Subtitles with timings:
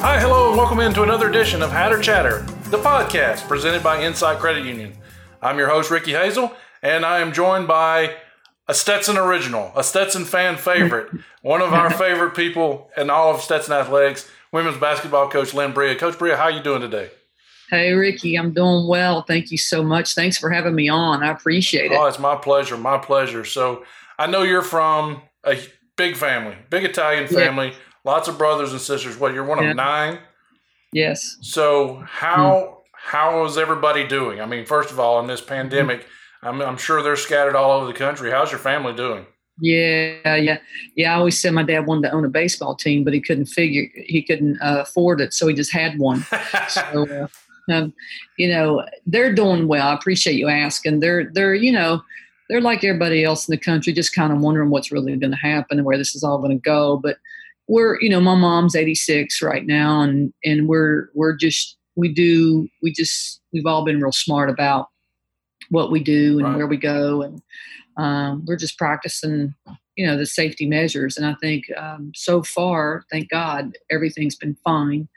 [0.00, 4.38] Hi, hello, and welcome into another edition of Hatter Chatter, the podcast presented by Insight
[4.38, 4.92] Credit Union.
[5.42, 6.52] I'm your host, Ricky Hazel,
[6.82, 8.14] and I am joined by
[8.68, 11.10] a Stetson original, a Stetson fan favorite,
[11.42, 15.96] one of our favorite people in all of Stetson athletics, women's basketball coach Lynn Bria.
[15.96, 17.10] Coach Bria, how are you doing today?
[17.68, 19.22] Hey, Ricky, I'm doing well.
[19.22, 20.14] Thank you so much.
[20.14, 21.24] Thanks for having me on.
[21.24, 21.98] I appreciate it.
[21.98, 22.76] Oh, it's my pleasure.
[22.78, 23.44] My pleasure.
[23.44, 23.84] So
[24.18, 25.58] I know you're from a
[25.96, 27.74] big family, big Italian family, yeah.
[28.08, 29.18] Lots of brothers and sisters.
[29.18, 29.70] What, you're one yeah.
[29.70, 30.18] of nine?
[30.92, 31.36] Yes.
[31.42, 32.74] So how mm.
[32.92, 34.40] how is everybody doing?
[34.40, 36.06] I mean, first of all, in this pandemic, mm.
[36.42, 38.30] I'm, I'm sure they're scattered all over the country.
[38.30, 39.26] How's your family doing?
[39.60, 40.58] Yeah, yeah,
[40.94, 41.12] yeah.
[41.12, 43.88] I always said my dad wanted to own a baseball team, but he couldn't figure
[43.94, 46.24] he couldn't uh, afford it, so he just had one.
[46.68, 47.26] so, uh,
[47.72, 47.92] um,
[48.38, 49.88] you know, they're doing well.
[49.88, 51.00] I appreciate you asking.
[51.00, 52.02] They're they're you know
[52.48, 55.36] they're like everybody else in the country, just kind of wondering what's really going to
[55.36, 56.96] happen and where this is all going to go.
[56.96, 57.18] But
[57.68, 62.68] we're you know my mom's 86 right now, and and we're we're just we do
[62.82, 64.88] we just we've all been real smart about
[65.70, 66.56] what we do and right.
[66.56, 67.42] where we go and
[67.98, 69.54] um, we're just practicing
[69.96, 71.16] you know the safety measures.
[71.16, 75.08] And i think um, so far thank god everything's been fine.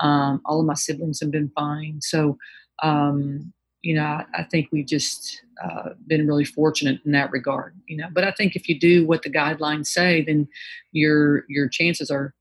[0.00, 1.98] Um, all of my siblings have been fine.
[2.00, 2.38] So
[2.82, 7.74] um, you know I, I, think we've just uh, been really fortunate in that regard
[7.86, 10.46] you know but i think if you do what the guidelines say then
[10.92, 12.34] your your chances are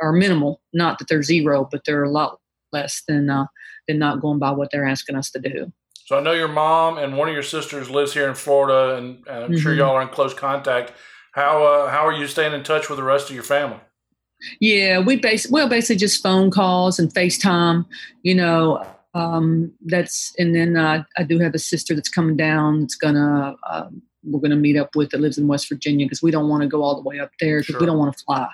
[0.00, 2.40] are minimal not that they're zero but they're a lot
[2.72, 3.46] less than uh,
[3.86, 5.72] than not going by what they're asking us to do
[6.08, 9.18] so I know your mom and one of your sisters lives here in Florida, and,
[9.26, 9.60] and I'm mm-hmm.
[9.60, 10.94] sure y'all are in close contact.
[11.32, 13.78] How uh, how are you staying in touch with the rest of your family?
[14.58, 17.84] Yeah, we base well basically just phone calls and FaceTime.
[18.22, 18.86] You know,
[19.18, 22.80] um, that's and then uh, I do have a sister that's coming down.
[22.80, 26.22] That's gonna um, we're going to meet up with that lives in West Virginia because
[26.22, 27.80] we don't want to go all the way up there because sure.
[27.80, 28.48] we don't want to fly.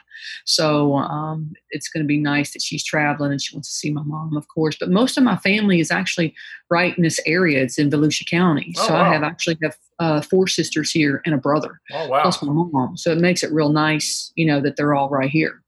[0.45, 3.91] So um, it's going to be nice that she's traveling and she wants to see
[3.91, 4.77] my mom, of course.
[4.79, 6.35] But most of my family is actually
[6.71, 7.63] right in this area.
[7.63, 8.75] It's in Volusia County.
[8.79, 9.03] Oh, so wow.
[9.03, 11.81] I have actually have uh, four sisters here and a brother.
[11.93, 12.23] Oh wow!
[12.23, 12.97] Plus my mom.
[12.97, 15.63] So it makes it real nice, you know, that they're all right here.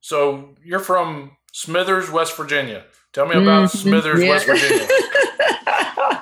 [0.00, 2.84] So you're from Smithers, West Virginia.
[3.14, 3.78] Tell me about mm-hmm.
[3.78, 4.28] Smithers, yeah.
[4.28, 4.86] West Virginia.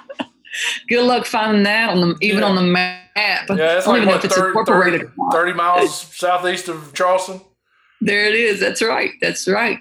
[0.88, 2.46] Good luck finding that on the even yeah.
[2.46, 3.00] on the map.
[3.16, 7.40] Yeah, it's like what, 30, 30, 30 miles southeast of Charleston.
[8.02, 8.60] There it is.
[8.60, 9.12] That's right.
[9.20, 9.78] That's right.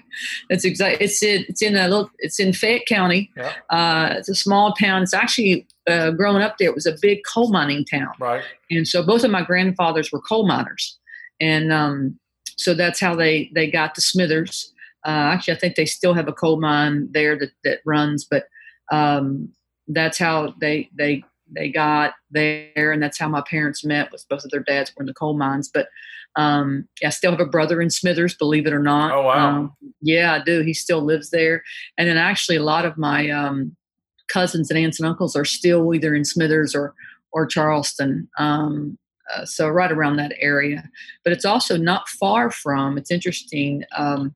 [0.48, 1.04] That's exactly.
[1.04, 1.44] It's in.
[1.48, 2.10] It's in a little.
[2.18, 3.30] It's in Fayette County.
[3.36, 3.52] Yeah.
[3.68, 5.02] Uh, it's a small town.
[5.02, 6.68] It's actually uh, growing up there.
[6.68, 8.12] It was a big coal mining town.
[8.20, 8.44] Right.
[8.70, 10.98] And so both of my grandfathers were coal miners,
[11.40, 12.18] and um,
[12.56, 14.71] so that's how they they got to Smithers.
[15.04, 18.46] Uh, actually, I think they still have a coal mine there that that runs, but
[18.90, 19.48] um,
[19.88, 21.24] that's how they they
[21.54, 24.12] they got there, and that's how my parents met.
[24.12, 25.88] Was both of their dads were in the coal mines, but
[26.36, 29.12] um, I still have a brother in Smithers, believe it or not.
[29.12, 29.48] Oh wow!
[29.48, 30.60] Um, yeah, I do.
[30.60, 31.62] He still lives there,
[31.98, 33.76] and then actually a lot of my um,
[34.28, 36.94] cousins and aunts and uncles are still either in Smithers or
[37.32, 38.28] or Charleston.
[38.38, 38.98] Um,
[39.34, 40.88] uh, so right around that area,
[41.24, 42.98] but it's also not far from.
[42.98, 43.84] It's interesting.
[43.96, 44.34] Um,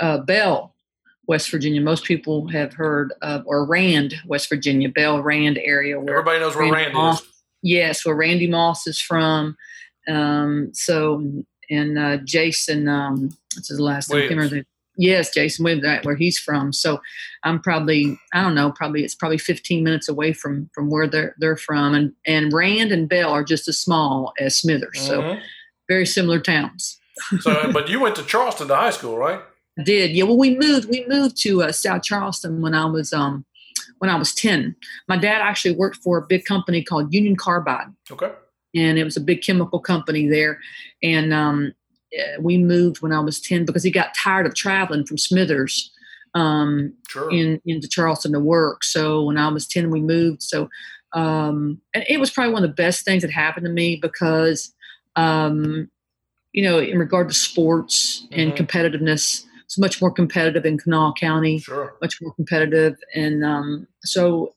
[0.00, 0.74] uh, Belle
[1.28, 1.80] West Virginia.
[1.80, 6.00] Most people have heard of, or Rand, West Virginia, Belle Rand area.
[6.00, 7.28] Where Everybody knows where Randy Rand Moss, is.
[7.62, 9.56] Yes, where Randy Moss is from.
[10.08, 11.22] Um, so,
[11.70, 14.64] and uh, Jason, um, what's his last name?
[15.00, 16.72] Yes, Jason Williams, right, where he's from.
[16.72, 17.00] So,
[17.44, 21.36] I'm probably, I don't know, probably it's probably 15 minutes away from from where they're
[21.38, 25.06] they're from, and and Rand and Belle are just as small as Smithers, mm-hmm.
[25.06, 25.36] so
[25.88, 26.98] very similar towns.
[27.40, 29.40] so, but you went to Charleston to high school, right?
[29.84, 30.10] Did.
[30.12, 30.24] Yeah.
[30.24, 30.88] Well, we moved.
[30.88, 33.44] We moved to uh, South Charleston when I was um
[33.98, 34.76] when I was ten.
[35.08, 37.88] My dad actually worked for a big company called Union Carbide.
[38.10, 38.32] Okay.
[38.74, 40.60] And it was a big chemical company there,
[41.02, 41.72] and um,
[42.12, 45.90] eh, we moved when I was ten because he got tired of traveling from Smithers
[46.34, 47.32] um, sure.
[47.32, 48.84] in into Charleston to work.
[48.84, 50.42] So when I was ten, we moved.
[50.42, 50.68] So
[51.14, 54.74] um, and it was probably one of the best things that happened to me because
[55.16, 55.90] um,
[56.52, 58.64] you know, in regard to sports and mm-hmm.
[58.64, 61.94] competitiveness, it's much more competitive in Kanawha County, sure.
[62.00, 62.96] much more competitive.
[63.14, 64.54] And um, so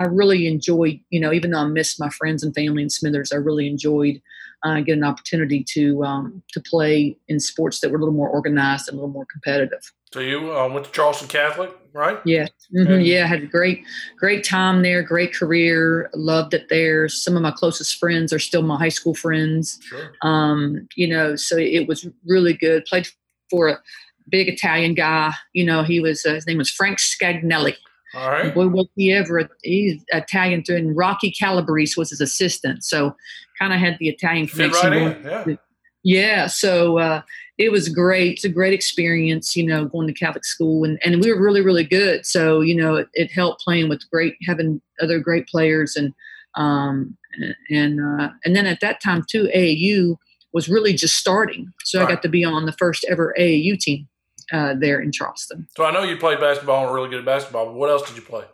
[0.00, 3.30] I really enjoyed, you know, even though I missed my friends and family in Smithers,
[3.30, 4.20] I really enjoyed
[4.64, 8.28] uh, getting an opportunity to um, to play in sports that were a little more
[8.28, 9.92] organized and a little more competitive.
[10.12, 12.18] So you uh, went to Charleston Catholic, right?
[12.24, 13.02] Yeah, mm-hmm.
[13.02, 13.22] yeah.
[13.22, 13.84] I had a great,
[14.16, 15.04] great time there.
[15.04, 16.10] Great career.
[16.12, 17.08] Loved it there.
[17.08, 19.78] Some of my closest friends are still my high school friends.
[19.84, 20.12] Sure.
[20.22, 22.84] Um, you know, so it was really good.
[22.86, 23.06] Played
[23.48, 23.78] for a
[24.28, 25.32] big Italian guy.
[25.52, 27.74] You know, he was uh, his name was Frank Scagnelli.
[28.14, 28.54] All right.
[28.54, 29.48] Boy, was he ever?
[29.62, 32.84] He's Italian and Rocky Calabrese was his assistant.
[32.84, 33.16] So,
[33.58, 34.90] kind of had the Italian connection.
[34.90, 35.56] Right yeah.
[36.04, 36.46] Yeah.
[36.46, 37.22] So, uh,
[37.58, 38.34] it was great.
[38.34, 41.60] It's a great experience, you know, going to Catholic school, and, and we were really,
[41.60, 42.26] really good.
[42.26, 46.12] So, you know, it, it helped playing with great, having other great players, and
[46.56, 47.16] um,
[47.70, 50.16] and uh, and then at that time too, AAU
[50.52, 51.72] was really just starting.
[51.84, 52.08] So right.
[52.08, 54.08] I got to be on the first ever AAU team
[54.52, 55.66] uh, there in Charleston.
[55.76, 57.66] So I know you played basketball and were really good at basketball.
[57.66, 58.44] But what else did you play?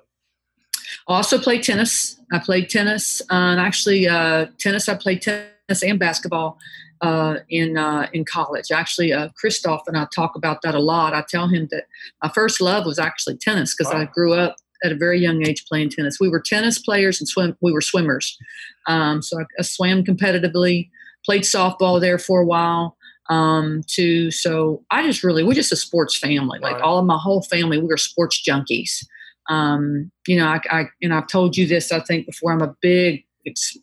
[1.07, 2.21] Also played tennis.
[2.33, 4.89] I played tennis, uh, and actually uh, tennis.
[4.89, 6.59] I played tennis and basketball
[7.01, 8.71] uh, in uh, in college.
[8.71, 11.15] Actually, uh, Christoph and I talk about that a lot.
[11.15, 11.85] I tell him that
[12.23, 14.03] my first love was actually tennis because wow.
[14.03, 16.21] I grew up at a very young age playing tennis.
[16.21, 17.57] We were tennis players and swim.
[17.61, 18.39] We were swimmers,
[18.87, 20.91] um, so I, I, swam competitively.
[21.25, 22.97] Played softball there for a while
[23.31, 26.59] um, to So I just really we're just a sports family.
[26.59, 26.83] Like right.
[26.83, 29.07] all of my whole family, we were sports junkies.
[29.49, 32.53] Um, you know, I, I and I've told you this I think before.
[32.53, 33.25] I'm a big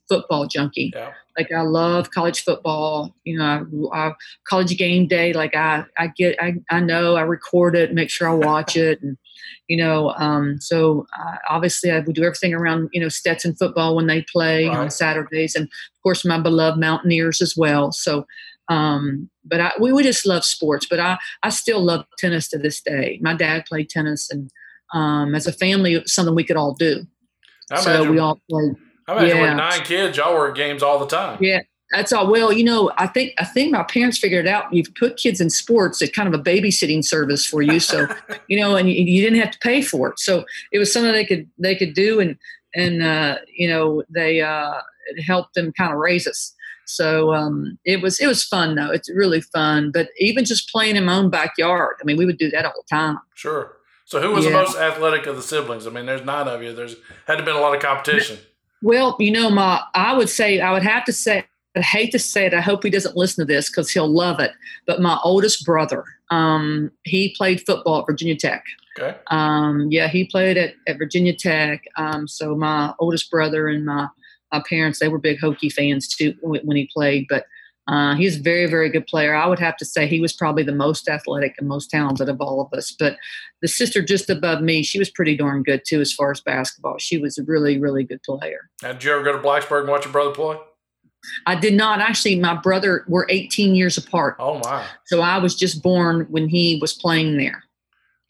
[0.07, 0.91] football junkie.
[0.93, 1.13] Yeah.
[1.37, 3.15] Like I love college football.
[3.23, 4.13] You know, I, I,
[4.47, 5.33] college game day.
[5.33, 9.01] Like I, I get, I, I know I record it, make sure I watch it,
[9.01, 9.17] and
[9.67, 13.95] you know, um, so uh, obviously I would do everything around you know Stetson football
[13.95, 14.77] when they play right.
[14.77, 17.91] on Saturdays, and of course my beloved Mountaineers as well.
[17.91, 18.25] So,
[18.69, 20.85] um, but I, we, we just love sports.
[20.89, 23.19] But I, I still love tennis to this day.
[23.21, 24.51] My dad played tennis, and
[24.93, 27.05] um, as a family, it was something we could all do.
[27.71, 28.75] I so imagine, we all played.
[29.07, 29.49] I imagine yeah.
[29.49, 31.37] with nine kids, y'all were at games all the time.
[31.41, 31.61] Yeah,
[31.91, 32.29] that's all.
[32.29, 34.73] Well, you know, I think I think my parents figured out.
[34.73, 37.79] You've put kids in sports, it's kind of a babysitting service for you.
[37.79, 38.07] So,
[38.47, 40.19] you know, and you, you, didn't have to pay for it.
[40.19, 42.37] So it was something they could they could do, and
[42.75, 44.73] and uh, you know they uh,
[45.07, 46.53] it helped them kind of raise us.
[46.87, 48.91] So um, it was it was fun though.
[48.91, 49.91] It's really fun.
[49.91, 52.73] But even just playing in my own backyard, I mean, we would do that all
[52.75, 53.19] the time.
[53.35, 53.77] Sure.
[54.05, 54.51] So who was yeah.
[54.51, 55.85] the most athletic of the siblings?
[55.85, 56.73] I mean, there's nine of you.
[56.73, 56.95] There's
[57.25, 58.37] had to been a lot of competition.
[58.81, 61.45] Well, you know, my I would say I would have to say
[61.75, 62.53] I hate to say it.
[62.53, 64.51] I hope he doesn't listen to this because he'll love it.
[64.85, 68.63] But my oldest brother, um, he played football at Virginia Tech.
[68.97, 69.15] Okay.
[69.27, 71.83] Um, yeah, he played at, at Virginia Tech.
[71.97, 74.07] Um, so my oldest brother and my,
[74.51, 77.25] my parents, they were big Hokie fans too when, he played.
[77.29, 77.45] But
[77.87, 79.33] uh, he's a very, very good player.
[79.33, 82.41] I would have to say he was probably the most athletic and most talented of
[82.41, 82.91] all of us.
[82.91, 83.17] But
[83.61, 86.97] the sister just above me, she was pretty darn good too as far as basketball.
[86.97, 88.69] She was a really, really good player.
[88.81, 90.57] Did you ever go to Blacksburg and watch your brother play?
[91.45, 92.39] I did not actually.
[92.39, 94.35] My brother, we're 18 years apart.
[94.39, 94.85] Oh my!
[95.05, 97.63] So I was just born when he was playing there.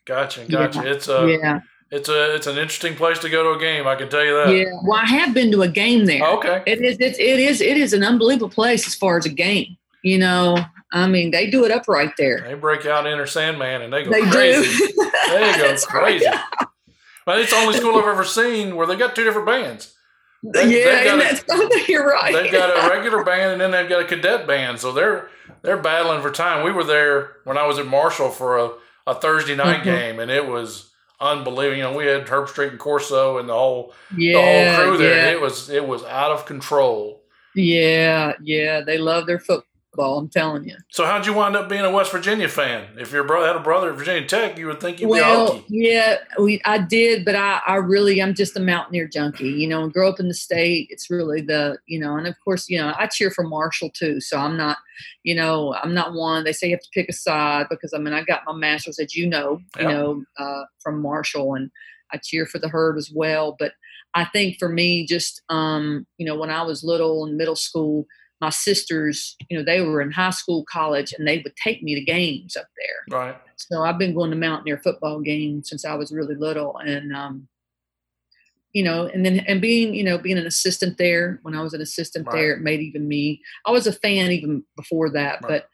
[0.06, 0.82] Gotcha, gotcha.
[0.84, 0.92] Yeah.
[0.92, 1.60] It's a yeah.
[1.90, 3.88] It's a it's an interesting place to go to a game.
[3.88, 4.54] I can tell you that.
[4.54, 4.66] Yeah.
[4.84, 6.22] Well, I have been to a game there.
[6.24, 6.62] Oh, okay.
[6.66, 9.78] It is it's, it is it is an unbelievable place as far as a game.
[10.04, 10.58] You know,
[10.92, 12.42] I mean, they do it up right there.
[12.42, 14.88] They break out Enter Sandman and they go they crazy.
[14.88, 15.12] Do.
[15.30, 16.26] they go crazy.
[17.26, 19.94] Well, it's the only school I've ever seen where they got two different bands.
[20.44, 22.34] They, yeah, and that's a, you're right.
[22.34, 24.80] They've got a regular band and then they've got a cadet band.
[24.80, 25.30] So they're
[25.62, 26.64] they're battling for time.
[26.64, 28.72] We were there when I was at Marshall for a,
[29.08, 29.90] a Thursday night mm-hmm.
[29.90, 31.78] game, and it was unbelievable.
[31.78, 34.42] You know, we had Herbstreit and Corso and the whole yeah, the
[34.76, 35.16] whole crew there.
[35.16, 35.32] Yeah.
[35.32, 37.22] It was it was out of control.
[37.56, 39.66] Yeah, yeah, they love their football
[39.98, 40.20] football.
[40.20, 40.76] I'm telling you.
[40.90, 42.88] So how'd you wind up being a West Virginia fan?
[42.98, 45.60] If your brother had a brother at Virginia Tech, you would think you'd well, be
[45.60, 45.66] Hokie.
[45.70, 49.50] Yeah, we I did, but I, I really I'm just a Mountaineer junkie.
[49.50, 50.88] You know, and grow up in the state.
[50.90, 54.22] It's really the you know, and of course you know I cheer for Marshall too.
[54.22, 54.78] So I'm not,
[55.24, 56.44] you know, I'm not one.
[56.44, 59.00] They say you have to pick a side because I mean I got my master's,
[59.00, 59.92] as you know, you yep.
[59.92, 61.72] know, uh, from Marshall, and
[62.14, 63.56] I cheer for the herd as well.
[63.58, 63.74] But
[64.14, 68.06] I think for me, just um, you know, when I was little in middle school
[68.40, 71.96] my sisters, you know, they were in high school, college, and they would take me
[71.96, 73.20] to games up there.
[73.20, 73.36] Right.
[73.56, 77.48] So I've been going to Mountaineer football games since I was really little, and um,
[78.74, 81.74] you know, and then and being, you know, being an assistant there when I was
[81.74, 82.36] an assistant right.
[82.36, 83.42] there, it made even me.
[83.66, 85.48] I was a fan even before that, right.
[85.48, 85.70] but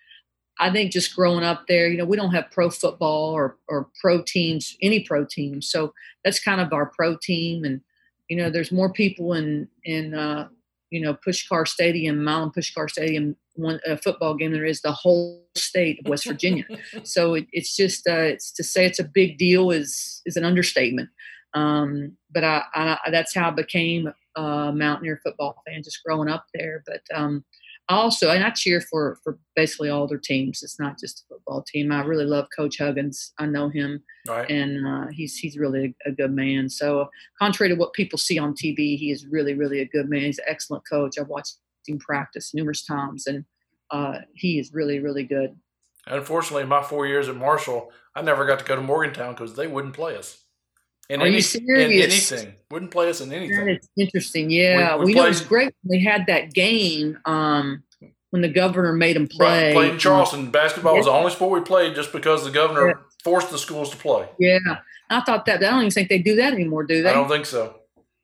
[0.60, 3.90] I think just growing up there, you know, we don't have pro football or or
[4.00, 5.94] pro teams, any pro teams, so
[6.24, 7.82] that's kind of our pro team, and
[8.30, 10.48] you know, there's more people in in uh,
[10.94, 15.44] you know Puskar Stadium, Milan Puskar Stadium, one a football game there is the whole
[15.56, 16.66] state of West Virginia.
[17.04, 20.46] so it, it's just uh, it's to say it's a big deal is is an
[20.46, 21.10] understatement.
[21.56, 26.46] Um, but I, I, that's how I became a Mountaineer football fan, just growing up
[26.54, 26.84] there.
[26.86, 27.44] But um,
[27.90, 30.64] also, and I cheer for for basically all their teams.
[30.64, 31.92] It's not just a football team.
[31.92, 33.34] I really love Coach Huggins.
[33.40, 34.50] I know him, right.
[34.50, 36.70] and uh, he's he's really a, a, good man.
[36.70, 37.10] So,
[37.40, 40.22] contrary to what people see on TV, he is really really a good man.
[40.22, 41.18] He's an excellent coach.
[41.20, 43.44] I've watched him practice numerous times, and
[43.92, 45.56] uh, he is really really good.
[46.08, 49.68] Unfortunately, my four years at Marshall, I never got to go to Morgantown because they
[49.68, 50.43] wouldn't play us.
[51.10, 52.32] In Are any, you serious?
[52.32, 52.56] In anything.
[52.72, 53.66] Wouldn't play us in anything.
[53.66, 54.50] That is interesting.
[54.50, 54.96] Yeah.
[54.96, 55.76] We, we, we played, it was great.
[55.84, 57.20] We had that game.
[57.26, 57.84] Um,
[58.32, 59.68] when the governor made them play.
[59.68, 59.74] Right.
[59.76, 60.50] Played in Charleston.
[60.50, 60.98] Basketball yeah.
[60.98, 62.94] was the only sport we played just because the governor yeah.
[63.24, 64.28] forced the schools to play.
[64.40, 64.58] Yeah.
[65.12, 65.58] I thought that.
[65.58, 67.10] I don't even think they do that anymore, do they?
[67.10, 67.76] I don't think so.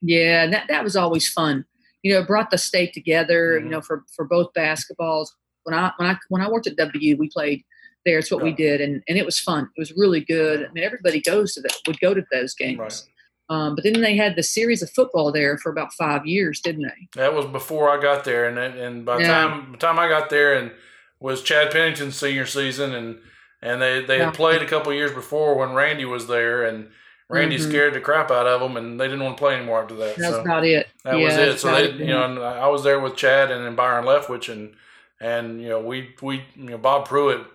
[0.02, 1.64] Yeah, that that was always fun.
[2.02, 3.58] You know, it brought the state together.
[3.58, 3.66] Mm-hmm.
[3.66, 5.28] You know, for for both basketballs.
[5.64, 7.64] When I when I when I worked at W, we played
[8.06, 8.20] there.
[8.20, 9.70] It's what we did, and and it was fun.
[9.76, 10.66] It was really good.
[10.66, 12.80] I mean, everybody goes to that would go to those games.
[12.80, 13.04] Right.
[13.50, 16.84] Um, but then they had the series of football there for about five years, didn't
[16.84, 17.20] they?
[17.20, 19.28] That was before I got there, and and by the yeah.
[19.28, 20.72] time by the time I got there, and
[21.20, 23.18] was Chad Pennington's senior season, and
[23.62, 26.90] and they they had played a couple years before when Randy was there, and
[27.28, 27.70] Randy mm-hmm.
[27.70, 30.16] scared the crap out of them, and they didn't want to play anymore after that.
[30.16, 30.88] That's so about it.
[31.04, 31.60] That yeah, was it.
[31.60, 34.74] So they, you know, I was there with Chad and then Byron Leftwich, and
[35.20, 37.46] and you know, we we you know Bob Pruett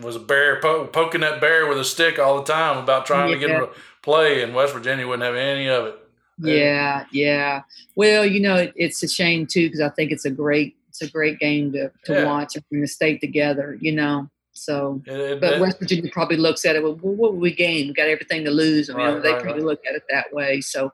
[0.00, 3.28] was a bear po- poking that bear with a stick all the time about trying
[3.28, 3.34] yeah.
[3.34, 3.70] to get him to
[4.02, 5.98] play, and West Virginia wouldn't have any of it.
[6.38, 7.62] Yeah, yeah.
[7.96, 11.02] Well, you know, it, it's a shame too because I think it's a great it's
[11.02, 12.24] a great game to to yeah.
[12.24, 13.76] watch and bring the state together.
[13.80, 14.30] You know.
[14.52, 16.82] So, it, but it, West Virginia probably looks at it.
[16.82, 17.88] Well, what would we gain?
[17.88, 18.90] We got everything to lose.
[18.90, 19.68] I mean, right, they right, probably right.
[19.68, 20.60] look at it that way.
[20.60, 20.86] So,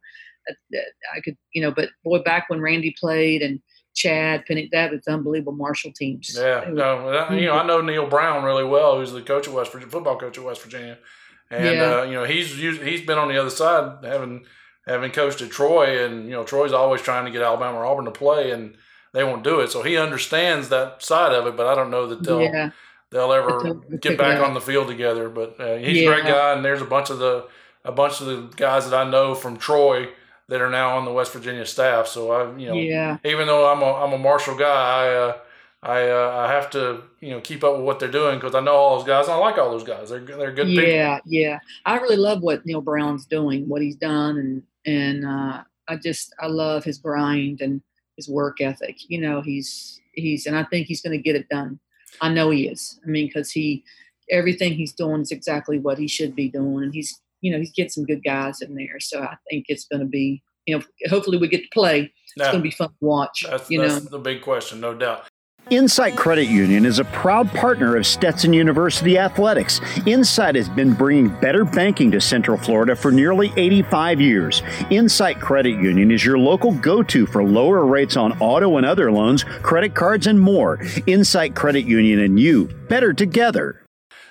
[0.49, 0.79] uh, uh,
[1.17, 3.61] I could, you know, but boy, back when Randy played and
[3.97, 6.37] Chad, that was unbelievable Marshall teams.
[6.39, 9.73] Yeah, no, you know, I know Neal Brown really well, who's the coach of West
[9.73, 10.99] Virginia, football coach of West Virginia,
[11.51, 11.83] and yeah.
[11.83, 14.45] uh, you know, he's he's been on the other side, having
[14.87, 18.05] having coached at Troy, and you know, Troy's always trying to get Alabama or Auburn
[18.05, 18.77] to play, and
[19.13, 19.71] they won't do it.
[19.71, 22.71] So he understands that side of it, but I don't know that they'll yeah.
[23.11, 25.31] they'll ever get back on the field together.
[25.31, 26.11] But uh, he's yeah.
[26.11, 27.49] a great guy, and there's a bunch of the
[27.83, 30.09] a bunch of the guys that I know from Troy
[30.49, 32.07] that are now on the West Virginia staff.
[32.07, 33.19] So I, you know, yeah.
[33.25, 35.37] even though I'm a I'm a Marshall guy, I uh,
[35.83, 38.61] I uh, I have to you know keep up with what they're doing because I
[38.61, 39.29] know all those guys.
[39.29, 40.11] I like all those guys.
[40.11, 40.69] They're they're good.
[40.69, 41.33] Yeah, people.
[41.33, 41.59] yeah.
[41.85, 46.35] I really love what Neal Brown's doing, what he's done, and and uh, I just
[46.41, 47.83] I love his grind and
[48.17, 48.97] his work ethic.
[49.09, 51.79] You know, he's he's and I think he's going to get it done.
[52.21, 52.99] I know he is.
[53.05, 53.85] I mean, because he
[54.31, 57.73] everything he's doing is exactly what he should be doing, and he's you know, he's
[57.73, 58.99] getting some good guys in there.
[59.01, 62.13] So I think it's going to be, you know, hopefully we get to play.
[62.37, 63.45] It's going to be fun to watch.
[63.49, 65.27] That's, you that's know, the big question, no doubt.
[65.71, 69.81] Insight Credit Union is a proud partner of Stetson University Athletics.
[70.07, 74.63] Insight has been bringing better banking to Central Florida for nearly 85 years.
[74.91, 79.11] Insight Credit Union is your local go to for lower rates on auto and other
[79.11, 80.79] loans, credit cards, and more.
[81.09, 83.86] Insight Credit Union and you, better together.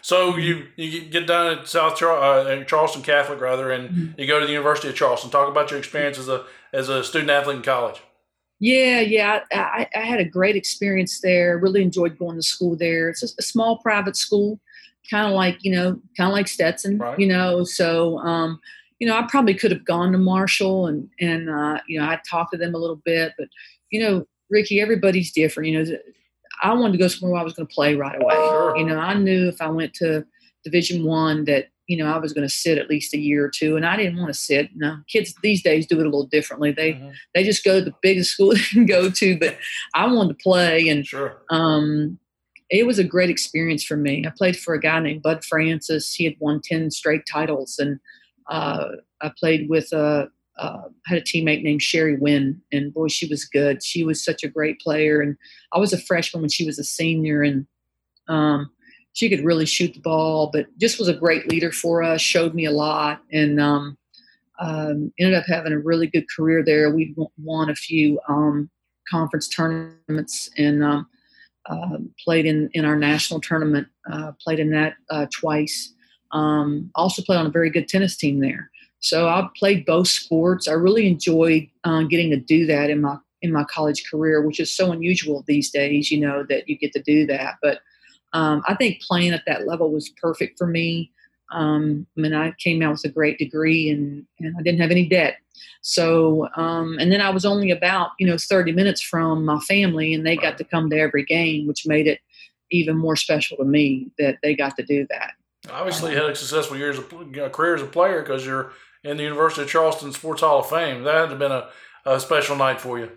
[0.05, 4.19] So you you get down at South Char- uh, Charleston Catholic rather, and mm-hmm.
[4.21, 5.31] you go to the University of Charleston.
[5.31, 8.03] Talk about your experience as a as a student athlete in college.
[8.59, 11.57] Yeah, yeah, I, I had a great experience there.
[11.57, 13.09] Really enjoyed going to school there.
[13.09, 14.59] It's a small private school,
[15.09, 17.17] kind of like you know, kind of like Stetson, right.
[17.17, 17.63] you know.
[17.63, 18.59] So, um,
[18.99, 22.19] you know, I probably could have gone to Marshall and and uh, you know, I
[22.29, 23.47] talked to them a little bit, but
[23.89, 25.69] you know, Ricky, everybody's different.
[25.69, 25.97] You know,
[26.61, 28.35] I wanted to go somewhere where I was going to play right away.
[28.35, 28.77] Sure.
[28.77, 30.25] You know, I knew if I went to
[30.63, 33.49] Division One that you know I was going to sit at least a year or
[33.49, 34.69] two, and I didn't want to sit.
[34.75, 36.71] No, kids these days do it a little differently.
[36.71, 37.09] They mm-hmm.
[37.33, 39.57] they just go to the biggest school they can go to, but
[39.93, 41.43] I wanted to play, and sure.
[41.49, 42.19] um,
[42.69, 44.25] it was a great experience for me.
[44.25, 46.13] I played for a guy named Bud Francis.
[46.13, 47.99] He had won ten straight titles, and
[48.49, 48.87] uh,
[49.21, 53.45] I played with a uh, had a teammate named Sherry Wynn, and boy, she was
[53.45, 53.83] good.
[53.83, 55.35] She was such a great player, and
[55.73, 57.67] I was a freshman when she was a senior, and
[58.27, 58.71] um,
[59.13, 62.21] she could really shoot the ball, but just was a great leader for us.
[62.21, 63.97] Showed me a lot, and um,
[64.59, 66.89] um, ended up having a really good career there.
[66.89, 68.69] We won a few um,
[69.09, 71.03] conference tournaments and uh,
[72.23, 73.87] played in in our national tournament.
[74.09, 75.91] Uh, played in that uh, twice.
[76.31, 78.71] Also played on a very good tennis team there.
[79.05, 80.67] So I played both sports.
[80.67, 84.59] I really enjoyed uh, getting to do that in my in my college career, which
[84.59, 86.09] is so unusual these days.
[86.09, 87.79] You know that you get to do that, but
[88.33, 91.11] um, I think playing at that level was perfect for me.
[91.51, 94.91] Um, I mean, I came out with a great degree and, and I didn't have
[94.91, 95.37] any debt.
[95.81, 100.13] So, um, and then I was only about, you know, 30 minutes from my family
[100.13, 102.19] and they got to come to every game, which made it
[102.71, 105.33] even more special to me that they got to do that.
[105.71, 108.73] Obviously, you had a successful years of, you know, career as a player because you're
[109.05, 111.03] in the University of Charleston Sports Hall of Fame.
[111.03, 111.69] That had to have been a,
[112.05, 113.11] a special night for you.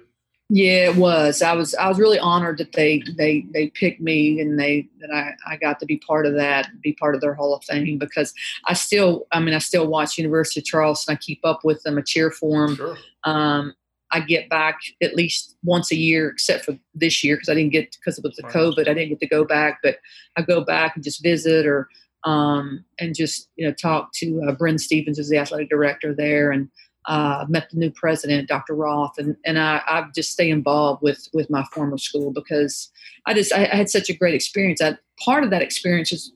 [0.51, 1.43] Yeah, it was.
[1.43, 5.11] I was I was really honored that they they they picked me and they that
[5.11, 7.99] I, I got to be part of that, be part of their Hall of Fame
[7.99, 8.33] because
[8.65, 11.15] I still I mean I still watch University of Charleston.
[11.15, 11.99] I keep up with them.
[11.99, 12.77] I cheer for them.
[12.77, 12.97] Sure.
[13.25, 13.75] Um,
[14.11, 17.73] I get back at least once a year, except for this year because I didn't
[17.73, 18.89] get because of the COVID.
[18.89, 19.99] I didn't get to go back, but
[20.37, 21.91] I go back and just visit or
[22.25, 26.51] um, and just you know talk to uh, Bren Stevens, who's the athletic director there,
[26.51, 26.69] and
[27.07, 28.75] uh, met the new president, Dr.
[28.75, 32.91] Roth, and and I, I just stay involved with with my former school because
[33.27, 34.83] I just I, I had such a great experience.
[34.83, 36.33] I, part of that experience is,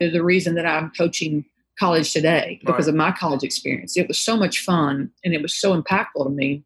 [0.00, 1.44] is the reason that I'm coaching
[1.78, 2.90] college today because Right.
[2.90, 3.96] of my college experience.
[3.96, 6.64] It was so much fun and it was so impactful to me.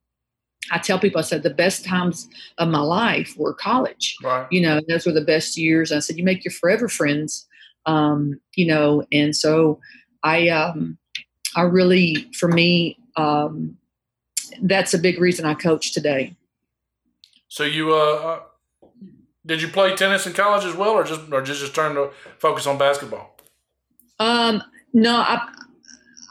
[0.70, 4.16] I tell people, I said the best times of my life were college.
[4.22, 4.46] Right.
[4.50, 5.92] You know, those were the best years.
[5.92, 7.46] I said, you make your forever friends.
[7.88, 9.80] Um, you know, and so
[10.22, 10.98] I, um,
[11.56, 13.78] I really, for me, um,
[14.62, 16.36] that's a big reason I coach today.
[17.48, 18.40] So you uh, uh,
[19.46, 22.10] did you play tennis in college as well, or just or just just turn to
[22.38, 23.36] focus on basketball?
[24.18, 25.48] Um, no, I,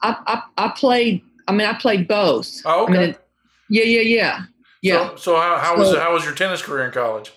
[0.04, 1.24] I, I, I played.
[1.48, 2.62] I mean, I played both.
[2.66, 3.18] Oh, I mean, okay.
[3.70, 4.42] yeah, yeah, yeah,
[4.82, 5.10] yeah.
[5.10, 7.32] So, so how, how was So- it, how was your tennis career in college?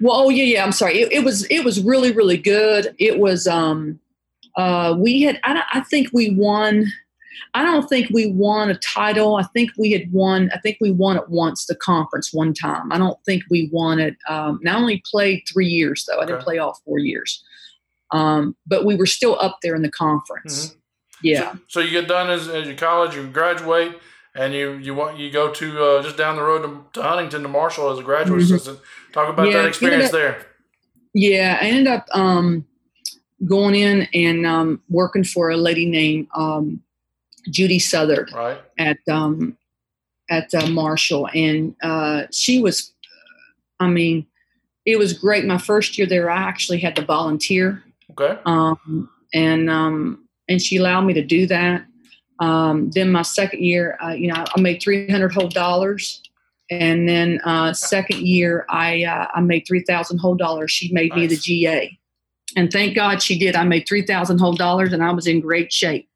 [0.00, 0.64] Well, oh yeah, yeah.
[0.64, 1.00] I'm sorry.
[1.00, 2.94] It, it was it was really really good.
[2.98, 3.98] It was um,
[4.56, 6.86] uh, we had I, I think we won.
[7.56, 9.36] I don't think we won a title.
[9.36, 10.50] I think we had won.
[10.52, 12.90] I think we won it once the conference one time.
[12.92, 14.16] I don't think we won it.
[14.28, 16.18] Um, and I only played three years though.
[16.18, 16.44] I didn't Okay.
[16.44, 17.44] play all four years.
[18.10, 20.68] Um, but we were still up there in the conference.
[20.70, 20.76] Mhm.
[21.22, 21.52] Yeah.
[21.52, 23.98] So, so you get done as, as your college, you graduate,
[24.34, 27.42] and you you want you go to uh, just down the road to, to Huntington
[27.42, 28.44] to Marshall as a graduate Mhm.
[28.44, 28.78] assistant.
[29.14, 30.46] Talk about Yeah, that experience ended there.
[31.14, 32.66] Yeah, I ended up um,
[33.46, 36.82] going in and um, working for a lady named um,
[37.48, 38.60] Judy Southard Right.
[38.76, 39.56] at um,
[40.28, 42.92] at uh, Marshall, and uh, she was,
[43.78, 44.26] I mean,
[44.84, 45.44] it was great.
[45.44, 48.36] My first year there, I actually had to volunteer, Okay.
[48.46, 51.86] um, and um, and she allowed me to do that.
[52.40, 56.20] Um, then my second year, uh, you know, I made three hundred whole dollars,
[56.70, 60.70] and then uh, second year, I uh, I made three thousand whole dollars.
[60.70, 61.98] She made me the GA,
[62.56, 63.56] and thank God she did.
[63.56, 66.08] I made three thousand whole dollars, and I was in great shape.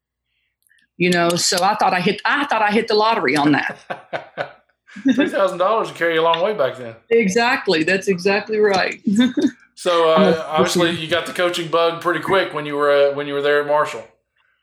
[0.97, 4.55] You know, so I thought I hit I thought I hit the lottery on that.
[5.13, 6.95] Three thousand dollars would carry you a long way back then.
[7.11, 8.99] exactly, that's exactly right.
[9.79, 13.27] So uh, obviously you got the coaching bug pretty quick when you were uh, when
[13.27, 14.05] you were there at Marshall.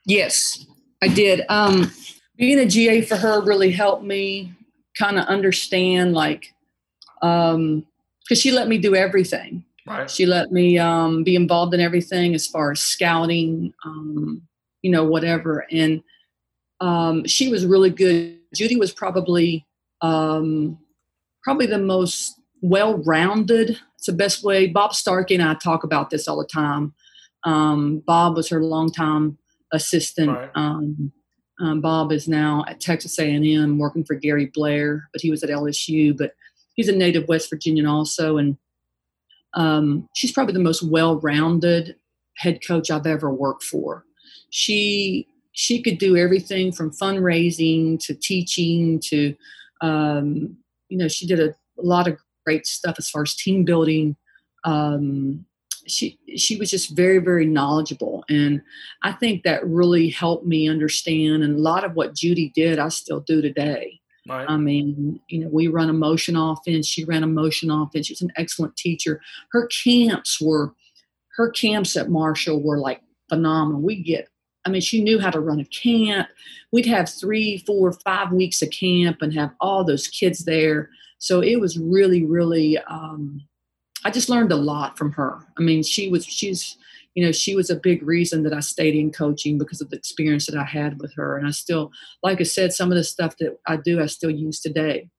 [0.05, 0.63] Yes,
[1.01, 1.41] I did.
[1.49, 1.91] Um,
[2.35, 4.53] being a GA for her really helped me
[4.97, 6.53] kind of understand, like,
[7.21, 7.85] um
[8.27, 9.63] because she let me do everything.
[9.85, 10.09] Right.
[10.09, 14.41] She let me um, be involved in everything as far as scouting, um,
[14.81, 15.65] you know, whatever.
[15.71, 16.03] And
[16.81, 18.37] um, she was really good.
[18.53, 19.65] Judy was probably
[20.01, 20.77] um,
[21.41, 23.79] probably the most well-rounded.
[23.95, 24.67] It's the best way.
[24.67, 26.93] Bob Starkey and I talk about this all the time.
[27.45, 29.37] Um, Bob was her longtime
[29.71, 30.31] assistant.
[30.31, 30.51] Right.
[30.53, 31.13] Um,
[31.59, 35.49] um, Bob is now at Texas A&M working for Gary Blair, but he was at
[35.49, 36.15] LSU.
[36.15, 36.33] But
[36.75, 38.57] he's a native West Virginian also, and
[39.55, 41.95] um, she's probably the most well-rounded
[42.37, 44.05] head coach I've ever worked for.
[44.51, 49.35] She she could do everything from fundraising to teaching to
[49.81, 50.55] um,
[50.89, 54.15] you know she did a, a lot of great stuff as far as team building.
[54.63, 55.46] Um,
[55.87, 58.61] she she was just very very knowledgeable, and
[59.03, 61.43] I think that really helped me understand.
[61.43, 63.99] And a lot of what Judy did, I still do today.
[64.27, 64.45] Right.
[64.49, 66.85] I mean, you know, we run a motion offense.
[66.85, 68.07] She ran a motion offense.
[68.07, 69.21] She's an excellent teacher.
[69.51, 70.73] Her camps were,
[71.37, 73.81] her camps at Marshall were like phenomenal.
[73.81, 74.27] We get,
[74.65, 76.27] I mean, she knew how to run a camp.
[76.73, 80.89] We'd have three, four, five weeks of camp and have all those kids there.
[81.19, 83.46] So it was really, really, um,
[84.07, 85.45] I just learned a lot from her.
[85.57, 86.77] I mean, she was, she's,
[87.13, 89.97] you know, she was a big reason that I stayed in coaching because of the
[89.97, 91.35] experience that I had with her.
[91.35, 91.91] And I still,
[92.23, 95.09] like I said, some of the stuff that I do, I still use today.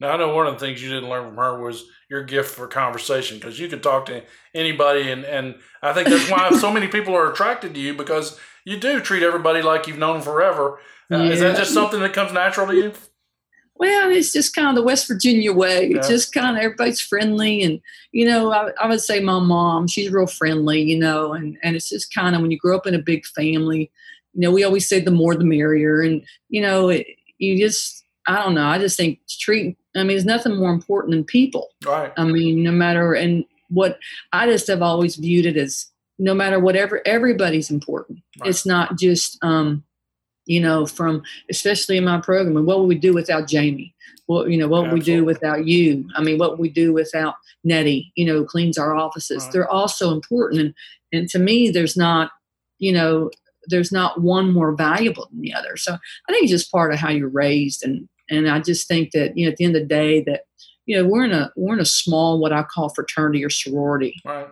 [0.00, 2.54] Now I know one of the things you didn't learn from her was your gift
[2.54, 4.22] for conversation because you could talk to
[4.54, 8.40] anybody, and and I think that's why so many people are attracted to you because
[8.64, 10.80] you do treat everybody like you've known forever.
[11.08, 12.92] Uh, Is that just something that comes natural to you?
[13.82, 15.88] Well, it's just kind of the West Virginia way.
[15.88, 17.80] It's just kind of everybody's friendly, and
[18.12, 21.74] you know, I, I would say my mom, she's real friendly, you know, and and
[21.74, 23.90] it's just kind of when you grow up in a big family,
[24.34, 28.04] you know, we always say the more the merrier, and you know, it, you just,
[28.28, 29.76] I don't know, I just think treat.
[29.96, 31.70] I mean, there's nothing more important than people.
[31.84, 32.12] Right.
[32.16, 33.98] I mean, no matter and what
[34.32, 35.88] I just have always viewed it as
[36.20, 38.20] no matter whatever, everybody's important.
[38.38, 38.50] Right.
[38.50, 39.82] It's not just um,
[40.46, 43.94] you know, from especially in my program, and what would we do without Jamie?
[44.26, 46.08] What you know, what would we do without you?
[46.16, 48.12] I mean, what would we do without Nettie?
[48.16, 49.44] You know, who cleans our offices.
[49.44, 49.52] Right.
[49.52, 50.74] They're all so important, and
[51.12, 52.30] and to me, there's not,
[52.78, 53.30] you know,
[53.66, 55.76] there's not one more valuable than the other.
[55.76, 59.12] So I think it's just part of how you're raised, and and I just think
[59.12, 60.42] that you know, at the end of the day, that
[60.86, 64.20] you know, we're in a we're in a small what I call fraternity or sorority,
[64.24, 64.48] Right.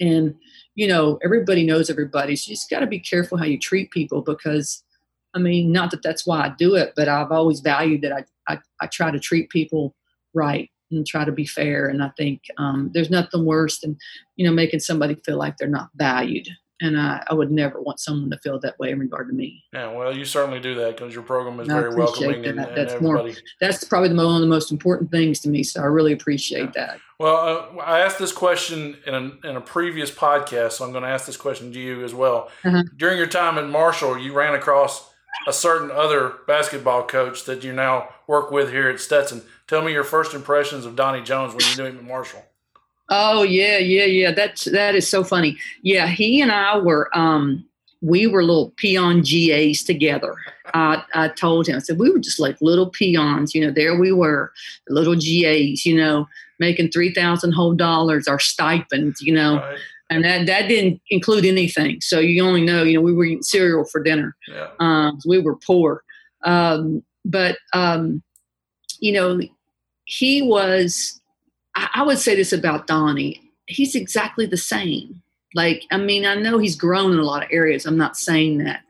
[0.00, 0.34] and
[0.74, 2.36] you know, everybody knows everybody.
[2.36, 4.84] So you just got to be careful how you treat people because
[5.34, 8.24] I mean, not that that's why I do it, but I've always valued that I,
[8.48, 9.94] I, I try to treat people
[10.34, 11.86] right and try to be fair.
[11.88, 13.96] And I think um, there's nothing worse than,
[14.36, 16.48] you know, making somebody feel like they're not valued.
[16.80, 19.64] And I, I would never want someone to feel that way in regard to me.
[19.72, 22.94] Yeah, well, you certainly do that because your program is very welcoming and, and, that's
[22.94, 23.32] everybody.
[23.32, 25.64] More, that's probably the, one of the most important things to me.
[25.64, 26.86] So I really appreciate yeah.
[26.86, 27.00] that.
[27.18, 27.36] Well,
[27.76, 31.08] uh, I asked this question in a, in a previous podcast, so I'm going to
[31.08, 32.48] ask this question to you as well.
[32.64, 32.84] Uh-huh.
[32.96, 35.10] During your time at Marshall, you ran across
[35.46, 39.42] a certain other basketball coach that you now work with here at Stetson.
[39.66, 42.44] Tell me your first impressions of Donnie Jones when you knew him at Marshall.
[43.10, 44.32] Oh yeah, yeah, yeah.
[44.32, 45.56] That's that is so funny.
[45.82, 47.64] Yeah, he and I were um
[48.00, 50.36] we were little peon GAs together.
[50.74, 53.98] I, I told him, I said, we were just like little peons, you know, there
[53.98, 54.52] we were,
[54.88, 59.78] little GAs, you know, making 3,000 whole dollars, our stipends, you know, right.
[60.10, 62.00] And that, that didn't include anything.
[62.00, 64.36] So you only know, you know, we were eating cereal for dinner.
[64.48, 64.68] Yeah.
[64.80, 66.02] Um, we were poor.
[66.44, 68.22] Um, but, um,
[69.00, 69.40] you know,
[70.04, 71.20] he was,
[71.74, 75.22] I, I would say this about Donnie, he's exactly the same.
[75.54, 77.86] Like, I mean, I know he's grown in a lot of areas.
[77.86, 78.80] I'm not saying that.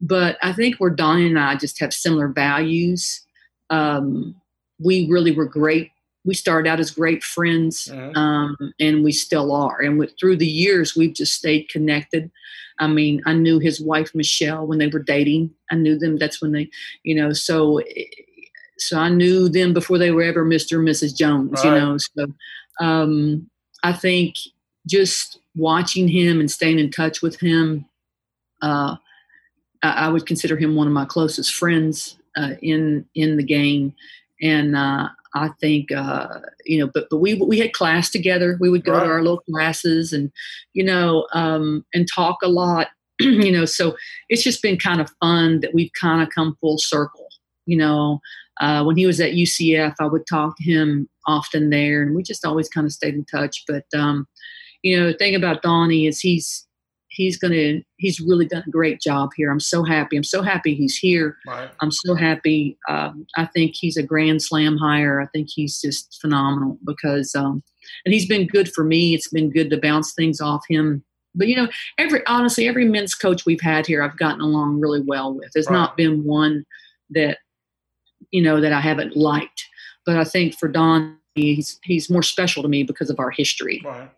[0.00, 3.22] But I think where Donnie and I just have similar values.
[3.70, 4.34] Um,
[4.78, 5.90] we really were great.
[6.24, 8.16] We started out as great friends, mm-hmm.
[8.16, 9.80] um, and we still are.
[9.80, 12.30] And with, through the years, we've just stayed connected.
[12.78, 15.50] I mean, I knew his wife Michelle when they were dating.
[15.70, 16.16] I knew them.
[16.16, 16.70] That's when they,
[17.02, 17.80] you know, so
[18.78, 20.78] so I knew them before they were ever Mr.
[20.78, 21.16] and Mrs.
[21.16, 21.52] Jones.
[21.52, 21.64] Right.
[21.64, 22.26] You know, so
[22.80, 23.48] um,
[23.82, 24.36] I think
[24.86, 27.86] just watching him and staying in touch with him,
[28.62, 28.96] uh,
[29.82, 33.94] I, I, would consider him one of my closest friends uh, in in the game,
[34.40, 36.90] and uh, I think uh, you know.
[36.92, 38.56] But but we we had class together.
[38.60, 39.04] We would go right.
[39.04, 40.30] to our little classes, and
[40.72, 42.88] you know, um, and talk a lot.
[43.20, 43.96] you know, so
[44.28, 47.28] it's just been kind of fun that we've kind of come full circle.
[47.66, 48.20] You know,
[48.60, 52.22] uh, when he was at UCF, I would talk to him often there, and we
[52.22, 53.64] just always kind of stayed in touch.
[53.66, 54.26] But um,
[54.82, 56.66] you know, the thing about Donnie is he's
[57.14, 59.50] he's gonna he's really done a great job here.
[59.50, 60.16] I'm so happy.
[60.16, 61.36] I'm so happy he's here.
[61.46, 61.70] Right.
[61.80, 62.76] I'm so happy.
[62.88, 65.20] Um, I think he's a grand slam hire.
[65.20, 67.62] I think he's just phenomenal because um,
[68.04, 69.14] and he's been good for me.
[69.14, 71.04] It's been good to bounce things off him.
[71.34, 75.02] But you know, every honestly, every men's coach we've had here, I've gotten along really
[75.04, 75.50] well with.
[75.52, 75.76] There's right.
[75.76, 76.64] not been one
[77.10, 77.38] that
[78.30, 79.66] you know that I haven't liked.
[80.06, 83.82] But I think for Don, he's he's more special to me because of our history.
[83.84, 84.10] Right.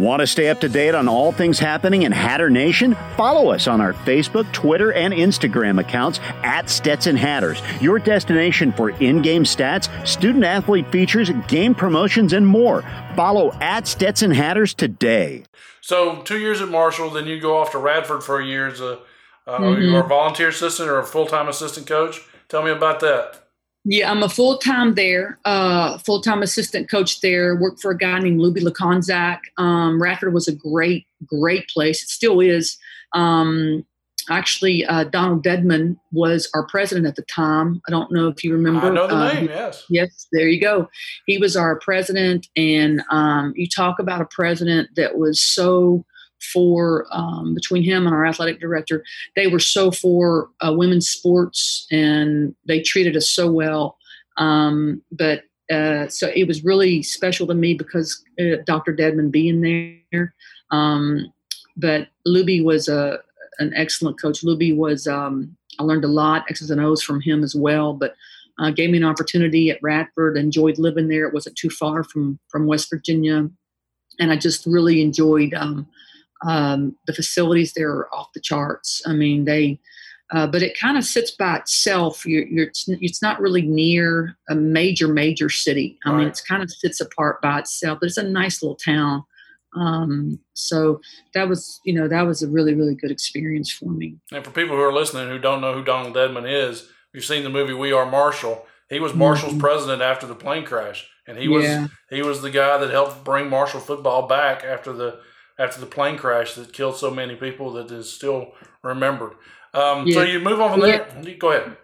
[0.00, 2.96] Want to stay up to date on all things happening in Hatter Nation?
[3.18, 8.88] Follow us on our Facebook, Twitter, and Instagram accounts at Stetson Hatters, your destination for
[8.92, 12.80] in game stats, student athlete features, game promotions, and more.
[13.14, 15.44] Follow at Stetson Hatters today.
[15.82, 18.80] So, two years at Marshall, then you go off to Radford for a year as
[18.80, 19.00] a,
[19.46, 19.82] uh, mm-hmm.
[19.82, 22.22] you a volunteer assistant or a full time assistant coach.
[22.48, 23.39] Tell me about that.
[23.84, 27.56] Yeah, I'm a full time there, uh, full time assistant coach there.
[27.56, 29.38] Worked for a guy named Luby Lichonczak.
[29.56, 32.02] Um, Radford was a great, great place.
[32.02, 32.76] It still is.
[33.14, 33.86] Um,
[34.28, 37.80] actually, uh, Donald Dedmon was our president at the time.
[37.88, 38.86] I don't know if you remember.
[38.86, 39.46] I know the uh, name.
[39.46, 39.84] Yes.
[39.88, 40.88] Yes, there you go.
[41.26, 46.04] He was our president, and um, you talk about a president that was so
[46.52, 49.04] for um, between him and our athletic director.
[49.36, 53.96] They were so for uh, women's sports and they treated us so well.
[54.36, 58.94] Um, but uh, so it was really special to me because uh, Dr.
[58.94, 60.34] Dedmon being there.
[60.70, 61.32] Um,
[61.76, 63.18] but Luby was a
[63.58, 64.42] an excellent coach.
[64.42, 67.92] Luby was um, I learned a lot X's and O's from him as well.
[67.92, 68.14] But
[68.58, 70.36] uh, gave me an opportunity at Radford.
[70.36, 71.26] Enjoyed living there.
[71.26, 73.48] It wasn't too far from from West Virginia,
[74.18, 75.86] and I just really enjoyed um,
[76.46, 79.02] um, the facilities there are off the charts.
[79.06, 79.80] I mean, they,
[80.32, 82.24] uh, but it kind of sits by itself.
[82.24, 85.98] You're, you're, it's not really near a major, major city.
[86.04, 86.18] I right.
[86.18, 89.24] mean, it's kind of sits apart by itself, but it's a nice little town.
[89.76, 91.00] Um, so
[91.34, 94.16] that was, you know, that was a really, really good experience for me.
[94.32, 97.44] And for people who are listening who don't know who Donald Dedmon is, you've seen
[97.44, 98.66] the movie We Are Marshall.
[98.88, 99.60] He was Marshall's mm-hmm.
[99.60, 103.48] president after the plane crash, and he was he was the guy that helped bring
[103.48, 105.20] Marshall football back after the
[105.60, 109.34] after the plane crash that killed so many people that is still remembered.
[109.74, 110.14] Um, yeah.
[110.14, 111.06] So you move on from there.
[111.22, 111.34] Yeah.
[111.34, 111.76] Go ahead.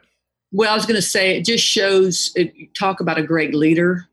[0.50, 2.32] Well, I was going to say it just shows.
[2.34, 4.08] It, talk about a great leader.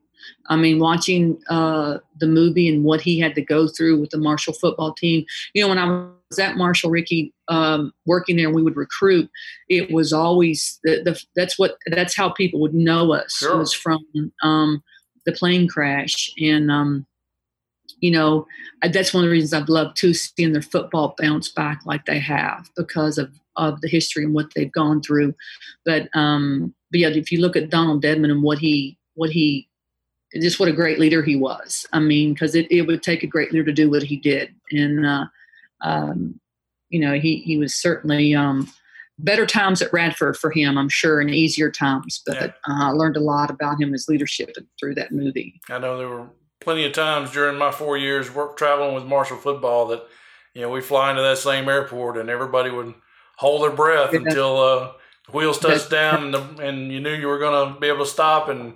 [0.47, 4.17] I mean, watching uh, the movie and what he had to go through with the
[4.17, 5.25] Marshall football team.
[5.53, 5.85] You know, when I
[6.29, 9.29] was at Marshall, Ricky, um, working there, and we would recruit.
[9.69, 13.57] It was always the, the, that's what that's how people would know us sure.
[13.57, 14.03] was from
[14.41, 14.83] um,
[15.25, 17.05] the plane crash, and um,
[18.03, 18.45] you know,
[18.91, 22.19] that's one of the reasons I've loved too seeing their football bounce back like they
[22.19, 25.33] have because of of the history and what they've gone through.
[25.85, 29.69] But um, but yeah, if you look at Donald Dedmon and what he what he
[30.41, 31.85] just what a great leader he was.
[31.93, 34.53] I mean, because it, it would take a great leader to do what he did,
[34.71, 35.25] and uh,
[35.79, 36.41] um,
[36.89, 38.69] you know, he he was certainly um,
[39.17, 42.21] better times at Radford for him, I'm sure, and easier times.
[42.25, 42.45] But yeah.
[42.67, 45.61] uh, I learned a lot about him, his leadership through that movie.
[45.69, 46.27] I know there were
[46.63, 50.03] plenty of times during my four years work traveling with Marshall football that
[50.53, 52.93] you know we fly into that same airport and everybody would
[53.37, 54.91] hold their breath until uh,
[55.31, 58.09] wheels touched down and, the, and you knew you were going to be able to
[58.09, 58.73] stop and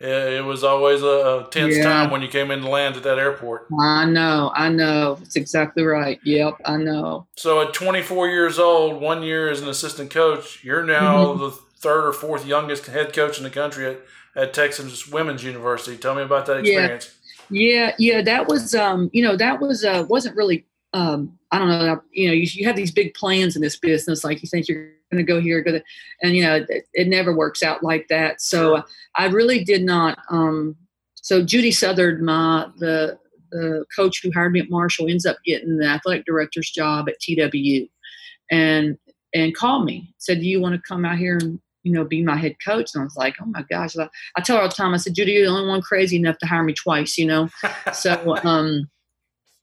[0.00, 1.84] it was always a, tense yeah.
[1.84, 3.66] time when you came in to land at that airport.
[3.80, 5.18] I know, I know.
[5.22, 6.20] It's exactly right.
[6.24, 7.26] Yep, I know.
[7.36, 11.40] So at 24 years old, one year as an assistant coach, you're now mm-hmm.
[11.40, 14.00] the third or fourth youngest head coach in the country at,
[14.36, 15.96] at Texas Women's University.
[15.96, 17.14] Tell me about that experience.
[17.50, 21.58] Yeah, yeah, yeah that was, um, you know, that was uh, wasn't really um, I
[21.58, 24.48] don't know, you know, you, you have these big plans in this business, like you
[24.48, 25.84] think you're going to go here, go there,
[26.22, 28.40] and you know, it, it, never works out like that.
[28.40, 28.82] So uh,
[29.16, 30.18] I really did not.
[30.30, 30.76] Um,
[31.16, 33.18] so Judy Southard, my the
[33.50, 37.20] the coach who hired me at Marshall, ends up getting the athletic director's job at
[37.20, 37.88] TWU,
[38.52, 38.96] and
[39.34, 42.22] and called me, said, "Do you want to come out here and you know be
[42.22, 44.68] my head coach?" And I was like, "Oh my gosh!" I, I tell her all
[44.68, 47.16] the time, I said, "Judy, you're the only one crazy enough to hire me twice,"
[47.16, 47.48] you know.
[47.92, 48.90] so um,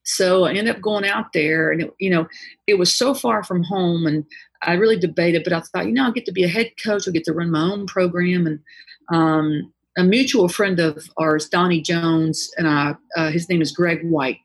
[0.03, 2.27] so I ended up going out there, and it, you know,
[2.67, 4.25] it was so far from home, and
[4.61, 5.43] I really debated.
[5.43, 7.07] But I thought, you know, I'll get to be a head coach.
[7.07, 8.59] I'll get to run my own program, and
[9.11, 14.01] um, a mutual friend of ours, Donnie Jones, and I, uh, his name is Greg
[14.03, 14.39] White.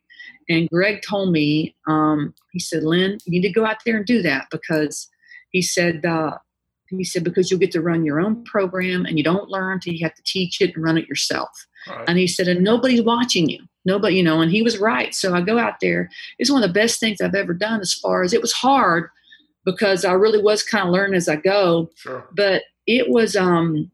[0.49, 4.07] And Greg told me, um, he said, Lynn, you need to go out there and
[4.07, 5.09] do that because
[5.51, 6.39] he said, uh,
[6.89, 9.95] he said, because you'll get to run your own program and you don't learn until
[9.95, 11.51] you have to teach it and run it yourself.
[11.89, 12.05] Right.
[12.09, 13.61] And he said, and nobody's watching you.
[13.85, 15.15] Nobody, you know, and he was right.
[15.15, 16.11] So I go out there.
[16.39, 19.09] It's one of the best things I've ever done as far as it was hard
[19.65, 21.91] because I really was kind of learning as I go.
[21.97, 22.27] Sure.
[22.35, 23.91] But it was um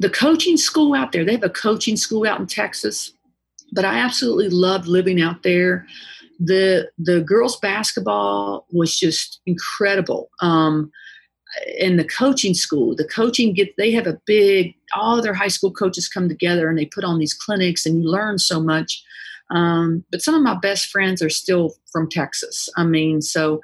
[0.00, 1.24] the coaching school out there.
[1.24, 3.12] They have a coaching school out in Texas.
[3.72, 5.86] But I absolutely loved living out there.
[6.38, 10.30] The the girls basketball was just incredible.
[10.40, 10.92] Um,
[11.78, 15.70] in the coaching school the coaching get they have a big all their high school
[15.70, 19.02] coaches come together and they put on these clinics and you learn so much.
[19.50, 22.68] Um, but some of my best friends are still from texas.
[22.76, 23.60] I mean so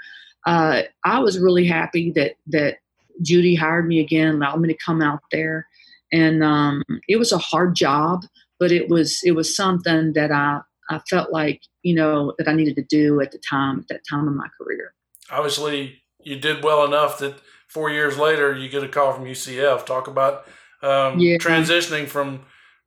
[0.46, 2.78] uh, i was really happy that that
[3.22, 5.66] judy hired me again allowed me to come out there.
[6.10, 8.22] And um, it was a hard job
[8.58, 12.52] but it was it was something that i i felt like you know that i
[12.52, 14.92] needed to do at the time at that time of my career.
[15.30, 19.86] Obviously you did well enough that four years later, you get a call from UCF.
[19.86, 20.46] Talk about
[20.82, 21.36] um, yeah.
[21.36, 22.40] transitioning from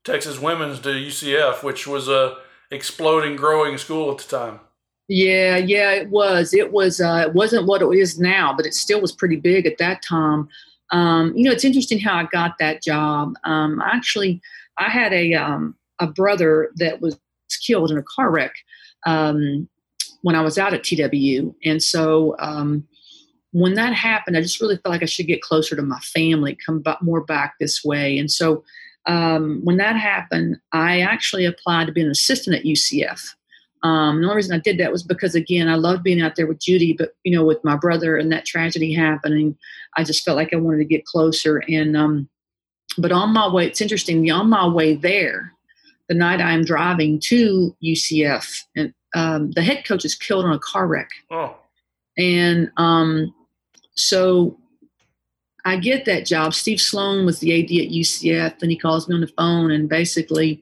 [0.04, 2.38] Texas Women's to UCF, which was a
[2.72, 4.60] exploding, growing school at the time.
[5.08, 6.54] Yeah, yeah, it was.
[6.54, 7.02] It was.
[7.02, 10.02] Uh, it wasn't what it is now, but it still was pretty big at that
[10.02, 10.48] time.
[10.92, 13.34] Um, you know, it's interesting how I got that job.
[13.44, 14.42] Um, actually,
[14.78, 17.20] I had a um, a brother that was
[17.66, 18.54] killed in a car wreck
[19.06, 19.68] um,
[20.22, 22.88] when I was out at TWU, and so um,
[23.52, 26.58] when that happened, I just really felt like I should get closer to my family,
[26.66, 28.18] come back more back this way.
[28.18, 28.64] And so
[29.06, 33.22] um, when that happened, I actually applied to be an assistant at UCF.
[33.84, 36.46] Um, the only reason I did that was because, again, I loved being out there
[36.46, 39.58] with Judy, but you know, with my brother and that tragedy happening,
[39.98, 41.64] I just felt like I wanted to get closer.
[41.68, 42.30] And um,
[42.98, 44.30] but on my way, it's interesting.
[44.32, 45.54] On my way there,
[46.10, 50.60] the night I'm driving to UCF, and um, the head coach is killed in a
[50.60, 51.10] car wreck.
[51.32, 51.56] Oh.
[52.18, 53.34] And um,
[53.96, 54.58] so
[55.66, 56.54] I get that job.
[56.54, 59.88] Steve Sloan was the AD at UCF, and he calls me on the phone and
[59.88, 60.62] basically,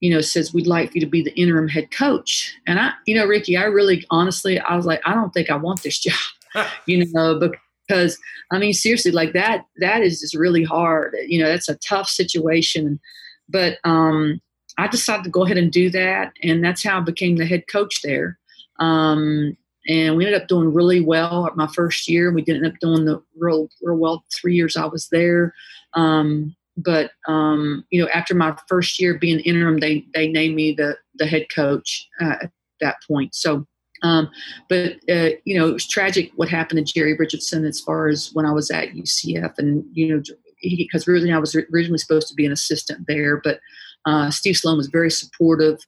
[0.00, 2.54] you know, says, We'd like you to be the interim head coach.
[2.66, 5.56] And I, you know, Ricky, I really honestly, I was like, I don't think I
[5.56, 5.98] want this
[6.54, 7.40] job, you know,
[7.86, 8.18] because
[8.50, 11.14] I mean, seriously, like that, that is just really hard.
[11.26, 13.00] You know, that's a tough situation.
[13.48, 14.40] But um,
[14.78, 16.32] I decided to go ahead and do that.
[16.42, 18.38] And that's how I became the head coach there.
[18.80, 22.32] Um, and we ended up doing really well my first year.
[22.32, 25.54] We didn't end up doing the real real well three years I was there.
[25.94, 30.72] Um, but um, you know, after my first year being interim, they they named me
[30.72, 33.34] the the head coach uh, at that point.
[33.34, 33.66] So,
[34.02, 34.28] um,
[34.68, 38.30] but uh, you know, it was tragic what happened to Jerry Richardson as far as
[38.32, 40.22] when I was at UCF, and you know,
[40.62, 43.60] because originally I was originally supposed to be an assistant there, but
[44.06, 45.78] uh, Steve Sloan was very supportive.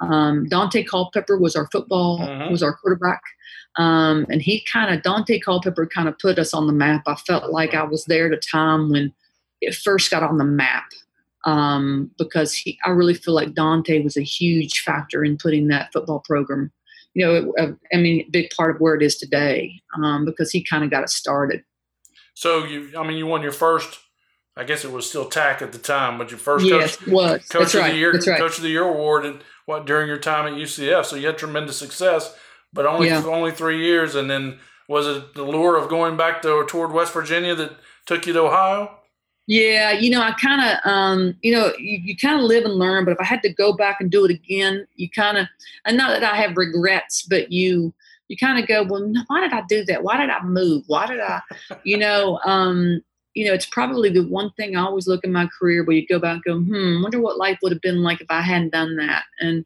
[0.00, 2.48] Um, Dante Culpepper was our football uh-huh.
[2.50, 3.22] was our quarterback,
[3.76, 7.02] um, and he kind of Dante Culpepper kind of put us on the map.
[7.06, 9.12] I felt like I was there at a time when
[9.60, 10.84] it first got on the map.
[11.44, 15.92] um, because he, I really feel like Dante was a huge factor in putting that
[15.92, 16.72] football program,
[17.14, 20.50] you know, uh, I mean, a big part of where it is today um, because
[20.50, 21.62] he kind of got it started.
[22.34, 23.98] So you, I mean, you won your first.
[24.56, 27.48] I guess it was still TAC at the time, but your first yes, coach, was.
[27.48, 27.92] coach That's of right.
[27.92, 28.38] the year, right.
[28.38, 31.06] coach of the year award, and what during your time at UCF.
[31.06, 32.36] So you had tremendous success,
[32.72, 33.24] but only Yeah.
[33.24, 34.14] only three years.
[34.14, 37.72] And then was it the lure of going back to or toward West Virginia that
[38.06, 38.98] took you to Ohio?
[39.46, 42.74] Yeah, you know, I kind of, um, you know, you, you kind of live and
[42.74, 43.04] learn.
[43.04, 45.46] But if I had to go back and do it again, you kind of,
[45.84, 47.92] and not that I have regrets, but you,
[48.28, 50.02] you kind of go, well, why did I do that?
[50.02, 50.84] Why did I move?
[50.86, 51.42] Why did I,
[51.82, 53.02] you know, um,
[53.34, 56.06] you know, it's probably the one thing I always look in my career where you
[56.06, 58.72] go back and go, hmm, wonder what life would have been like if I hadn't
[58.72, 59.24] done that.
[59.40, 59.64] And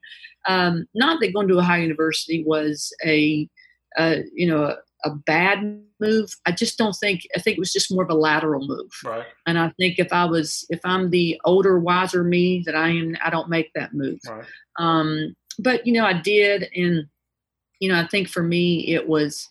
[0.49, 3.49] um, not that going to Ohio University was a,
[3.99, 6.31] uh, you know, a, a bad move.
[6.47, 7.23] I just don't think.
[7.37, 8.91] I think it was just more of a lateral move.
[9.05, 9.27] Right.
[9.47, 13.17] And I think if I was, if I'm the older, wiser me that I am,
[13.23, 14.19] I don't make that move.
[14.29, 14.45] Right.
[14.79, 17.07] Um, but you know, I did, and
[17.81, 19.49] you know, I think for me it was,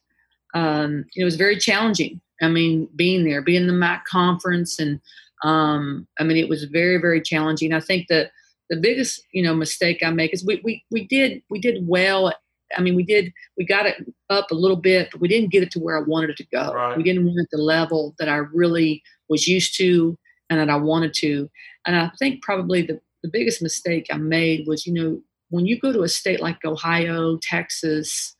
[0.53, 2.19] um, it was very challenging.
[2.41, 4.99] I mean, being there, being in the MAC conference, and
[5.43, 7.73] um, I mean, it was very, very challenging.
[7.73, 8.31] I think that
[8.69, 12.33] the biggest, you know, mistake I make is we we we did we did well.
[12.77, 13.95] I mean, we did we got it
[14.29, 16.47] up a little bit, but we didn't get it to where I wanted it to
[16.51, 16.73] go.
[16.73, 16.97] Right.
[16.97, 20.17] We didn't want it at the level that I really was used to
[20.49, 21.49] and that I wanted to.
[21.85, 25.79] And I think probably the the biggest mistake I made was, you know, when you
[25.79, 28.35] go to a state like Ohio, Texas,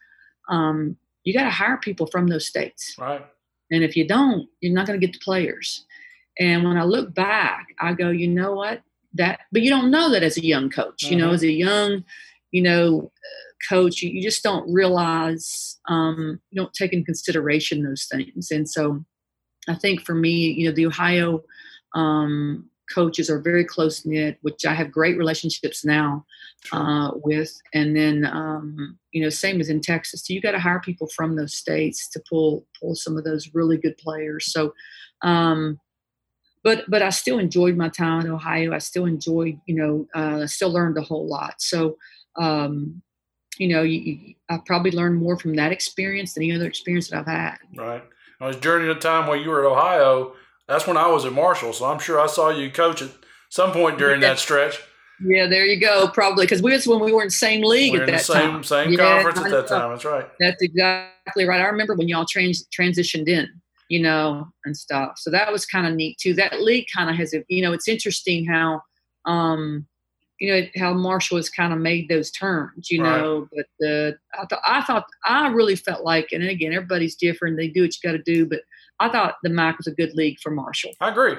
[0.49, 2.95] um, you got to hire people from those states.
[2.97, 3.25] Right.
[3.71, 5.85] And if you don't, you're not going to get the players.
[6.39, 8.81] And when I look back, I go, you know what?
[9.15, 11.03] That, but you don't know that as a young coach.
[11.03, 11.33] You know, Mhm.
[11.33, 12.03] as a young,
[12.51, 17.83] you know, uh, coach, you, you just don't realize, um, you don't take in consideration
[17.83, 18.51] those things.
[18.51, 19.03] And so,
[19.67, 21.43] I think for me, you know, the Ohio
[21.93, 26.25] um, coaches are very close knit, which I have great relationships now
[26.71, 27.55] uh, with.
[27.73, 30.25] And then, um, you know, same as in Texas.
[30.25, 33.49] So you got to hire people from those states to pull pull some of those
[33.53, 34.51] really good players.
[34.51, 34.73] So,
[35.21, 35.79] um,
[36.63, 38.73] but but I still enjoyed my time in Ohio.
[38.73, 41.55] I still enjoyed, you know, uh, I still learned a whole lot.
[41.61, 41.97] So,
[42.37, 43.01] um,
[43.57, 47.09] you know, you, you, I probably learned more from that experience than any other experience
[47.09, 47.57] that I've had.
[47.75, 48.03] Right.
[48.39, 50.33] I was during the time while you were at Ohio.
[50.67, 53.09] That's when I was at Marshall, so I'm sure I saw you coach at
[53.49, 54.81] some point during that stretch.
[55.23, 56.07] Yeah, there you go.
[56.09, 58.63] Probably because we was when we were in same league We're at that same time.
[58.63, 59.89] same Yeah, conference at that time.
[59.91, 60.27] That's right.
[60.39, 61.59] That's exactly right.
[61.61, 63.47] I remember when y'all trans- transitioned in,
[63.89, 65.13] you know, and stuff.
[65.17, 66.33] So that was kind of neat too.
[66.35, 68.81] That league kind of has, a, you know, it's interesting how,
[69.25, 69.87] um,
[70.39, 73.19] you know, how Marshall has kind of made those turns, you Right.
[73.19, 73.47] know.
[73.55, 77.57] But the I thought I thought I really felt like, and again, everybody's different.
[77.57, 78.59] They do what you got to do, but
[78.99, 80.91] I thought the MAC was a good league for Marshall.
[81.01, 81.35] I agree.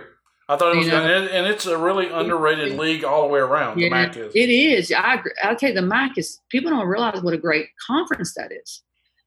[0.48, 1.02] I thought it was, You know.
[1.04, 3.76] and, and it's a really underrated league all the way around.
[3.78, 4.32] The MAC is.
[4.34, 4.92] It is.
[4.92, 6.40] I I'll tell you, the MAC is.
[6.48, 8.82] People don't realize what a great conference that is.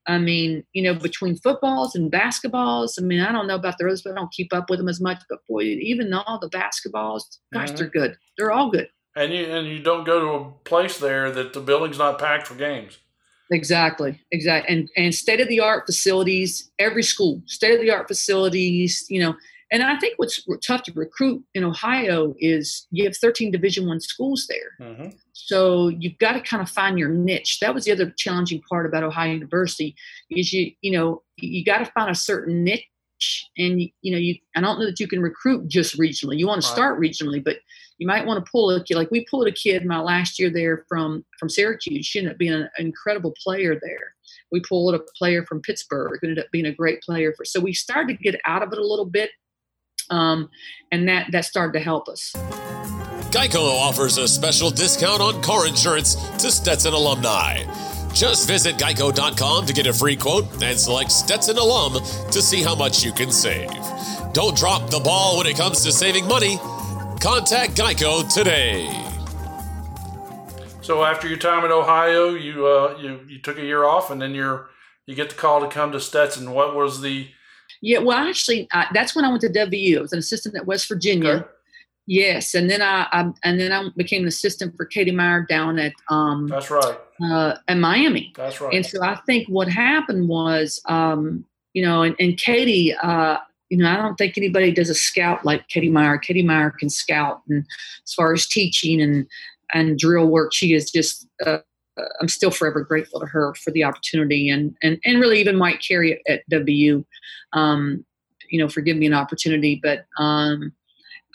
[0.08, 3.00] I mean, you know, between footballs and basketballs.
[3.00, 4.90] I mean, I don't know about the others, but I don't keep up with them
[4.90, 5.22] as much.
[5.30, 7.22] But boy, even all the basketballs,
[7.54, 7.78] gosh, Mhm.
[7.78, 8.18] they're good.
[8.38, 8.90] They're all good.
[9.16, 12.48] And you and you don't go to a place there that the building's not packed
[12.48, 12.98] for games.
[13.52, 16.72] Exactly, exactly, and and state of the art facilities.
[16.80, 19.06] Every school, state of the art facilities.
[19.10, 19.36] You know,
[19.72, 24.00] and I think what's tough to recruit in Ohio is you have 13 Division One
[24.02, 24.72] schools there.
[24.80, 27.60] hmm So you've got to kind of find your niche.
[27.62, 29.96] That was the other challenging part about Ohio University
[30.30, 32.86] is you you know you got to find a certain niche,
[33.58, 36.38] and you, you know you I don't know that you can recruit just regionally.
[36.38, 36.72] You want to Right.
[36.72, 37.58] start regionally, but
[37.98, 40.50] you might want to pull a kid like we pulled a kid my last year
[40.52, 42.06] there from from Syracuse.
[42.06, 44.16] She ended up being an incredible player there.
[44.52, 47.46] We pulled a player from Pittsburgh who ended up being a great player for.
[47.46, 49.32] So we started to get out of it a little bit,
[50.12, 50.50] um,
[50.92, 52.34] and that that started to help us.
[53.32, 57.64] Geico offers a special discount on car insurance to Stetson alumni.
[58.14, 62.76] Just visit geico.com to get a free quote and select Stetson alum to see how
[62.76, 63.72] much you can save.
[64.34, 66.58] Don't drop the ball when it comes to saving money.
[67.22, 68.90] Contact Geico today.
[70.82, 74.22] So after your time at Ohio, you uh, you you took a year off, and
[74.22, 74.70] then you're
[75.06, 76.52] you get the call to come to Stetson.
[76.52, 77.30] What was the
[77.82, 79.98] Yeah, well, actually, I, that's when I went to WU.
[79.98, 81.30] I was an assistant at West Virginia.
[81.30, 81.48] Okay.
[82.08, 85.80] Yes, and then I, I and then I became an assistant for Katie Meier down
[85.80, 86.98] at um That's right.
[87.24, 88.34] uh, at Miami.
[88.36, 88.74] That's right.
[88.74, 93.38] And so I think what happened was, um, you know, and, and Katie, uh,
[93.70, 96.18] you know, I don't think anybody does a scout like Katie Meier.
[96.18, 97.66] Katie Meier can scout, and
[98.06, 99.28] as far as teaching and
[99.74, 101.28] and drill work, she is just.
[101.46, 101.60] Uh,
[102.20, 105.82] I'm still forever grateful to her for the opportunity, and and and really even Mike
[105.82, 107.06] Carey at, at WU,
[107.54, 108.06] um,
[108.50, 109.80] you know, for giving me an opportunity.
[109.82, 110.72] But um,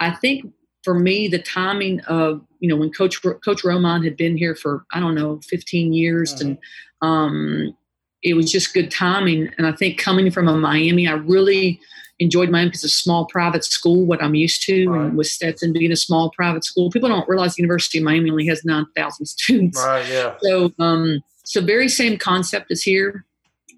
[0.01, 0.53] I think
[0.83, 4.85] for me, the timing of you know when Coach Coach Romine had been here for
[4.93, 6.49] I don't know 15 years, mm-hmm.
[6.49, 6.59] and
[7.03, 7.77] um,
[8.23, 9.51] it was just good timing.
[9.59, 11.81] And I think coming from a Miami, I really
[12.19, 15.07] enjoyed Miami because it's a small private school, what I'm used to, right.
[15.07, 18.31] and with Stetson being a small private school, people don't realize the University of Miami
[18.31, 19.79] only has 9,000 students.
[19.85, 20.09] Right.
[20.09, 20.37] Yeah.
[20.43, 23.25] So, um, so very same concept as here.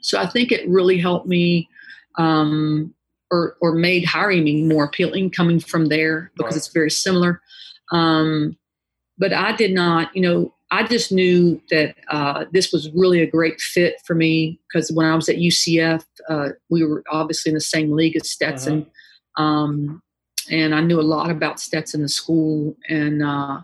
[0.00, 1.68] So I think it really helped me,
[2.16, 2.94] um,
[3.30, 6.56] or or made hiring me more appealing coming from there because right.
[6.56, 7.42] it's very similar.
[7.92, 8.56] Um,
[9.18, 13.30] but I did not, you know, I just knew that uh, this was really a
[13.30, 17.54] great fit for me because when I was at UCF, uh, we were obviously in
[17.54, 18.86] the same league as Stetson.
[19.36, 19.42] Uh-huh.
[19.42, 20.02] Um,
[20.50, 22.76] and I knew a lot about Stetson, the school.
[22.88, 23.60] And uh,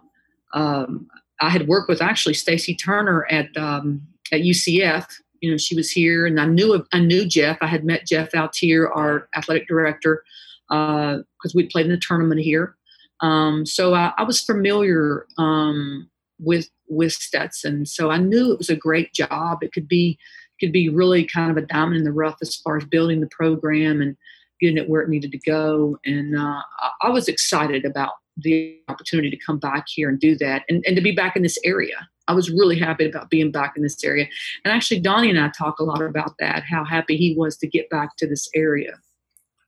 [0.54, 1.08] um,
[1.40, 4.02] I had worked with actually Stacy Turner at um,
[4.32, 5.06] at UCF.
[5.40, 7.58] You know, she was here, and I knew I knew Jeff.
[7.60, 10.24] I had met Jeff Altier, our athletic director,
[10.68, 12.76] because uh, we'd played in the tournament here.
[13.20, 17.86] Um, so I, I, was familiar um, with with Stetson.
[17.86, 19.62] So I knew it was a great job.
[19.62, 20.18] It could be
[20.60, 23.28] could be really kind of a diamond in the rough as far as building the
[23.28, 24.16] program and
[24.60, 25.98] getting it where it needed to go.
[26.04, 26.62] And uh,
[27.02, 30.96] I was excited about the opportunity to come back here and do that and, and
[30.96, 32.08] to be back in this area.
[32.26, 34.26] I was really happy about being back in this area.
[34.64, 37.66] And actually, Donnie and I talk a lot about that, how happy he was to
[37.66, 38.98] get back to this area.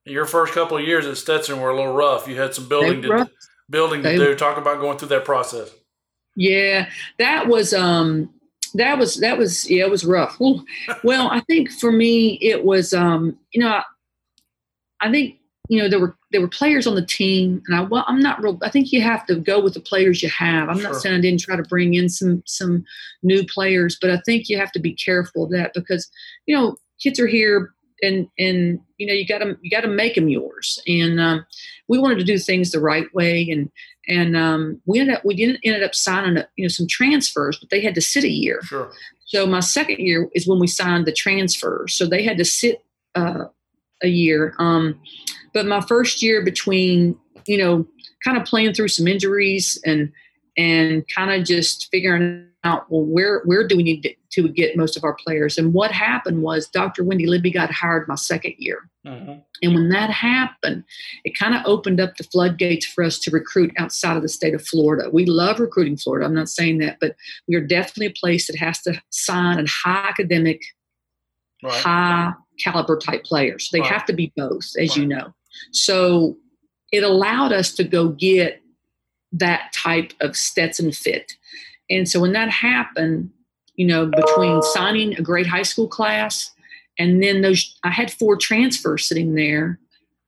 [0.04, 2.28] Your first couple of years at Stetson were a little rough.
[2.28, 3.28] You had some building to,
[3.68, 4.34] building to do.
[4.36, 5.70] Talk about going through that process.
[6.36, 8.30] Yeah, that was um
[8.74, 10.38] that was that was yeah, it was rough.
[10.38, 10.64] Well,
[11.02, 13.82] well I think for me it was um you know I,
[15.00, 18.04] I think you know there were there were players on the team and I well,
[18.06, 20.68] I'm not real I think you have to go with the players you have.
[20.68, 20.92] I'm sure.
[20.92, 22.84] not saying I didn't try to bring in some some
[23.22, 26.08] new players, but I think you have to be careful of that because
[26.46, 27.72] you know kids are here
[28.02, 31.46] and and you know you got to you got to make them yours and um,
[31.88, 33.70] we wanted to do things the right way and
[34.08, 37.70] and um, we ended up we didn't ended up signing you know some transfers but
[37.70, 38.60] they had to sit a year.
[38.62, 38.90] Sure.
[39.26, 41.94] so my second year is when we signed the transfers.
[41.94, 42.84] So they had to sit
[43.14, 43.44] uh,
[44.02, 44.54] a year.
[44.58, 45.00] Um,
[45.52, 47.86] but my first year between you know
[48.24, 50.12] kind of playing through some injuries and
[50.56, 54.76] and kind of just figuring out well where where do we need to, to, get
[54.76, 58.54] most of our players and what happened was dr wendy libby got hired my second
[58.58, 59.38] year mm-hmm.
[59.62, 60.82] and when that happened
[61.24, 64.54] it kind of opened up the floodgates for us to recruit outside of the state
[64.54, 67.14] of florida we love recruiting florida i'm not saying that but
[67.48, 70.60] we are definitely a place that has to sign a high academic
[71.62, 71.74] right.
[71.74, 73.90] high caliber type players they right.
[73.90, 74.96] have to be both as right.
[74.96, 75.32] you know
[75.72, 76.36] so
[76.92, 78.62] it allowed us to go get
[79.32, 81.32] that type of Stetson fit.
[81.90, 83.30] And so when that happened,
[83.74, 86.50] you know, between signing a great high school class
[86.98, 89.78] and then those, I had four transfers sitting there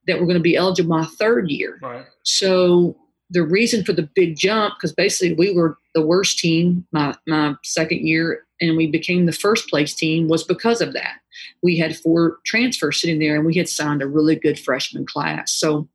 [0.06, 1.78] that were going to be eligible my third year.
[1.82, 2.04] Right.
[2.24, 2.96] So
[3.30, 7.54] the reason for the big jump, because basically we were the worst team my, my
[7.62, 11.18] second year and we became the first place team was because of that.
[11.62, 15.52] We had four transfers sitting there and we had signed a really good freshman class.
[15.52, 15.88] So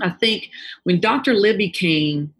[0.00, 0.50] I think
[0.84, 1.34] when Dr.
[1.34, 2.34] Libby came,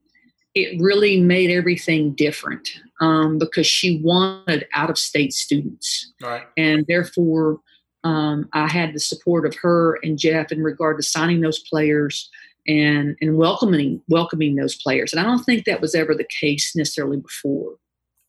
[0.55, 2.68] it really made everything different
[3.00, 6.12] um, because she wanted out of state students.
[6.22, 6.44] Right.
[6.57, 7.61] And therefore,
[8.05, 12.30] um, I had the support of her and Jeff in regard to signing those players
[12.66, 15.12] and and welcoming welcoming those players.
[15.12, 17.76] And I don't think that was ever the case necessarily before.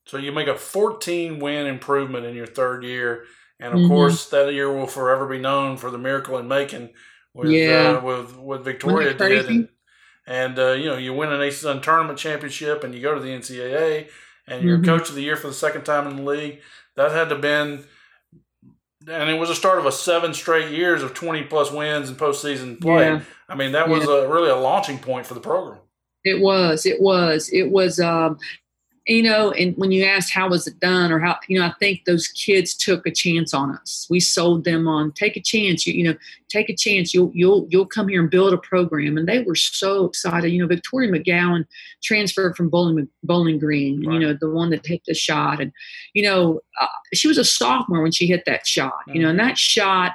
[0.08, 3.26] So you make a 14 win improvement in your third year,
[3.60, 3.90] and of mm-hmm.
[3.90, 6.90] course that year will forever be known for the miracle in Macon
[7.34, 7.98] with yeah.
[7.98, 9.46] uh, with what Victoria did.
[9.48, 9.70] And,
[10.28, 13.30] and uh, you know you win an ASUN tournament championship and you go to the
[13.30, 14.08] NCAA
[14.48, 14.86] and you're mm-hmm.
[14.86, 16.62] coach of the year for the second time in the league.
[16.96, 17.84] That had to been,
[19.08, 22.18] and it was a start of a seven straight years of twenty plus wins and
[22.18, 23.06] postseason play.
[23.06, 23.22] Yeah.
[23.50, 24.14] I mean that was yeah.
[24.14, 25.80] a, really a launching point for the program.
[26.24, 26.86] It was.
[26.86, 27.50] It was.
[27.54, 28.00] It was.
[28.00, 28.40] Um,
[29.08, 31.74] you know, and when you asked how was it done or how, you know, I
[31.80, 34.08] think those kids took a chance on us.
[34.10, 35.86] We sold them on take a chance.
[35.86, 36.16] You, you know,
[36.50, 37.14] take a chance.
[37.14, 40.52] You'll you'll you'll come here and build a program, and they were so excited.
[40.52, 41.68] You know, Victoria McGowan
[42.04, 44.04] transferred from Bowling Bowling Green.
[44.04, 44.14] Right.
[44.14, 45.72] You know, the one that hit the shot, and
[46.14, 48.94] you know, uh, she was a sophomore when she hit that shot.
[49.08, 49.16] Mm-hmm.
[49.16, 50.14] You know, and that shot,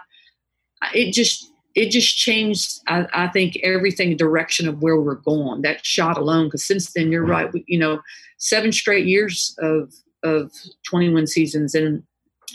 [0.93, 5.84] it just it just changed I, I, think everything direction of where we're going that
[5.84, 7.52] shot alone because since then you're right.
[7.52, 8.00] we, you know
[8.38, 9.92] seven straight years of
[10.22, 10.52] of
[10.88, 12.02] 21 seasons and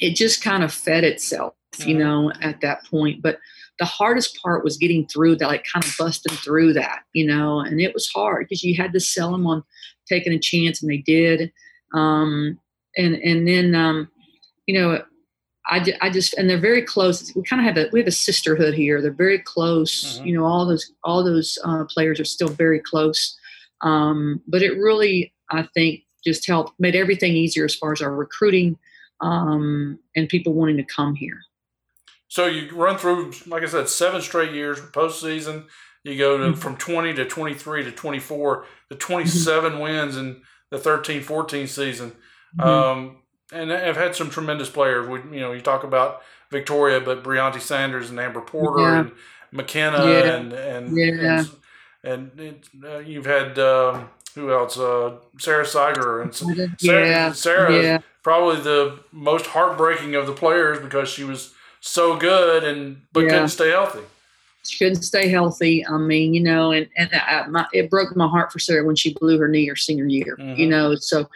[0.01, 1.53] it just kind of fed itself
[1.85, 3.39] you know at that point but
[3.79, 7.59] the hardest part was getting through that like kind of busting through that you know
[7.59, 9.63] and it was hard because you had to sell them on
[10.07, 11.51] taking a chance and they did
[11.93, 12.59] um
[12.97, 14.09] and and then um
[14.67, 15.01] you know
[15.67, 17.33] I, I just and they're very close.
[17.35, 19.01] We kind of have a we have a sisterhood here.
[19.01, 20.17] They're very close.
[20.17, 20.27] Mm-hmm.
[20.27, 23.37] You know, all those all those uh, players are still very close.
[23.81, 28.13] Um, but it really, I think, just helped made everything easier as far as our
[28.13, 28.77] recruiting
[29.21, 31.41] um, and people wanting to come here.
[32.27, 35.65] So you run through, like I said, seven straight years postseason.
[36.03, 36.59] You go to, mm-hmm.
[36.59, 39.81] from 20 to 23 to 24 to 27 mm-hmm.
[39.81, 42.11] wins in the 13 14 season.
[42.59, 42.61] Mm-hmm.
[42.61, 43.17] Um,
[43.51, 45.07] and I've had some tremendous players.
[45.07, 46.21] We, you know, you talk about
[46.51, 48.99] Victoria, but Brianti Sanders and Amber Porter yeah.
[48.99, 49.11] and
[49.51, 50.35] McKenna yeah.
[50.35, 51.43] and and yeah.
[52.03, 54.77] and, and it, uh, you've had um, who else?
[54.77, 57.33] Uh, Sarah Sagerer and Sarah.
[57.33, 63.21] Sarah probably the most heartbreaking of the players because she was so good and but
[63.21, 64.01] couldn't stay healthy.
[64.63, 65.85] She couldn't stay healthy.
[65.85, 68.95] I mean, you know, and and I, my, it broke my heart for Sarah when
[68.95, 70.37] she blew her knee her senior year.
[70.39, 70.59] Mm-hmm.
[70.59, 71.29] You know, so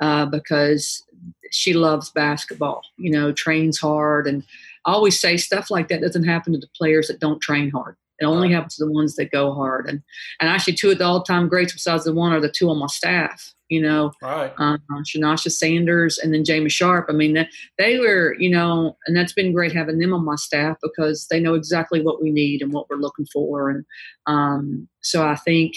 [0.00, 1.02] uh, because
[1.50, 2.82] she loves basketball.
[2.96, 4.44] You know, trains hard, and
[4.84, 7.96] I always say stuff like that doesn't happen to the players that don't train hard.
[8.18, 9.86] It only happens to the ones that go hard.
[9.88, 10.02] And
[10.40, 12.78] and actually, two of the all time greats besides the one are the two on
[12.78, 13.52] my staff.
[13.68, 14.52] You know, right?
[14.58, 17.06] Um, Shanasha Sanders and then Jamie Sharp.
[17.08, 20.36] I mean, they, they were, you know, and that's been great having them on my
[20.36, 23.70] staff because they know exactly what we need and what we're looking for.
[23.70, 23.84] And
[24.26, 25.74] um, so I think,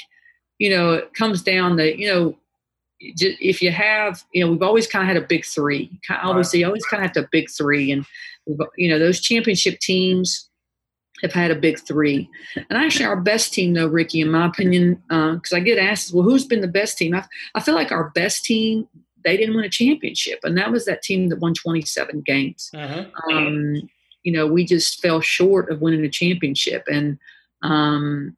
[0.60, 2.38] you know, it comes down to, you know,
[3.00, 6.00] if you have, you know, we've always kind of had a big three.
[6.10, 6.68] Obviously, right.
[6.68, 8.06] always kind of have the big three, and
[8.78, 10.50] you know, those championship teams
[11.22, 12.30] have had a big three.
[12.56, 16.14] And actually, our best team, though, Ricky, in my opinion, because uh, I get asked,
[16.14, 17.16] well, who's been the best team?
[17.16, 17.26] I,
[17.56, 18.88] I feel like our best team,
[19.24, 22.70] they didn't win a championship, and that was that team that won 27 games.
[22.74, 23.06] Uh-huh.
[23.32, 23.90] Um,
[24.24, 27.18] you know, we just fell short of winning a championship, and
[27.62, 28.36] um,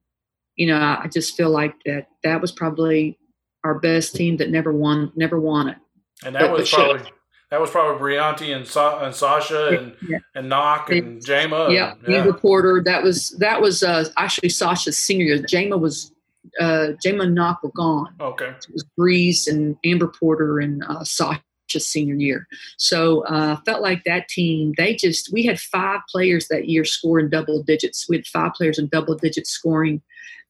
[0.55, 3.17] you know, I just feel like that that was probably
[3.63, 5.77] our best team that never won, never won it.
[6.23, 7.11] And that but, was but probably
[7.51, 10.19] that was probably Brianti and, Sa- and Sasha and yeah.
[10.35, 11.67] and Knock and Jama.
[11.69, 12.23] Yeah, yeah.
[12.23, 12.81] reporter.
[12.83, 15.45] That was that was uh, actually Sasha's senior year.
[15.45, 16.13] Jama was
[16.61, 18.15] uh, Jama and Knock were gone.
[18.21, 21.41] Okay, it was Breeze and Amber Porter and uh, Sasha's
[21.79, 22.47] senior year.
[22.77, 24.73] So uh, felt like that team.
[24.77, 28.07] They just we had five players that year scoring double digits.
[28.07, 30.01] We had five players in double digits scoring.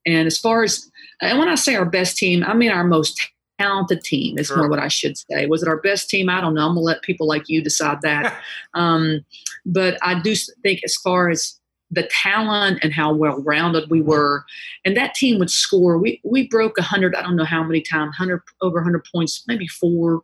[0.05, 0.90] And as far as
[1.21, 3.21] and when I say our best team, I mean our most
[3.59, 4.57] talented team is sure.
[4.57, 5.45] more what I should say.
[5.45, 6.29] Was it our best team?
[6.29, 6.65] I don't know.
[6.67, 8.41] I'm gonna let people like you decide that.
[8.73, 9.23] um,
[9.65, 11.57] but I do think as far as
[11.91, 14.45] the talent and how well rounded we were,
[14.85, 15.97] and that team would score.
[15.97, 17.15] We we broke hundred.
[17.15, 18.15] I don't know how many times.
[18.15, 20.23] Hundred over hundred points, maybe four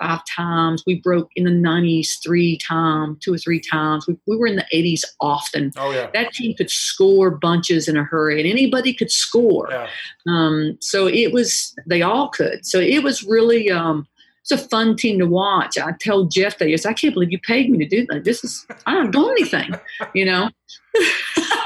[0.00, 0.82] five times.
[0.86, 4.06] We broke in the 90s three times, two or three times.
[4.06, 5.72] We, we were in the 80s often.
[5.76, 6.10] Oh, yeah.
[6.12, 9.68] That team could score bunches in a hurry, and anybody could score.
[9.70, 9.88] Yeah.
[10.26, 12.64] Um, so it was, they all could.
[12.64, 14.06] So it was really, um,
[14.42, 15.76] it's a fun team to watch.
[15.76, 18.24] I tell Jeff that, yes, I can't believe you paid me to do that.
[18.24, 19.74] This is, I don't do anything,
[20.14, 20.50] you know?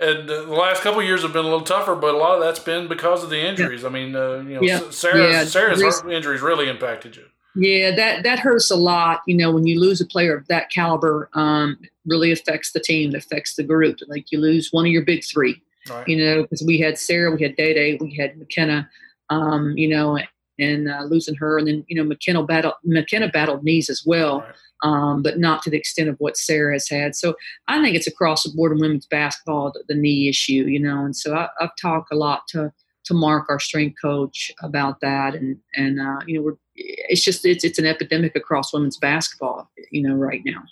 [0.00, 2.58] and the last couple years have been a little tougher, but a lot of that's
[2.58, 3.82] been because of the injuries.
[3.82, 3.88] Yeah.
[3.88, 4.90] I mean, uh, you know, yeah.
[4.90, 5.44] Sarah's, yeah.
[5.44, 7.24] Sarah's injuries really impacted you.
[7.56, 9.22] Yeah, that that hurts a lot.
[9.26, 13.10] You know, when you lose a player of that caliber, um, really affects the team,
[13.10, 13.98] it affects the group.
[14.06, 15.60] Like you lose one of your big three.
[15.88, 16.06] Right.
[16.06, 18.88] You know, because we had Sarah, we had Day Day, we had McKenna.
[19.30, 20.18] Um, you know,
[20.58, 24.40] and uh, losing her, and then you know McKenna battled McKenna battled knees as well.
[24.40, 27.14] Right um, but not to the extent of what Sarah has had.
[27.14, 27.34] So
[27.68, 31.04] I think it's across the board in women's basketball the, the knee issue, you know.
[31.04, 32.72] And so I, have talked a lot to
[33.04, 37.44] to Mark, our strength coach, about that, and and uh, you know we're it's just
[37.44, 40.62] it's it's an epidemic across women's basketball, you know, right now.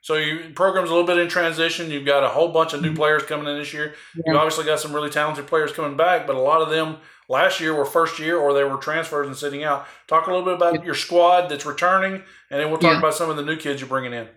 [0.00, 1.90] So your program's a little bit in transition.
[1.90, 2.96] You've got a whole bunch of new mm-hmm.
[2.96, 3.94] players coming in this year.
[4.14, 4.32] Yeah.
[4.32, 6.98] You obviously got some really talented players coming back, but a lot of them
[7.28, 9.86] last year were first year or they were transfers and sitting out.
[10.06, 12.98] Talk a little bit about your squad that's returning, and then we'll talk yeah.
[12.98, 14.28] about some of the new kids you're bringing in.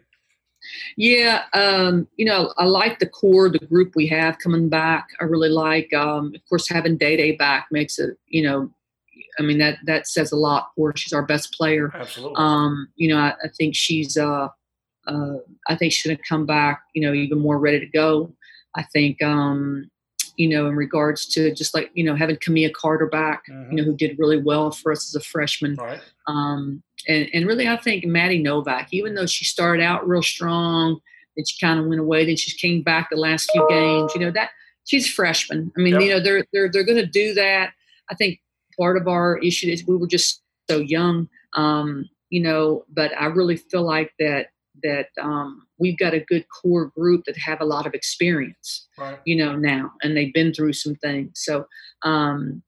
[0.97, 5.07] Yeah, um, you know, I like the core, the group we have coming back.
[5.21, 8.69] I really like, um, of course, having Day Day back makes it, you know,
[9.39, 10.97] I mean that that says a lot for her.
[10.97, 11.91] She's our best player.
[11.93, 12.35] Absolutely.
[12.37, 14.47] Um, you know, I, I think she's, uh,
[15.05, 15.35] uh,
[15.67, 18.33] I think she's to come back, you know, even more ready to go.
[18.75, 19.89] I think, um,
[20.37, 23.71] you know, in regards to just like, you know, having Camilla Carter back, mm-hmm.
[23.71, 25.75] you know, who did really well for us as a freshman.
[25.75, 25.99] Right.
[26.27, 30.99] Um, and, and really, I think Maddie Novak, even though she started out real strong,
[31.35, 34.21] then she kind of went away, then she came back the last few games, you
[34.21, 34.51] know, that
[34.85, 35.71] she's a freshman.
[35.77, 36.01] I mean, yep.
[36.03, 37.73] you know, they're, they're, they're going to do that.
[38.09, 38.39] I think
[38.79, 43.25] part of our issue is we were just so young, um, you know, but I
[43.25, 44.47] really feel like that,
[44.83, 49.19] that um, we've got a good core group that have a lot of experience, right.
[49.25, 51.31] you know, now, and they've been through some things.
[51.35, 51.65] So,
[52.03, 52.61] um,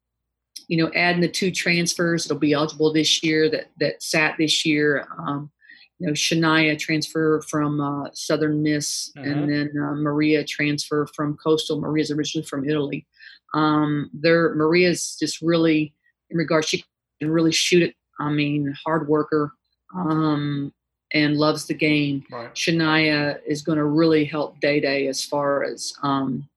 [0.68, 4.66] you know, adding the two transfers, it'll be eligible this year that that sat this
[4.66, 5.08] year.
[5.18, 5.52] Um,
[5.98, 9.50] you know, Shania transfer from uh, Southern Miss, and mm-hmm.
[9.50, 11.82] then uh, Maria transfer from Coastal.
[11.82, 13.06] Maria's originally from Italy.
[13.54, 15.94] Um, there, Maria's just really,
[16.30, 16.86] in regards, she
[17.20, 17.96] can really shoot it.
[18.18, 19.52] I mean, hard worker
[19.96, 20.72] um,
[21.14, 22.24] and loves the game.
[22.32, 22.54] Right.
[22.54, 26.48] Shania is going to really help Day Day as far as um,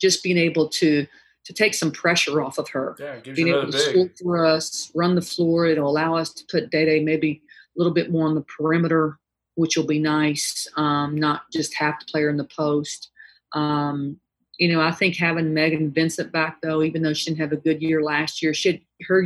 [0.00, 1.06] just being able to
[1.44, 2.94] to take some pressure off of her.
[2.98, 3.80] Yeah, being able to big.
[3.90, 5.66] score for us, run the floor.
[5.66, 7.40] It'll allow us to put Day Day maybe
[7.76, 9.18] a little bit more on the perimeter,
[9.54, 10.66] which will be nice.
[10.76, 13.10] Um, not just half the player in the post.
[13.54, 14.20] Um,
[14.58, 17.56] you know, I think having Megan Vincent back though, even though she didn't have a
[17.56, 19.24] good year last year, she her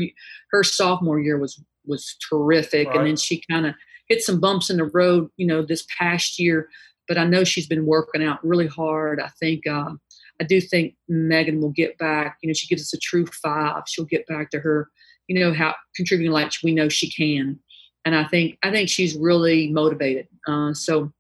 [0.52, 2.98] her sophomore year was was terrific, Right.
[2.98, 3.74] and then she kind of
[4.12, 6.68] hit some bumps in the road, you know, this past year.
[7.08, 9.20] But I know she's been working out really hard.
[9.20, 9.92] I think uh,
[10.40, 12.38] I do think Megan will get back.
[12.42, 13.82] You know, she gives us a true five.
[13.88, 14.90] She'll get back to her,
[15.28, 17.58] you know, how contributing like we know she can.
[18.04, 20.28] And I think I think she's really motivated.
[20.46, 21.12] Uh, so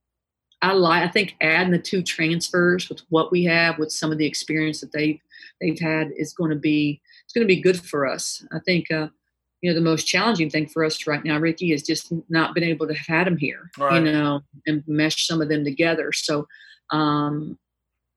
[0.60, 1.02] I like.
[1.02, 4.80] I think adding the two transfers with what we have, with some of the experience
[4.80, 5.20] that they've
[5.60, 8.44] they've had, is going to be it's going to be good for us.
[8.52, 8.90] I think.
[8.90, 9.08] Uh,
[9.62, 12.64] you know, the most challenging thing for us right now, Ricky, is just not been
[12.64, 14.04] able to have had them here, Right.
[14.04, 16.12] you know, and mesh some of them together.
[16.12, 16.48] So,
[16.90, 17.58] um,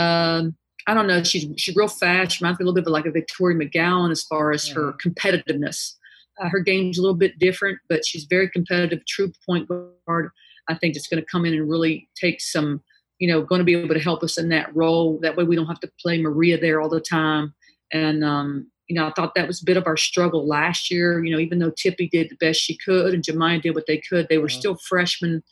[0.00, 0.56] um,
[0.86, 1.22] I don't know.
[1.22, 2.32] She's she's real fast.
[2.32, 4.94] She reminds me a little bit of like a Victoria McGowan as far as her
[5.04, 5.94] competitiveness.
[6.38, 9.04] Uh, her game's a little bit different, but she's very competitive.
[9.06, 9.68] True point
[10.06, 10.30] guard.
[10.68, 12.82] I think it's going to come in and really take some.
[13.18, 15.18] You know, going to be able to help us in that role.
[15.22, 17.54] That way, we don't have to play Maria there all the time.
[17.90, 21.24] And um, you know, I thought that was a bit of our struggle last year.
[21.24, 23.98] You know, even though Tippy did the best she could and Jemiah did what they
[23.98, 24.58] could, they were Mhm.
[24.58, 25.42] still freshmen.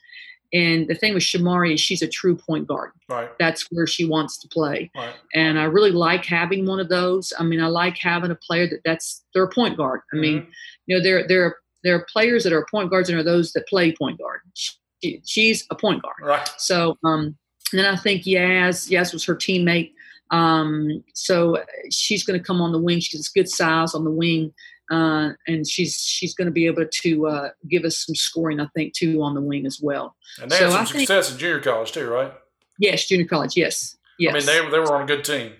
[0.53, 2.93] And the thing with Shamari is she's a true point guard.
[3.09, 3.29] Right.
[3.41, 4.89] That's where she wants to play.
[4.97, 5.15] Right.
[5.35, 7.33] And I really like having one of those.
[7.39, 10.03] I mean, I like having a player that that's they're a point guard.
[10.13, 10.47] I mean, Mhm.
[10.87, 13.67] you know, there there there are players that are point guards and are those that
[13.67, 14.41] play point guard.
[14.55, 16.15] She, she's a point guard.
[16.23, 16.49] right.
[16.57, 17.37] So um,
[17.73, 19.93] and then I think Yaz, Yaz was her teammate.
[20.35, 23.01] Um, so she's going to come on the wing.
[23.01, 24.53] She's good size on the wing,
[24.91, 28.61] uh, and she's she's going to be able to uh, give us some scoring.
[28.61, 30.17] I think too on the wing as well.
[30.41, 32.33] And they So had some I think- success in junior college too, right?
[32.79, 33.57] Yes, junior college.
[33.57, 34.35] Yes, yes.
[34.35, 35.53] I mean, they they were on a good team.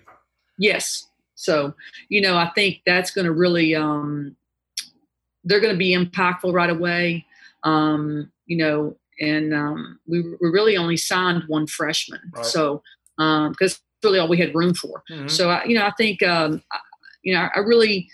[0.57, 1.07] Yes.
[1.37, 1.73] So,
[2.09, 4.37] you know, I think that's going to really, um,
[5.43, 7.25] they're going to be impactful right away.
[7.63, 12.21] Um, you know, and um, we, we really only signed one freshman.
[12.33, 12.45] Right.
[12.45, 12.83] So,
[13.17, 15.03] um, because really all we had room for.
[15.11, 15.29] Mhm.
[15.29, 16.79] So, I, you know, I think, um, I,
[17.23, 18.07] you know, I really,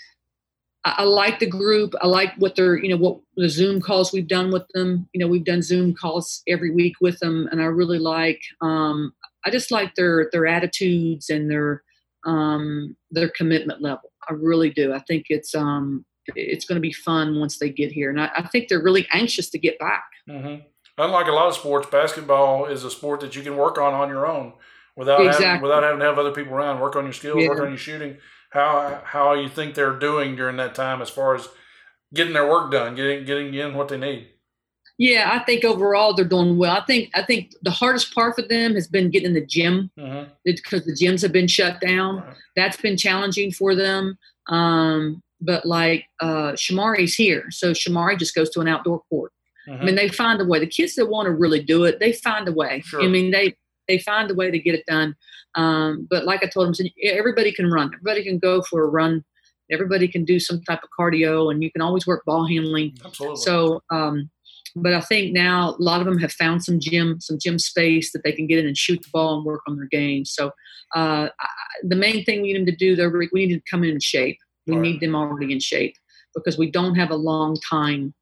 [0.84, 1.94] I, I like the group.
[2.02, 5.08] I like what they're, you know, what the Zoom calls we've done with them.
[5.14, 8.42] You know, we've done Zoom calls every week with them, and I really like.
[8.62, 9.14] Um,
[9.46, 11.84] I just like their their attitudes and their
[12.26, 14.12] um, their commitment level.
[14.30, 14.94] I really do.
[14.94, 18.30] I think it's um, it's going to be fun once they get here, and I,
[18.38, 20.06] I think they're really anxious to get back.
[20.30, 20.64] Mhm.
[20.98, 24.10] Unlike a lot of sports, basketball is a sport that you can work on on
[24.10, 24.54] your own
[25.02, 26.80] without having, without having to have other people around.
[26.80, 28.18] Work on your skills, work on your shooting.
[28.52, 31.48] How how you think they're doing during that time as far as
[32.14, 34.28] getting their work done, getting getting in what they need.
[34.98, 36.76] Yeah, I think overall they're doing well.
[36.76, 39.90] I think I think the hardest part for them has been getting in the gym
[39.98, 40.32] Mm-hmm.
[40.46, 42.18] because the gyms have been shut down.
[42.18, 42.36] Right.
[42.56, 44.18] That's been challenging for them.
[44.48, 49.32] Um, but like uh, Shamari's here, so Shamari just goes to an outdoor court.
[49.68, 50.60] I mean, they find a way.
[50.60, 52.82] The kids that want to really do it, they find a way.
[52.82, 53.02] Sure.
[53.04, 53.56] I mean, they
[53.92, 55.16] they find a way to get it done.
[55.56, 57.92] Um, but like I told them, everybody can run.
[57.94, 59.24] Everybody can go for a run.
[59.70, 62.94] Everybody can do some type of cardio, and you can always work ball handling.
[63.06, 63.38] Absolutely.
[63.38, 64.30] So, um,
[64.76, 68.12] but I think now a lot of them have found some gym, some gym space
[68.12, 70.24] that they can get in and shoot the ball and work on their game.
[70.26, 70.48] So
[70.96, 71.48] uh, I,
[71.84, 74.00] the main thing we need them to do, though, Rick, we need to come in
[74.00, 74.38] shape.
[74.68, 74.82] We right.
[74.82, 75.96] need them already in shape
[76.36, 78.14] because we don't have a long time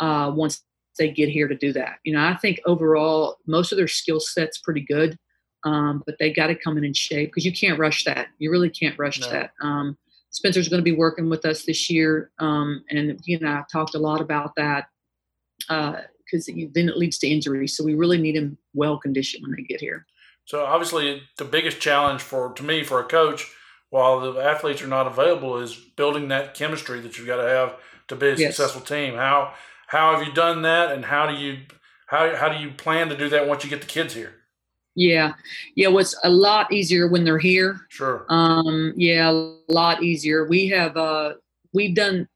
[0.00, 0.62] uh, once
[0.98, 1.98] they get here to do that.
[2.04, 5.18] You know, I think overall most of their skill set's pretty good,
[5.64, 8.28] um, but they got to come in in shape because you can't rush that.
[8.38, 9.30] You really can't rush no.
[9.30, 9.52] that.
[9.60, 9.96] Um,
[10.30, 13.94] Spencer's going to be working with us this year, um, and he and I talked
[13.94, 14.86] a lot about that
[15.68, 17.68] because uh, then it leads to injury.
[17.68, 20.06] So we really need him well conditioned when they get here.
[20.44, 23.50] So obviously, the biggest challenge for to me for a coach,
[23.90, 27.76] while the athletes are not available, is building that chemistry that you've got to have
[28.08, 28.56] to be a yes.
[28.56, 29.14] successful team.
[29.14, 29.54] How
[29.86, 31.58] how have you done that, and how do you
[32.06, 34.34] how how do you plan to do that once you get the kids here?
[34.94, 35.32] Yeah,
[35.74, 35.88] yeah.
[35.88, 37.86] What's a lot easier when they're here.
[37.88, 38.26] Sure.
[38.28, 38.92] Um.
[38.96, 40.46] Yeah, a lot easier.
[40.46, 41.34] We have uh
[41.72, 42.28] we've done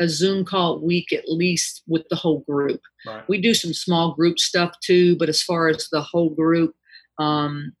[0.00, 2.80] a Zoom call week at least with the whole group.
[3.06, 3.28] Right.
[3.28, 6.74] We do some small group stuff too, but as far as the whole group,
[7.18, 7.72] um,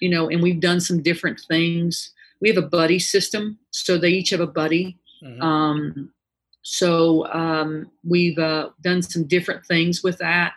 [0.00, 2.12] you know, and we've done some different things.
[2.40, 4.98] We have a buddy system, so they each have a buddy.
[5.22, 5.42] Mm-hmm.
[5.42, 6.12] Um,
[6.62, 10.54] so um, we've uh, done some different things with that.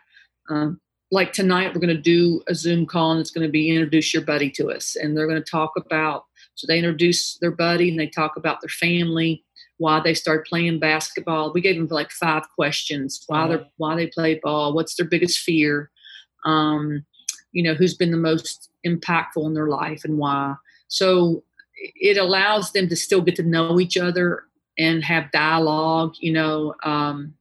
[0.49, 0.79] Um,
[1.11, 4.13] like tonight, we're going to do a Zoom call, and it's going to be introduce
[4.13, 6.25] your buddy to us, and they're going to talk about.
[6.55, 9.43] So they introduce their buddy, and they talk about their family,
[9.77, 11.53] why they started playing basketball.
[11.53, 15.39] We gave them like five questions: why they why they play ball, what's their biggest
[15.39, 15.91] fear,
[16.45, 17.05] um,
[17.51, 20.55] you know, who's been the most impactful in their life, and why.
[20.87, 21.43] So
[21.77, 24.45] it allows them to still get to know each other
[24.77, 26.15] and have dialogue.
[26.19, 27.35] You know, um,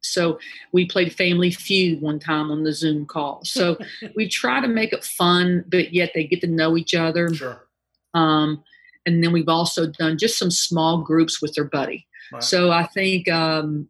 [0.00, 0.38] so
[0.72, 3.40] we played Family Feud one time on the Zoom call.
[3.44, 3.78] So
[4.16, 7.32] we try to make it fun, but yet they get to know each other.
[7.34, 7.66] Sure.
[8.14, 8.62] Um,
[9.06, 12.06] and then we've also done just some small groups with their buddy.
[12.32, 12.42] Right.
[12.42, 13.88] So I think um,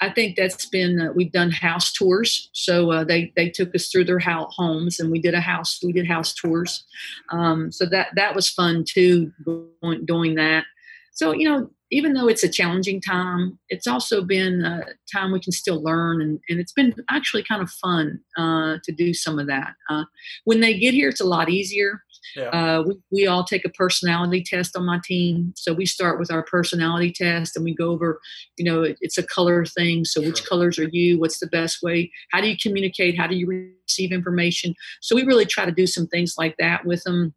[0.00, 2.50] I think that's been uh, we've done house tours.
[2.52, 5.80] So uh, they they took us through their house, homes and we did a house
[5.82, 6.84] we did house tours.
[7.28, 10.64] Um, so that that was fun too going, doing that.
[11.12, 14.82] So you know even though it's a challenging time, it's also been a
[15.14, 18.92] time we can still learn, and, and it's been actually kind of fun uh, to
[18.92, 19.74] do some of that.
[19.90, 20.04] Uh,
[20.44, 22.02] when they get here, it's a lot easier.
[22.34, 22.48] Yeah.
[22.48, 25.52] Uh, we, we all take a personality test on my team.
[25.54, 28.20] So we start with our personality test and we go over,
[28.56, 30.04] you know, it, it's a color thing.
[30.04, 30.30] So sure.
[30.30, 31.18] which colors are you?
[31.18, 32.10] What's the best way?
[32.30, 33.18] How do you communicate?
[33.18, 34.74] How do you receive information?
[35.00, 37.34] So we really try to do some things like that with them.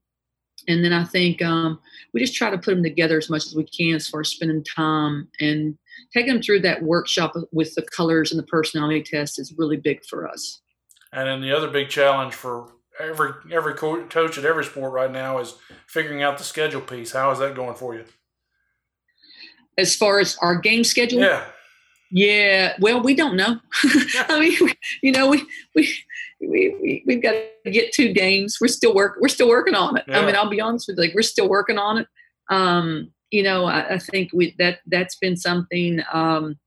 [0.68, 1.80] And then I think um,
[2.14, 4.30] we just try to put them together as much as we can as far as
[4.30, 5.78] spending time and
[6.14, 10.04] taking them through that workshop with the colors and the personality test is really big
[10.06, 10.62] for us.
[11.12, 15.40] And then the other big challenge for every every coach at every sport right now
[15.40, 15.56] is
[15.88, 17.12] figuring out the schedule piece.
[17.12, 18.06] How is that going for you?
[19.78, 21.46] As far as our game schedule, yeah,
[22.12, 22.74] yeah.
[22.80, 23.60] Well, we don't know.
[23.84, 25.46] I mean, you know, we
[25.76, 25.94] we.
[26.48, 27.36] We, we have got
[27.66, 28.58] to get two games.
[28.60, 29.18] We're still work.
[29.20, 30.06] We're still working on it.
[30.08, 30.20] Yeah.
[30.20, 31.04] I mean, I'll be honest with you.
[31.04, 32.08] Like we're still working on it.
[32.50, 36.58] Um, you know, I, I, think we that that's been something um,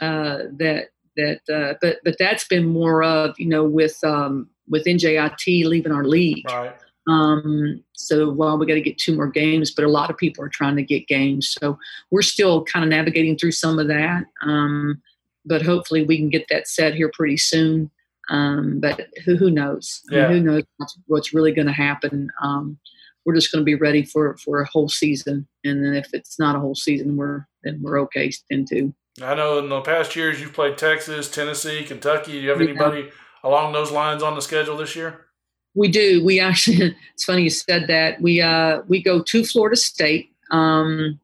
[0.00, 1.40] uh, that that.
[1.52, 6.04] Uh, but but that's been more of you know with um, with NJIT leaving our
[6.04, 6.48] league.
[6.48, 6.74] Right.
[7.08, 10.44] Um, so well, we got to get two more games, but a lot of people
[10.44, 11.54] are trying to get games.
[11.60, 11.78] So
[12.10, 14.24] we're still kind of navigating through some of that.
[14.42, 15.00] Um,
[15.44, 17.90] but hopefully we can get that set here pretty soon.
[18.28, 20.02] Um, but who, who knows?
[20.10, 20.26] Yeah.
[20.26, 22.28] I mean, who knows what's, what's really going to happen?
[22.42, 22.78] Um,
[23.24, 25.46] we're just going to be ready for, for a whole season.
[25.64, 28.94] And then if it's not a whole season, we're, then we're okay then too.
[29.22, 32.32] I know in the past years you've played Texas, Tennessee, Kentucky.
[32.32, 33.10] Do you have anybody yeah
[33.46, 35.26] along those lines on the schedule this year?
[35.74, 36.24] We do.
[36.24, 36.94] We actually.
[37.14, 38.20] It's funny you said that.
[38.20, 40.30] We uh, we go to Florida State.
[40.50, 41.18] Um,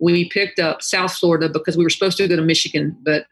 [0.00, 3.26] we picked up South Florida because we were supposed to go to Michigan, but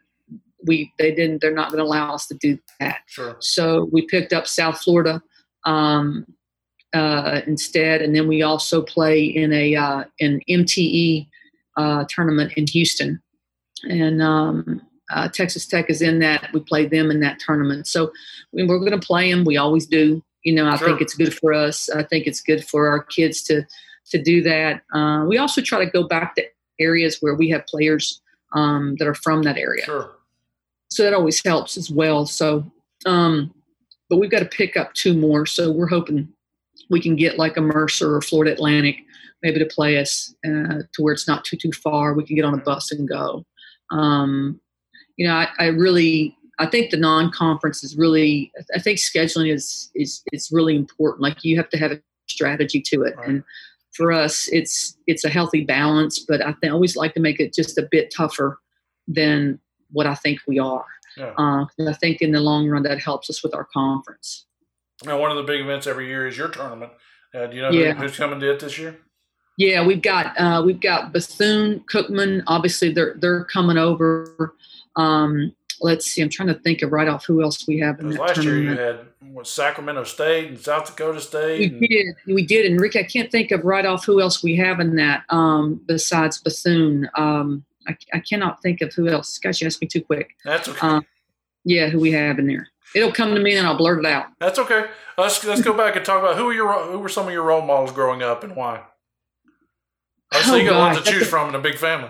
[0.67, 1.41] we they didn't.
[1.41, 2.99] They're not going to allow us to do that.
[3.07, 3.35] Sure.
[3.39, 5.21] So we picked up South Florida
[5.65, 6.25] um,
[6.93, 11.27] uh, instead, and then we also play in a uh, an MTE
[11.77, 13.21] uh, tournament in Houston,
[13.89, 16.49] and um, uh, Texas Tech is in that.
[16.53, 17.87] We play them in that tournament.
[17.87, 18.11] So
[18.51, 19.45] we're going to play them.
[19.45, 20.23] We always do.
[20.43, 20.87] You know, I sure.
[20.87, 21.89] think it's good for us.
[21.89, 23.63] I think it's good for our kids to
[24.11, 24.83] to do that.
[24.93, 26.43] Uh, we also try to go back to
[26.79, 28.21] areas where we have players
[28.53, 29.83] um, that are from that area.
[29.83, 30.16] Sure.
[30.89, 32.25] So that always helps as well.
[32.25, 32.69] So,
[33.05, 33.53] um,
[34.09, 35.45] but we've got to pick up two more.
[35.45, 36.29] So we're hoping
[36.89, 38.97] we can get like a Mercer or Florida Atlantic
[39.43, 42.13] maybe to play us uh, to where it's not too too far.
[42.13, 43.45] We can get on a bus and go.
[43.91, 44.59] Um,
[45.15, 48.51] you know, I, I really I think the non-conference is really.
[48.75, 51.21] I think scheduling is is is really important.
[51.21, 53.29] Like you have to have a strategy to it, right.
[53.29, 53.43] and
[53.93, 56.19] for us, it's it's a healthy balance.
[56.19, 58.59] But I, always like to make it just a bit tougher
[59.07, 59.59] than
[59.91, 60.85] what I think we are.
[61.15, 61.33] Yeah.
[61.37, 64.45] Uh, I think in the long run that helps us with our conference.
[65.05, 66.91] Now, one of the big events every year is your tournament.
[67.33, 67.93] Uh, do you know Yeah.
[67.93, 68.97] who, who's coming to it this year?
[69.57, 72.43] Yeah, we've got uh, we've got Bethune Cookman.
[72.45, 74.53] Obviously, they're they're coming over.
[74.95, 76.21] Um, let's see.
[76.21, 78.57] I'm trying to think of right off who else we have in that last year
[78.59, 78.99] you had
[79.31, 81.59] what, Sacramento State and South Dakota State.
[81.59, 81.81] we and-
[82.25, 84.79] did, we did, and Rick, I can't think of right off who else we have
[84.79, 87.09] in that um, besides Bethune.
[87.15, 89.37] Um, I, I cannot think of who else.
[89.37, 90.35] Gosh, you asked me too quick.
[90.43, 90.85] That's okay.
[90.85, 91.05] Um,
[91.63, 92.67] yeah, who we have in there.
[92.95, 94.27] It'll come to me and I'll blurt it out.
[94.39, 94.85] That's okay.
[95.17, 97.43] Let's let's go back and talk about who are your who were some of your
[97.43, 98.83] role models growing up and why.
[100.33, 102.09] Obviously, Oh, you got one to that's choose from in a big family.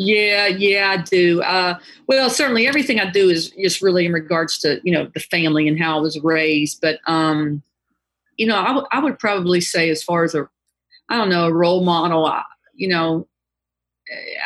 [0.00, 1.42] Yeah, yeah, I do.
[1.42, 5.20] Uh, well, certainly everything I do is just really in regards to you know the
[5.20, 6.80] family and how I was raised.
[6.80, 7.62] But um,
[8.36, 10.48] you know, I, w- I would probably say as far as a,
[11.08, 12.26] I don't know, a role model.
[12.26, 12.44] I,
[12.74, 13.26] you know,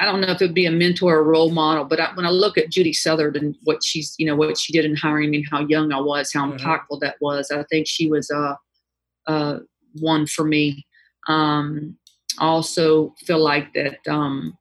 [0.01, 1.85] I don't know if it would be a mentor or a role model.
[1.85, 4.73] But I, when I look at Judy Southard and what she's, you know, what she
[4.73, 6.59] did in hiring me, and how young I was, how Mhm.
[6.59, 8.55] impactful that was, I think she was uh,
[9.27, 9.59] uh,
[10.01, 10.87] one for me.
[11.29, 11.97] Um,
[12.39, 13.99] I also feel like that.
[14.09, 14.57] Um,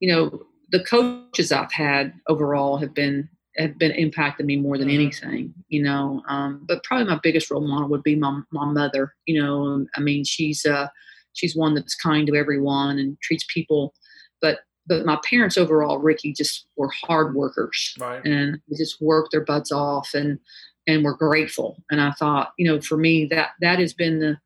[0.00, 4.88] you know the coaches I've had overall have been have been impacting me more than
[4.88, 4.94] Mhm.
[4.94, 6.22] anything, you know.
[6.26, 9.14] Um, but probably my biggest role model would be my my mother.
[9.26, 10.88] You know, I mean, she's uh
[11.34, 13.94] she's one that's kind to everyone and treats people.
[14.40, 18.24] But but my parents overall, Ricky, just were hard workers Right.
[18.24, 20.38] and they just worked their butts off and
[20.86, 21.82] and were grateful.
[21.90, 24.38] And I thought, you know, for me that that has been the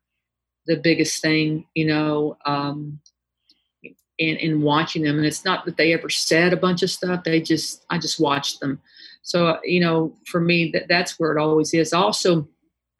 [0.65, 2.37] the biggest thing, you know.
[2.45, 2.99] Um,
[4.17, 5.17] in, in watching them.
[5.17, 7.23] And it's not that they ever said a bunch of stuff.
[7.23, 8.81] They just, I just watched them.
[9.21, 11.93] So, you know, for me, that, that's where it always is.
[11.93, 12.47] Also,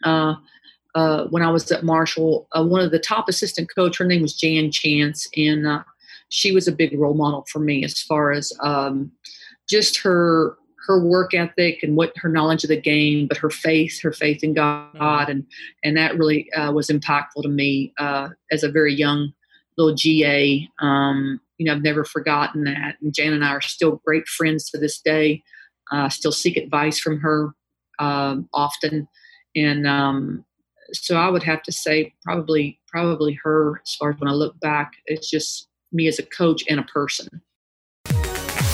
[0.04, 0.36] uh,
[0.98, 4.24] uh, when I was at Marshall, uh, one of the top assistant coach, her name
[4.24, 5.84] was Jan Chance, and uh,
[6.30, 9.12] she was a big role model for me as far as um,
[9.70, 14.02] just her her work ethic and what her knowledge of the game, but her faith,
[14.02, 15.45] her faith in God, and
[15.84, 19.32] and that really uh, was impactful to me uh, as a very young
[19.78, 20.68] little GA.
[20.82, 22.95] Um, you know, I've never forgotten that.
[23.04, 25.43] And Jan and I are still great friends to this day.
[25.91, 27.54] Uh, still seek advice from her
[28.00, 29.08] um, often,
[29.56, 30.43] and um,
[30.94, 33.82] so I would have to say probably probably her.
[33.86, 36.84] As far as when I look back, it's just me as a coach and a
[36.84, 37.28] person.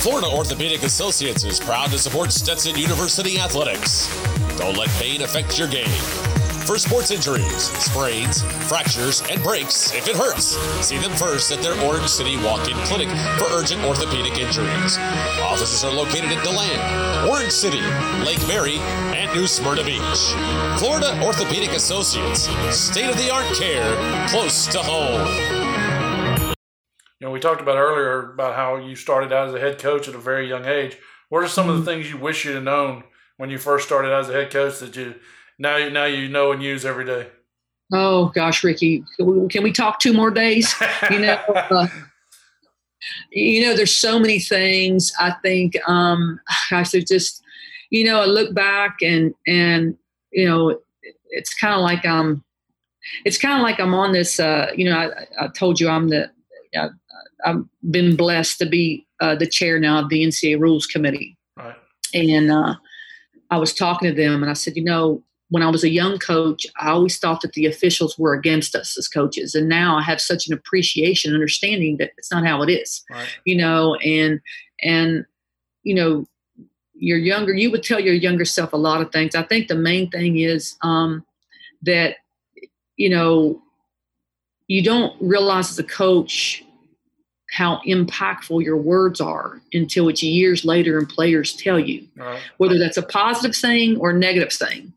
[0.02, 4.10] Florida Orthopedic Associates is proud to support Stetson University athletics.
[4.58, 6.33] Don't let pain affect your game.
[6.66, 11.78] For sports injuries, sprains, fractures, and breaks, if it hurts, see them first at their
[11.86, 14.98] Orange City Walk-In Clinic for urgent orthopedic injuries.
[15.42, 17.82] Offices are located at DeLand, Orange City,
[18.24, 18.78] Lake Mary,
[19.14, 20.00] and New Smyrna Beach.
[20.80, 25.28] Florida Orthopedic Associates, state-of-the-art care close to home.
[27.20, 30.08] You know, we talked about earlier about how you started out as a head coach
[30.08, 30.98] at a very young age.
[31.28, 33.04] What are some of the things you wish you'd have known
[33.36, 35.16] when you first started as a head coach that you
[35.60, 37.28] now now you know and use every day?
[37.92, 40.74] Oh gosh, Ricky, can we, talk two more days?
[41.12, 41.88] You know, uh,
[43.32, 45.12] you know, there's so many things.
[45.20, 46.40] I think, um,
[46.70, 47.44] gosh, there's just,
[47.92, 49.96] you know, I look back and and
[50.32, 50.80] you know,
[51.30, 52.44] it's kind of like um,
[53.26, 54.40] it's kind of like I'm on this.
[54.40, 56.32] Uh, you know, I, I told you I'm the,
[56.76, 56.90] I,
[57.46, 61.76] I've been blessed to be uh, the chair now of the NCAA Rules Committee, right.
[62.14, 62.76] and uh,
[63.52, 65.24] I was talking to them, and I said, you know,
[65.54, 68.98] when I was a young coach, I always thought that the officials were against us
[68.98, 72.72] as coaches, and now I have such an appreciation, understanding that it's not how it
[72.72, 73.28] is, Right.
[73.46, 74.42] you know, and
[74.82, 75.26] and
[75.84, 76.26] you know,
[76.96, 79.36] you're younger, you would tell your younger self a lot of things.
[79.36, 81.24] I think the main thing is um,
[81.84, 82.16] that
[82.98, 83.62] you know
[84.66, 86.64] you don't realize as a coach
[87.52, 92.42] how impactful your words are until it's years later and players tell you Right.
[92.58, 94.94] whether that's a positive thing or a negative thing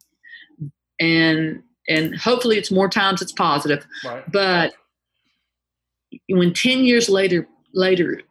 [1.00, 4.24] and and hopefully it's more times it's positive Right.
[4.32, 4.74] but
[6.28, 8.22] when 10 years later later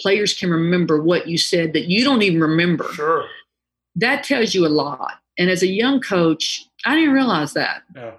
[0.00, 3.26] players can remember what you said that you don't even remember Sure.
[3.96, 8.12] that tells you a lot and as a young coach i didn't realize that Yeah.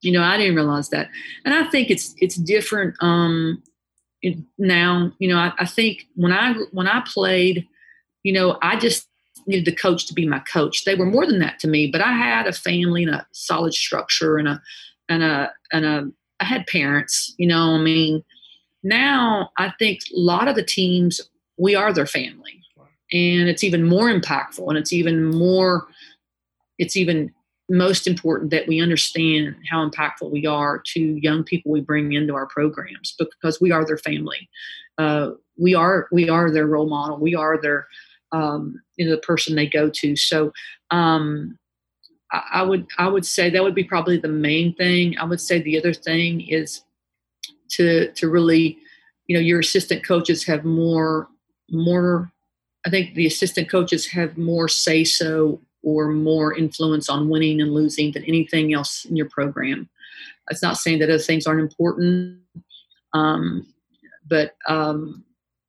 [0.00, 1.08] you know i didn't realize that
[1.44, 3.62] and i think it's it's different um
[4.58, 7.66] now you know I, I think when i when i played
[8.22, 9.06] you know i just
[9.46, 12.00] needed the coach to be my coach they were more than that to me but
[12.00, 14.62] i had a family and a solid structure and a
[15.08, 18.22] and a and a i had parents you know i mean
[18.82, 21.20] now i think a lot of the teams
[21.56, 22.60] we are their family
[23.12, 25.86] and it's even more impactful and it's even more
[26.78, 27.32] it's even
[27.68, 32.34] most important that we understand how impactful we are to young people we bring into
[32.34, 34.48] our programs because we are their family.
[34.98, 37.16] Uh, we are we are their role model.
[37.16, 37.86] We are their
[38.34, 40.16] um, you know the person they go to.
[40.16, 40.52] So
[40.90, 41.56] um,
[42.32, 45.16] I, I would I would say that would be probably the main thing.
[45.18, 46.82] I would say the other thing is
[47.70, 48.78] to to really
[49.26, 51.28] you know your assistant coaches have more
[51.70, 52.32] more
[52.86, 57.72] I think the assistant coaches have more say so or more influence on winning and
[57.72, 59.88] losing than anything else in your program.
[60.50, 62.38] It's not saying that other things aren't important,
[63.12, 63.66] um,
[64.26, 65.24] but um,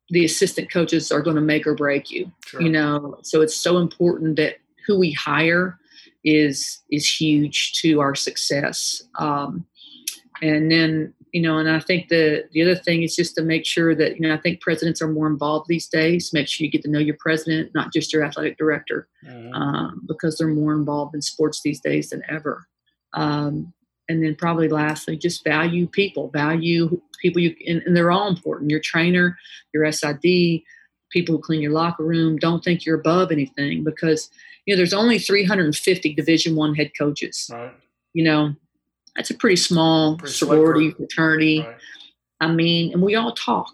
[0.10, 2.32] the assistant coaches are going to make or break you.
[2.46, 2.62] Sure.
[2.62, 5.80] You know, so it's so important that who we hire
[6.24, 9.04] is is huge to our success.
[9.20, 9.66] Um,
[10.42, 13.66] and then you know, and I think the the other thing is just to make
[13.66, 16.32] sure that you know I think presidents are more involved these days.
[16.32, 19.54] Make sure you get to know your president, not just your athletic director, mm-hmm.
[19.54, 22.68] um, because they're more involved in sports these days than ever.
[23.14, 23.74] Um,
[24.08, 28.70] and then probably lastly, just value people, value people you, and, and they're all important.
[28.70, 29.38] Your trainer,
[29.74, 30.62] your SID,
[31.10, 32.38] people who clean your locker room.
[32.38, 34.30] Don't think you're above anything because
[34.66, 37.50] you know there's only 350 Division One head coaches.
[37.52, 37.74] Right.
[38.14, 38.56] You know,
[39.16, 41.62] that's a pretty small pretty sorority fraternity.
[41.62, 41.78] Right.
[42.42, 43.72] I mean, and we all talk.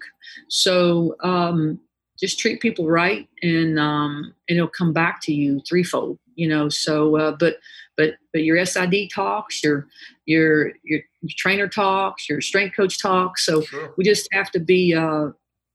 [0.48, 1.80] So um,
[2.20, 6.20] just treat people right, and um, and it'll come back to you threefold.
[6.36, 6.70] You know.
[6.70, 7.56] So, uh, but
[7.98, 9.88] but but your SID talks, your
[10.26, 11.02] your your,
[11.38, 13.46] trainer talks, your strength coach talks.
[13.46, 13.94] So sure.
[13.98, 15.30] we just have to be uh,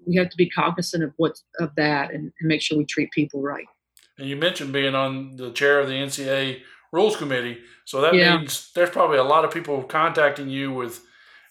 [0.07, 3.11] we have to be cognizant of what of that and, and make sure we treat
[3.11, 3.67] people right.
[4.19, 6.63] And you mentioned being on the chair of the NCAA
[6.93, 7.59] rules committee.
[7.85, 8.39] So that yeah.
[8.39, 11.05] means there's probably a lot of people contacting you with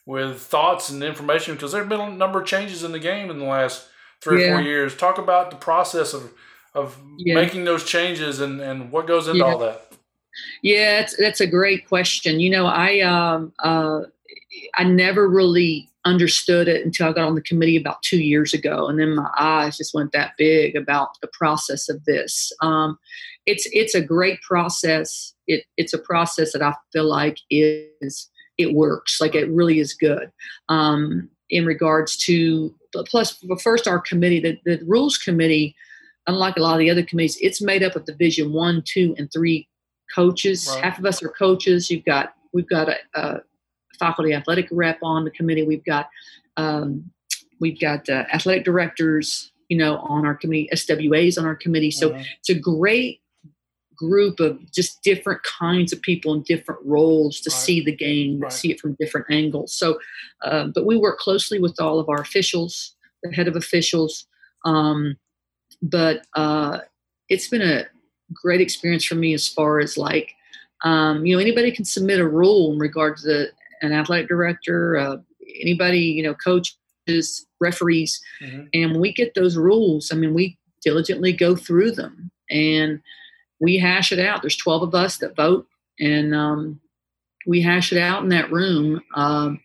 [0.05, 3.39] with thoughts and information because there've been a number of changes in the game in
[3.39, 3.87] the last
[4.21, 4.51] three yeah.
[4.51, 4.95] or four years.
[4.95, 6.31] Talk about the process of
[6.73, 7.35] of yeah.
[7.35, 9.94] making those changes and, and what goes into all that.
[10.61, 12.39] Yeah, it's, that's a great question.
[12.39, 14.01] You know, I um, uh,
[14.75, 18.87] I never really understood it until I got on the committee about two years ago,
[18.87, 22.51] and then my eyes just went that big about the process of this.
[22.61, 22.97] Um,
[23.45, 25.33] it's it's a great process.
[25.47, 29.19] It, it's a process that I feel like is it works.
[29.19, 30.31] Like it really is good.
[30.69, 32.73] Um, in regards to
[33.07, 35.75] plus, first our committee, the, the rules committee,
[36.27, 39.31] unlike a lot of the other committees, it's made up of Division one, two, and
[39.31, 39.67] three
[40.15, 40.67] coaches.
[40.69, 40.83] Right.
[40.83, 41.91] Half of us are coaches.
[41.91, 43.39] You've got we've got a, a
[43.99, 45.63] faculty athletic rep on the committee.
[45.63, 46.09] We've got
[46.57, 47.11] um,
[47.59, 51.91] we've got uh, athletic directors, you know, on our committee, SWAs on our committee.
[51.91, 52.21] So mm-hmm.
[52.39, 53.21] it's a great
[53.95, 57.57] group of just different kinds of people in different roles to right.
[57.57, 58.51] see the game, right.
[58.51, 59.73] see it from different angles.
[59.73, 59.99] So,
[60.43, 64.27] uh, but we work closely with all of our officials, the head of officials.
[64.65, 65.15] Um,
[65.81, 66.79] but uh,
[67.29, 67.85] it's been a
[68.33, 70.33] great experience for me as far as like,
[70.83, 73.51] um, you know, anybody can submit a rule in regard to the
[73.81, 75.17] an athletic director, uh,
[75.61, 78.21] anybody, you know, coaches, referees.
[78.41, 78.63] Mm-hmm.
[78.73, 83.01] And when we get those rules, I mean, we diligently go through them and
[83.59, 84.41] we hash it out.
[84.41, 85.67] There's 12 of us that vote,
[85.99, 86.79] and um,
[87.47, 89.01] we hash it out in that room.
[89.15, 89.59] Um,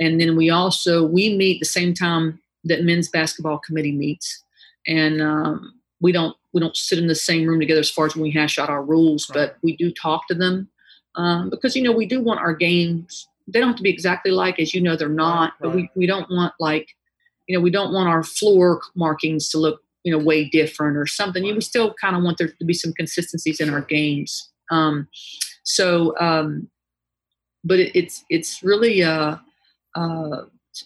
[0.00, 4.42] and then we also we meet the same time that men's basketball committee meets,
[4.86, 8.16] and um, we don't we don't sit in the same room together as far as
[8.16, 9.34] when we hash out our rules, right.
[9.34, 10.70] but we do talk to them.
[11.14, 14.30] Um, because you know we do want our games they don't have to be exactly
[14.30, 16.96] like as you know they're not right, but we, we don't want like
[17.46, 21.06] you know we don't want our floor markings to look you know way different or
[21.06, 21.44] something.
[21.44, 21.54] Right.
[21.54, 24.50] we still kind of want there to be some consistencies in our games.
[24.70, 25.08] Um,
[25.62, 26.68] so um,
[27.64, 29.40] but it, it's it's really a
[29.94, 30.42] uh,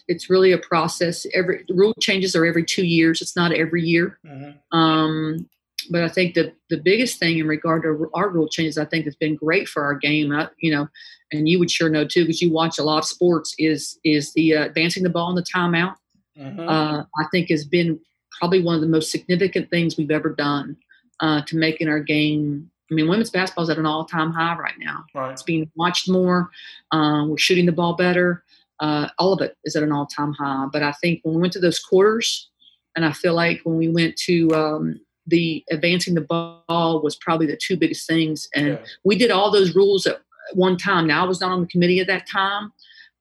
[0.07, 1.25] it's really a process.
[1.33, 3.21] Every rule changes are every two years.
[3.21, 4.19] It's not every year.
[4.25, 4.77] Mm-hmm.
[4.77, 5.49] um,
[5.89, 9.05] but I think the the biggest thing in regard to our rule changes, I think
[9.05, 10.31] has been great for our game.
[10.31, 10.87] I, you know,
[11.31, 13.55] and you would sure know too because you watch a lot of sports.
[13.57, 15.95] Is is the uh, advancing the ball in the timeout?
[16.37, 16.59] Mm-hmm.
[16.59, 17.99] Uh, I think has been
[18.39, 20.77] probably one of the most significant things we've ever done
[21.19, 22.69] uh, to making our game.
[22.89, 25.05] I mean, women's basketball is at an all time high right now.
[25.13, 25.31] Right.
[25.31, 26.49] It's being watched more.
[26.91, 28.43] Um, we're shooting the ball better.
[28.79, 30.65] Uh, all of it is at an all time high.
[30.71, 32.49] But I think when we went to those quarters,
[32.95, 34.99] and I feel like when we went to um,
[35.31, 38.47] the advancing the ball was probably the two biggest things.
[38.53, 38.77] And yeah.
[39.03, 40.21] we did all those rules at
[40.53, 41.07] one time.
[41.07, 42.71] Now I was not on the committee at that time,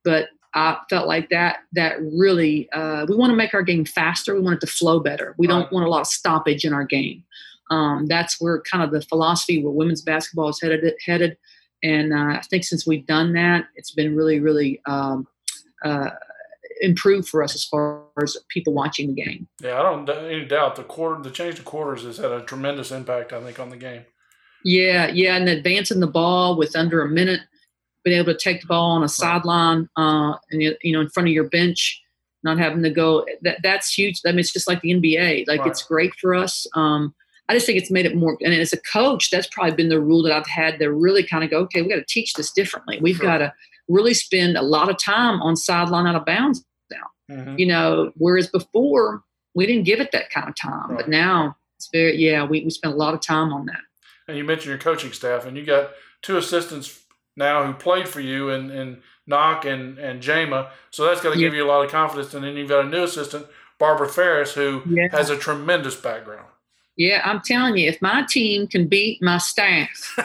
[0.04, 4.34] but I felt like that that really uh, we want to make our game faster.
[4.34, 5.34] We want it to flow better.
[5.38, 5.54] We right.
[5.54, 7.24] don't want a lot of stoppage in our game.
[7.70, 10.92] Um, that's where kind of the philosophy where women's basketball is headed.
[11.06, 11.36] Headed,
[11.82, 15.28] and uh, I think since we've done that, it's been really, really um,
[15.84, 16.10] uh,
[16.80, 19.48] improved for us as far as people watching the game.
[19.60, 22.90] Yeah, I don't any doubt the quarter the change to quarters has had a tremendous
[22.90, 23.32] impact.
[23.32, 24.04] I think on the game.
[24.64, 27.40] Yeah, yeah, and advancing the ball with under a minute,
[28.04, 31.28] being able to take the ball on a sideline, uh, and you know in front
[31.28, 32.02] of your bench,
[32.42, 33.26] not having to go.
[33.42, 34.20] That that's huge.
[34.26, 35.46] I mean, it's just like the NBA.
[35.46, 35.70] Like right.
[35.70, 36.66] it's great for us.
[36.74, 37.14] Um,
[37.50, 38.38] I just think it's made it more.
[38.42, 41.42] And as a coach, that's probably been the rule that I've had to really kind
[41.42, 43.00] of go, okay, we got to teach this differently.
[43.02, 43.26] We've sure.
[43.26, 43.52] got to
[43.88, 46.64] really spend a lot of time on sideline out of bounds.
[47.30, 47.58] Mm-hmm.
[47.58, 49.22] You know, whereas before
[49.54, 50.96] we didn't give it that kind of time, right.
[50.98, 52.44] but now it's very yeah.
[52.44, 53.80] We we spend a lot of time on that.
[54.28, 55.90] And you mentioned your coaching staff, and you got
[56.22, 57.00] two assistants
[57.36, 60.70] now who played for you and and Knock and and Jama.
[60.90, 61.46] So that's got to yeah.
[61.46, 62.34] give you a lot of confidence.
[62.34, 63.46] And then you've got a new assistant,
[63.78, 65.08] Barbara Farris, who yeah.
[65.12, 66.46] has a tremendous background.
[66.96, 70.18] Yeah, I'm telling you, if my team can beat my staff,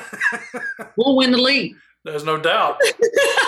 [0.98, 1.76] we'll win the league.
[2.04, 2.80] There's no doubt.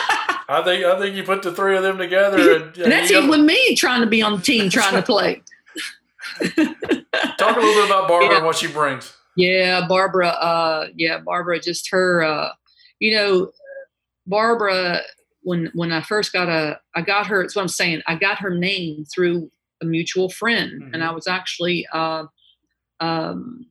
[0.49, 3.29] I think I think you put the three of them together, and, and that's even
[3.29, 5.41] with me trying to be on the team, trying to play.
[6.39, 8.37] Talk a little bit about Barbara yeah.
[8.37, 9.13] and what she brings.
[9.35, 10.29] Yeah, Barbara.
[10.29, 11.59] Uh, yeah, Barbara.
[11.59, 12.23] Just her.
[12.23, 12.49] Uh,
[12.99, 13.51] you know,
[14.25, 15.01] Barbara.
[15.43, 17.41] When when I first got a, I got her.
[17.41, 18.01] That's what I'm saying.
[18.07, 20.93] I got her name through a mutual friend, mm-hmm.
[20.93, 21.85] and I was actually.
[21.93, 22.25] Uh,
[22.99, 23.67] um,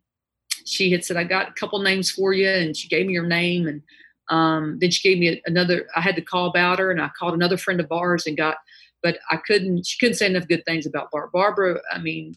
[0.64, 3.26] she had said, "I got a couple names for you," and she gave me her
[3.26, 3.82] name, and
[4.28, 5.86] um, then she gave me another.
[5.94, 8.56] I had to call about her, and I called another friend of ours and got,
[9.02, 9.86] but I couldn't.
[9.86, 11.30] She couldn't say enough good things about Barbara.
[11.32, 12.34] Barbara, I mean,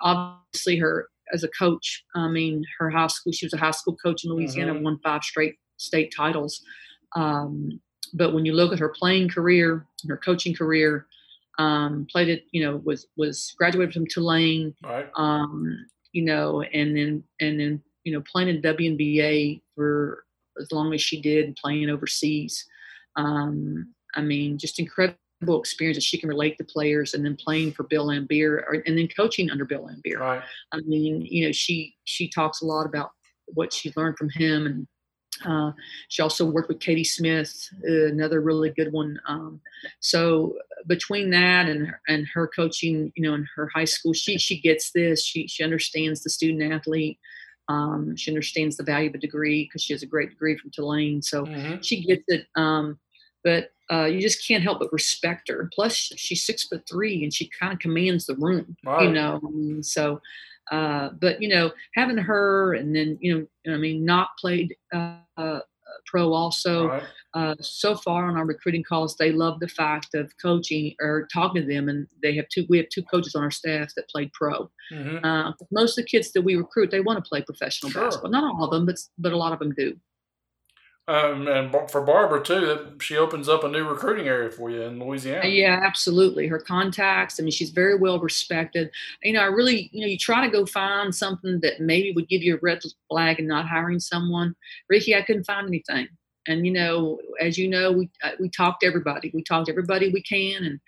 [0.00, 2.04] obviously her as a coach.
[2.14, 3.32] I mean, her high school.
[3.32, 4.84] She was a high school coach in Louisiana, mm-hmm.
[4.84, 6.62] won five straight state titles.
[7.14, 7.80] Um,
[8.12, 11.06] but when you look at her playing career, her coaching career,
[11.58, 12.44] um, played it.
[12.50, 14.74] You know, was was graduated from Tulane.
[14.82, 15.08] Right.
[15.16, 20.24] Um, you know, and then and then you know playing in WNBA for
[20.60, 22.64] as long as she did, playing overseas.
[23.16, 25.16] Um, I mean, just incredible
[25.58, 28.96] experience that she can relate to players, and then playing for Bill Laimbeer, or, and
[28.96, 30.18] then coaching under Bill Laimbeer.
[30.18, 30.42] Right.
[30.72, 33.10] I mean, you know, she she talks a lot about
[33.46, 34.86] what she learned from him, and
[35.44, 35.72] uh,
[36.08, 39.18] she also worked with Katie Smith, uh, another really good one.
[39.26, 39.60] Um,
[40.00, 40.56] so
[40.86, 44.60] between that and her, and her coaching, you know, in her high school, she she
[44.60, 45.24] gets this.
[45.24, 47.18] She she understands the student athlete.
[47.70, 50.70] Um, she understands the value of a degree because she has a great degree from
[50.70, 51.80] Tulane, so mm-hmm.
[51.82, 52.46] she gets it.
[52.56, 52.98] Um,
[53.44, 55.70] but uh, you just can't help but respect her.
[55.72, 58.76] Plus, she's six foot three, and she kind of commands the room.
[58.84, 59.04] Right.
[59.04, 59.40] You know,
[59.82, 60.20] so.
[60.70, 65.60] Uh, but you know, having her, and then you know, I mean, not played uh
[66.06, 66.88] pro also.
[66.88, 67.02] Right.
[67.32, 71.62] Uh, so far on our recruiting calls, they love the fact of coaching or talking
[71.62, 72.66] to them, and they have two.
[72.68, 74.68] We have two coaches on our staff that played pro.
[74.92, 75.24] Mm-hmm.
[75.24, 78.04] Uh, most of the kids that we recruit, they want to play professional sure.
[78.04, 78.32] basketball.
[78.32, 79.96] Not all of them, but but a lot of them do.
[81.08, 85.00] Um, and for Barbara too, she opens up a new recruiting area for you in
[85.00, 85.48] Louisiana.
[85.48, 86.46] Yeah, absolutely.
[86.46, 87.40] Her contacts.
[87.40, 88.90] I mean, she's very well respected.
[89.22, 92.28] You know, I really, you know, you try to go find something that maybe would
[92.28, 94.54] give you a red flag and not hiring someone.
[94.88, 96.06] Ricky, I couldn't find anything.
[96.46, 99.30] And you know, as you know, we uh, we talked to everybody.
[99.34, 100.80] We talked to everybody we can, and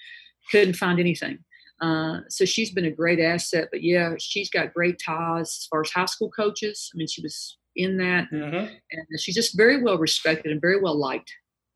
[0.51, 1.39] couldn't find anything.
[1.81, 3.69] Uh, so she's been a great asset.
[3.71, 6.91] But yeah, she's got great ties as far as high school coaches.
[6.95, 8.75] I mean, she was in that, mm-hmm.
[8.91, 11.33] and she's just very well respected and very well liked,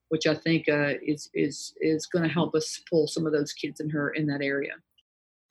[0.09, 3.53] which I think uh, is is is going to help us pull some of those
[3.53, 4.72] kids in her in that area.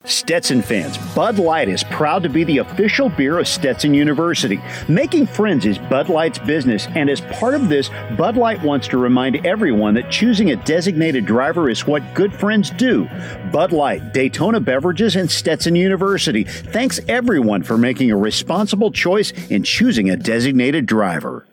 [0.06, 4.60] Stetson fans, Bud Light is proud to be the official beer of Stetson University.
[4.88, 8.98] Making friends is Bud Light's business, and as part of this, Bud Light wants to
[8.98, 13.08] remind everyone that choosing a designated driver is what good friends do.
[13.52, 19.64] Bud Light, Daytona Beverages, and Stetson University thanks everyone for making a responsible choice in
[19.64, 21.48] choosing a designated driver.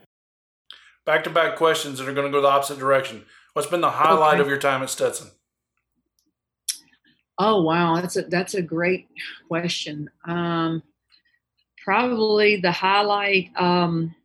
[1.06, 3.26] Back to back questions that are going to go the opposite direction.
[3.54, 4.42] What's been the highlight okay.
[4.42, 5.32] of your time at Stetson?
[7.38, 9.08] Oh wow, that's a that's a great
[9.48, 10.10] question.
[10.26, 10.84] Um,
[11.84, 13.50] probably the highlight.
[13.56, 14.16] Um,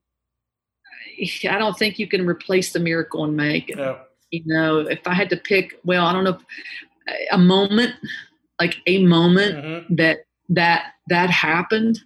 [1.21, 3.75] I don't think you can replace the miracle and make.
[3.75, 3.99] No.
[4.31, 6.39] You know, if I had to pick, well, I don't know,
[7.33, 7.95] a moment,
[8.61, 9.95] like a moment mm-hmm.
[9.95, 10.19] that
[10.51, 12.01] that that happened.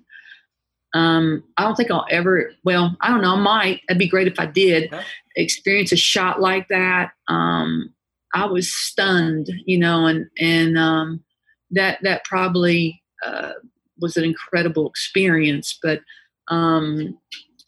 [0.94, 2.52] Um, I don't think I'll ever.
[2.64, 3.34] Well, I don't know.
[3.34, 3.80] I might.
[3.88, 4.94] It'd be great if I did
[5.36, 7.12] experience a shot like that.
[7.28, 7.92] Um,
[8.34, 11.22] I was stunned, you know, and and um,
[11.70, 13.52] that that probably uh,
[14.00, 15.78] was an incredible experience.
[15.82, 16.00] But
[16.48, 17.18] um,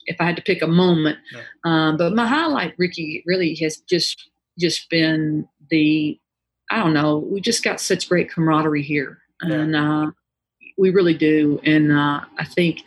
[0.06, 1.18] if I had to pick a moment,
[1.64, 6.18] um, but my highlight, Ricky, really has just just been the
[6.70, 7.18] I don't know.
[7.18, 9.54] We just got such great camaraderie here, yeah.
[9.54, 10.10] and uh,
[10.78, 11.60] we really do.
[11.64, 12.80] And uh, I think.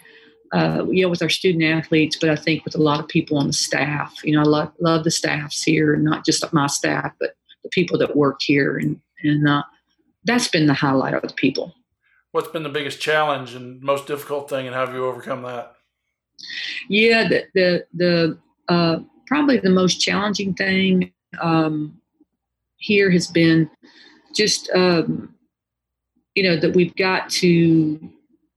[0.53, 3.37] Uh, you know, with our student athletes, but I think with a lot of people
[3.37, 7.11] on the staff, you know, I love, love the staffs here, not just my staff,
[7.19, 7.35] but
[7.67, 9.63] the people that work here, and and uh,
[10.23, 11.73] that's been the highlight of the people.
[12.31, 15.73] What's been the biggest challenge and most difficult thing, and how have you overcome that?
[16.89, 18.37] Yeah, the the, the
[18.69, 21.11] uh, probably the most challenging thing
[21.41, 21.99] um,
[22.77, 23.69] here has been
[24.35, 25.33] just um,
[26.35, 27.99] you know that we've got to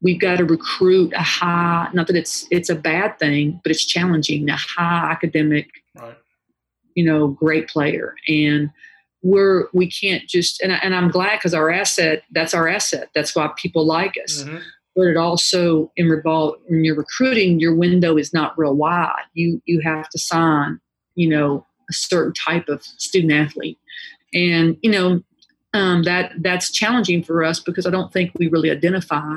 [0.02, 3.84] we've got to recruit a high not that it's it's a bad thing but it's
[3.86, 5.68] challenging a high academic
[5.98, 6.16] Right.
[6.94, 8.70] you know great player and
[9.22, 13.10] we're we can't just and, I, and i'm glad because our asset that's our asset
[13.14, 14.62] that's why people like us Mhm.
[14.96, 19.60] but it also in revol when you're recruiting your window is not real wide you
[19.66, 20.80] you have to sign
[21.16, 23.78] you know a certain type of student athlete
[24.32, 25.22] and you know
[25.72, 29.34] um, that that's challenging for us because i don't think we really identify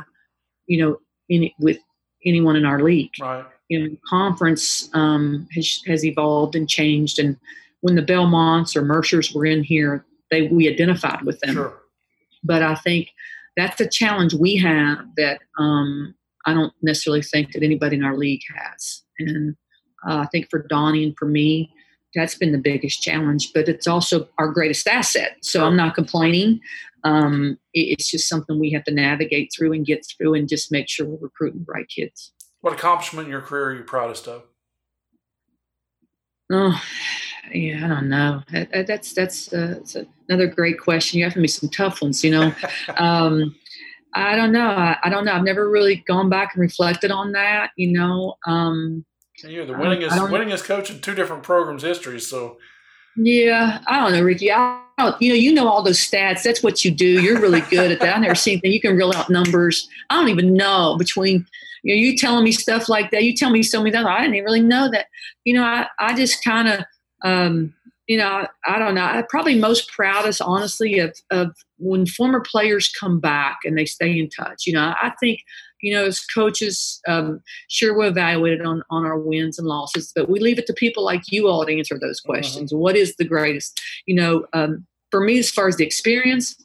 [0.67, 0.99] you know
[1.29, 1.77] any, with
[2.25, 3.45] anyone in our league Right.
[3.69, 7.19] you know, conference um, has, has evolved and changed.
[7.19, 7.37] And
[7.83, 11.55] when the Belmonts or Mercers were in here, they we identified with them.
[11.55, 11.81] Sure.
[12.41, 13.09] But I think
[13.57, 16.15] that's a challenge we have that um,
[16.45, 19.03] I don't necessarily think that anybody in our league has.
[19.19, 19.57] And
[20.07, 21.73] uh, I think for Donnie and for me,
[22.15, 23.51] that's been the biggest challenge.
[23.53, 25.35] But it's also our greatest asset.
[25.41, 26.61] So I'm not complaining.
[27.03, 30.87] Um, it's just something we have to navigate through and get through, and just make
[30.87, 32.31] sure we're recruiting the right kids.
[32.61, 34.43] What accomplishment in your career are you proudest of?
[36.49, 36.81] Oh,
[37.51, 38.41] yeah, I don't know.
[38.51, 39.97] That, that- that's that's, uh, that's
[40.29, 41.19] another great question.
[41.19, 42.53] You have me some tough ones, you know.
[42.97, 43.55] um,
[44.15, 44.69] I don't know.
[44.69, 45.33] I, I don't know.
[45.33, 47.71] I've never really gone back and reflected on that.
[47.77, 48.35] You know.
[48.45, 49.05] Um,
[49.43, 52.27] you're the I winningest I winningest coach in two different programs' histories.
[52.27, 52.57] So
[53.15, 54.51] yeah, I don't know, Ricky.
[54.51, 56.43] I don't, you know, you know all those stats.
[56.43, 57.21] That's what you do.
[57.21, 58.15] You're really good at that.
[58.15, 58.71] I've never seen anything.
[58.71, 59.87] You can reel out numbers.
[60.09, 61.45] I don't even know between
[61.83, 63.23] you know you telling me stuff like that.
[63.23, 65.07] You tell me so many that I didn't even really know that.
[65.43, 66.85] You know, I I just kind of
[67.23, 67.73] um,
[68.07, 69.03] you know I, I don't know.
[69.03, 74.17] I'm probably most proudest, honestly, of of when former players come back and they stay
[74.17, 74.65] in touch.
[74.65, 75.39] You know, I think
[75.81, 80.29] you know as coaches, um, sure we're evaluated on on our wins and losses, but
[80.29, 82.73] we leave it to people like you all to answer those questions.
[82.73, 83.81] What is the greatest?
[84.05, 86.55] You know, um, for me, as far as the experience,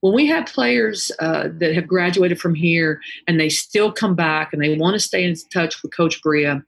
[0.00, 4.52] when we have players uh, that have graduated from here and they still come back
[4.52, 6.62] and they want to stay in touch with Coach Bria,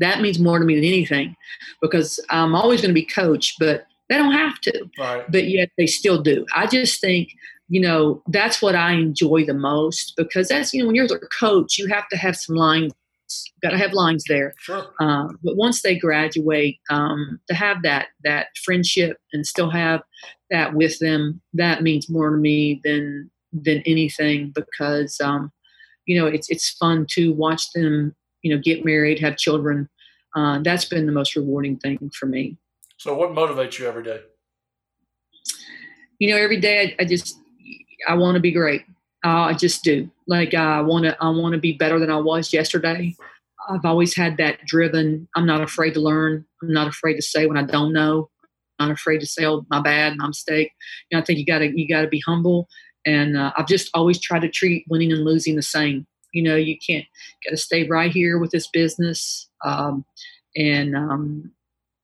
[0.00, 1.36] that means more to me than anything
[1.80, 5.24] because I'm always going to be coach, but they don't have to right.
[5.30, 6.44] but yet they still do.
[6.54, 7.30] I just think,
[7.68, 11.28] you know, that's what I enjoy the most because that's, you know, when you're a
[11.38, 12.92] coach, you have to have some lines,
[13.62, 14.54] got to have lines there.
[14.58, 14.86] Sure.
[14.98, 20.02] Uh, but once they graduate, um, to have that that friendship and still have
[20.50, 25.52] that with them, that means more to me than than anything because, um,
[26.06, 29.88] you know, it's it's fun to watch them, you know, get married, have children.
[30.36, 32.56] Uh, that's been the most rewarding thing for me.
[32.98, 34.20] So what motivates you every day?
[36.20, 37.40] you know, every day I, I just
[38.06, 38.82] I want to be great.
[39.24, 40.08] Uh, I just do.
[40.28, 43.16] Like I want to I want to be better than I was yesterday.
[43.68, 45.28] I've always had that driven.
[45.34, 46.44] I'm not afraid to learn.
[46.62, 48.30] I'm not afraid to say when I don't know.
[48.78, 50.70] I'm not afraid to say, "Oh, my bad, my mistake."
[51.10, 52.68] You know, I think you got to you got to be humble.
[53.06, 56.06] And uh, I've just always tried to treat winning and losing the same.
[56.32, 57.04] You know, you can't
[57.44, 59.48] got to stay right here with this business.
[59.64, 60.04] Um,
[60.56, 61.52] and um,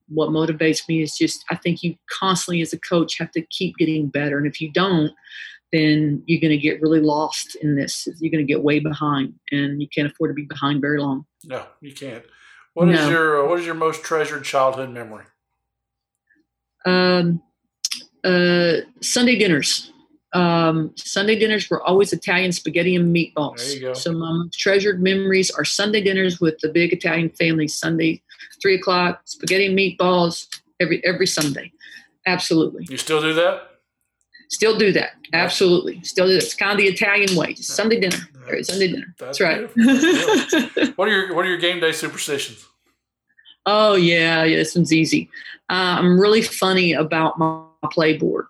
[0.09, 3.77] what motivates me is just I think you constantly as a coach have to keep
[3.77, 5.13] getting better, and if you don't,
[5.73, 8.07] then you're going to get really lost in this.
[8.21, 11.27] You're going to get way behind, and you can't afford to be behind very long.
[11.45, 12.25] No, you can't.
[12.75, 13.09] What is No.
[13.11, 15.25] your uh, what is your most treasured childhood memory?
[16.85, 17.43] Um,
[18.23, 19.93] uh, Sunday dinners.
[20.37, 23.57] Um, Sunday dinners were always Italian spaghetti and meatballs.
[23.57, 23.95] There you go.
[23.95, 27.69] So my treasured memories are Sunday dinners with the big Italian family.
[27.69, 28.23] Sunday,
[28.61, 30.47] three o'clock, spaghetti and meatballs
[30.79, 31.73] every every Sunday.
[32.27, 33.71] Absolutely, You still do that?
[34.49, 35.13] still do that.
[35.33, 36.43] Absolutely, still do that.
[36.43, 37.55] It's kind of the Italian way.
[37.55, 38.19] Just Sunday dinner.
[38.47, 39.15] Every Sunday dinner.
[39.19, 39.75] That's That's,
[40.79, 40.93] right.
[40.97, 42.67] What are your what are your game day superstitions?
[43.65, 45.31] Oh yeah, yeah, this one's easy.
[45.71, 48.45] Uh, I'm really funny about my playboard.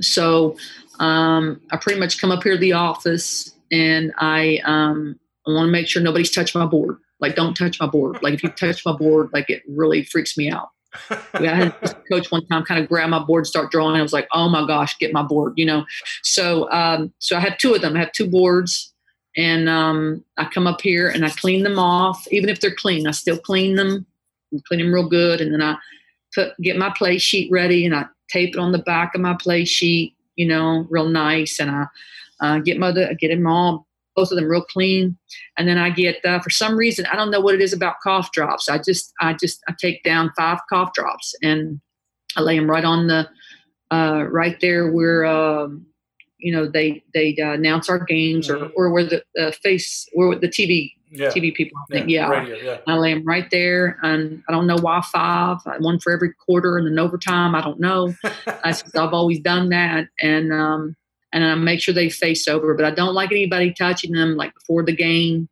[0.00, 0.56] So
[0.98, 5.66] um, I pretty much come up here to the office and I um, I want
[5.68, 6.98] to make sure nobody's touched my board.
[7.20, 8.22] Like, don't touch my board.
[8.22, 10.68] Like, if you touch my board, like it really freaks me out.
[11.34, 13.96] I had this coach one time kind of grab my board, start drawing.
[13.96, 15.84] I was like, oh my gosh, get my board, you know.
[16.22, 17.96] So um, so I have two of them.
[17.96, 18.92] I have two boards,
[19.36, 22.26] and um, I come up here and I clean them off.
[22.30, 24.04] Even if they're clean, I still clean them,
[24.50, 25.76] and clean them real good, and then I
[26.34, 29.34] put get my play sheet ready and I tape it on the back of my
[29.34, 31.86] play sheet, you know, real nice, and I
[32.40, 35.16] uh, get my get them all both of them real clean,
[35.56, 37.96] and then I get uh, for some reason I don't know what it is about
[38.02, 38.68] cough drops.
[38.68, 41.80] I just I just I take down five cough drops and
[42.36, 43.28] I lay them right on the
[43.90, 45.86] uh, right there where um,
[46.38, 48.72] you know they they uh, announce our games or Mhm.
[48.76, 49.22] or where the
[49.62, 51.28] face where the TV Yeah.
[51.28, 52.78] TV people I think yeah, Radio, yeah.
[52.86, 55.58] I lay them right there, and I don't know why five.
[55.78, 57.54] One for every quarter, and then overtime.
[57.54, 58.14] I don't know.
[58.46, 60.96] I, I've always done that, and um,
[61.32, 62.74] and I make sure they face over.
[62.74, 65.50] But I don't like anybody touching them like before the game.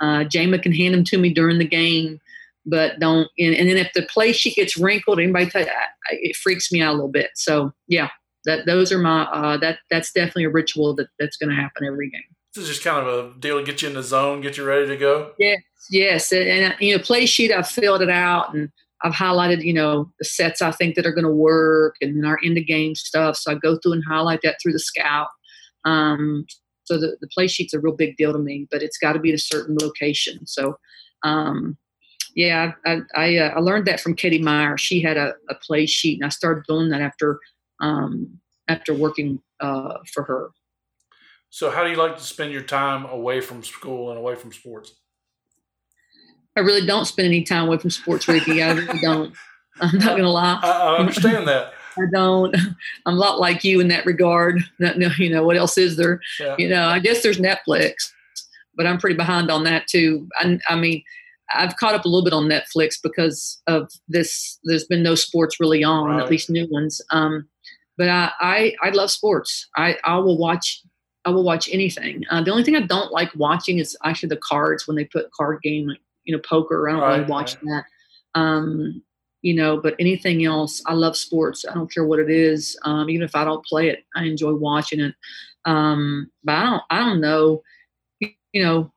[0.00, 2.18] Uh, Jama can hand them to me during the game,
[2.64, 3.28] but don't.
[3.38, 6.80] And, and then if the play sheet gets wrinkled, anybody touch, I, it freaks me
[6.80, 7.32] out a little bit.
[7.34, 8.08] So yeah,
[8.46, 11.84] that those are my uh, that that's definitely a ritual that that's going to happen
[11.86, 12.22] every game.
[12.54, 14.64] This is just kind of a deal to get you in the zone, get you
[14.64, 15.32] ready to go.
[15.38, 18.70] Yes, yes, and, and you know, play sheet I've filled it out and
[19.02, 22.24] I've highlighted, you know, the sets I think that are going to work and then
[22.24, 23.36] our end of game stuff.
[23.36, 25.28] So I go through and highlight that through the scout.
[25.84, 26.46] Um,
[26.84, 29.18] so the, the play sheet's a real big deal to me, but it's got to
[29.18, 30.46] be at a certain location.
[30.46, 30.78] So,
[31.24, 31.76] um,
[32.34, 34.78] yeah, I I, uh, I, learned that from Katie Meier.
[34.78, 37.38] She had a, a, play sheet, and I started doing that after
[37.80, 38.38] um,
[38.68, 40.50] after working uh, for her.
[41.52, 44.52] So, how do you like to spend your time away from school and away from
[44.52, 44.94] sports?
[46.56, 48.62] I really don't spend any time away from sports, Ricky.
[48.62, 49.34] I really don't.
[49.78, 50.58] I'm not going to lie.
[50.62, 51.74] I, I understand that.
[51.98, 52.56] I don't.
[53.06, 54.62] I'm a lot like you in that regard.
[54.78, 56.22] You know, what else is there?
[56.40, 56.56] Yeah.
[56.58, 57.96] You know, I guess there's Netflix,
[58.74, 60.26] but I'm pretty behind on that too.
[60.38, 61.02] I, I, mean,
[61.54, 64.58] I've caught up a little bit on Netflix because of this.
[64.64, 66.22] There's been no sports really on, right.
[66.22, 67.02] at least new ones.
[67.10, 67.46] Um,
[67.98, 69.68] but I, I, I love sports.
[69.76, 70.82] I, I will watch.
[71.24, 72.24] I will watch anything.
[72.30, 75.30] Uh, the only thing I don't like watching is actually the cards when they put
[75.32, 76.88] card game, like you know, poker.
[76.88, 77.84] I don't right, really watch right.
[78.34, 78.40] that.
[78.40, 79.02] Um,
[79.42, 81.64] you know, but anything else, I love sports.
[81.68, 82.78] I don't care what it is.
[82.84, 85.14] Um, even if I don't play it, I enjoy watching it.
[85.64, 87.62] Um, but I don't, I don't know,
[88.20, 88.92] you know,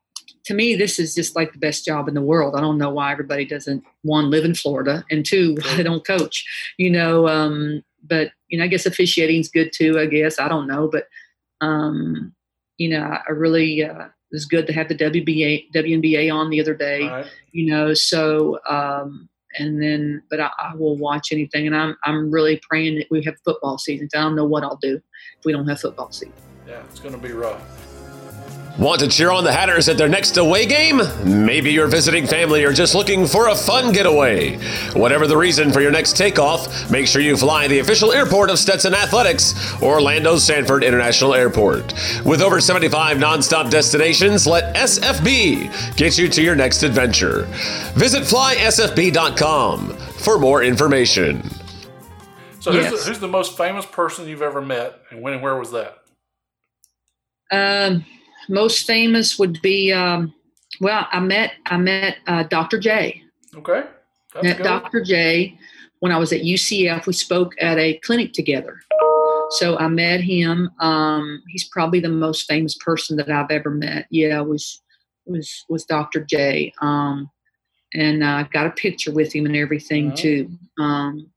[0.45, 2.55] to me, this is just like the best job in the world.
[2.55, 6.05] I don't know why everybody doesn't one live in Florida and two, why they don't
[6.05, 6.45] coach,
[6.77, 10.47] you know, um, but you know, I guess officiating is good too, I guess, I
[10.47, 11.07] don't know, but,
[11.61, 12.33] um,
[12.77, 16.59] you know, I really, uh, it was good to have the WBA, WNBA on the
[16.59, 17.27] other day, right.
[17.51, 22.29] you know, so, um, and then but I, I, will watch anything and I'm I'm
[22.29, 24.09] really praying that we have football season.
[24.13, 26.33] I don't know what I'll do if we don't have football season.
[26.67, 27.94] Yeah, it's gonna be rough.
[28.77, 30.99] Want to cheer on the Hatters at their next away game?
[31.23, 34.57] Maybe you're visiting family or just looking for a fun getaway.
[34.91, 38.59] Whatever the reason for your next takeoff, make sure you fly the official airport of
[38.59, 41.93] Stetson Athletics, Orlando Sanford International Airport.
[42.25, 47.43] With over 75 nonstop destinations, let SFB get you to your next adventure.
[47.93, 51.49] Visit flysfb.com for more information.
[52.59, 52.89] So, yes.
[52.89, 55.71] who's, the, who's the most famous person you've ever met, and when and where was
[55.71, 55.99] that?
[57.51, 58.03] Um,
[58.47, 60.33] most famous would be um,
[60.79, 62.79] well, I met I met uh, Dr.
[62.79, 63.23] J.
[63.55, 63.83] Okay.
[64.33, 65.01] That's met Dr.
[65.01, 65.57] J
[65.99, 67.05] when I was at UCF.
[67.05, 68.81] We spoke at a clinic together.
[69.51, 70.71] So I met him.
[70.79, 74.07] Um, he's probably the most famous person that I've ever met.
[74.09, 74.81] Yeah, was
[75.25, 76.23] was was Dr.
[76.23, 76.73] J.
[76.81, 77.29] Um,
[77.93, 80.49] and I uh, got a picture with him and everything too.
[80.79, 81.31] Um,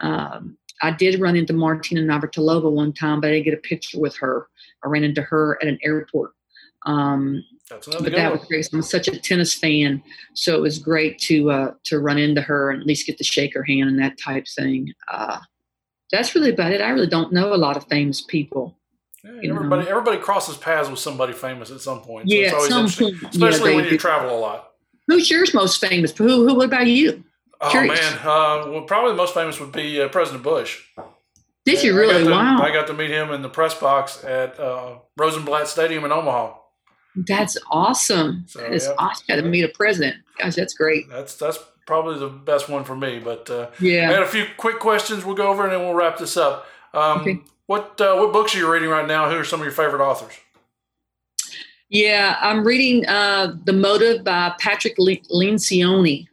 [0.00, 4.00] um, I did run into Martina Navratilova one time, but I didn't get a picture
[4.00, 4.48] with her.
[4.82, 6.32] I ran into her at an airport
[6.86, 8.68] um, but that was great.
[8.72, 10.02] I'm such a tennis fan,
[10.34, 13.24] so it was great to uh, to run into her and at least get to
[13.24, 14.92] shake her hand and that type thing.
[15.08, 15.38] Uh,
[16.10, 16.80] that's really about it.
[16.80, 18.76] I really don't know a lot of famous people.
[19.22, 19.90] Yeah, everybody, know?
[19.90, 22.28] everybody crosses paths with somebody famous at some point.
[22.28, 23.98] So yeah, some point, especially yeah, when you do.
[23.98, 24.72] travel a lot.
[25.06, 26.16] Who's yours most famous?
[26.16, 26.48] Who?
[26.48, 26.54] Who?
[26.54, 27.22] What about you?
[27.60, 28.00] Oh Curious.
[28.00, 30.82] man, uh, well, probably the most famous would be uh, President Bush.
[31.66, 32.14] Did you really?
[32.14, 32.62] I to, wow!
[32.62, 36.54] I got to meet him in the press box at uh, Rosenblatt Stadium in Omaha.
[37.16, 38.44] That's awesome.
[38.46, 38.94] So, that is yeah.
[38.98, 39.24] awesome.
[39.28, 40.16] Got to meet a president.
[40.38, 41.08] Gosh, that's great.
[41.08, 43.18] That's that's probably the best one for me.
[43.18, 45.94] But uh, yeah, I had a few quick questions we'll go over and then we'll
[45.94, 46.66] wrap this up.
[46.94, 47.40] Um, okay.
[47.66, 49.28] What uh, what books are you reading right now?
[49.28, 50.34] Who are some of your favorite authors?
[51.88, 56.28] Yeah, I'm reading uh, The Motive by Patrick Lencioni.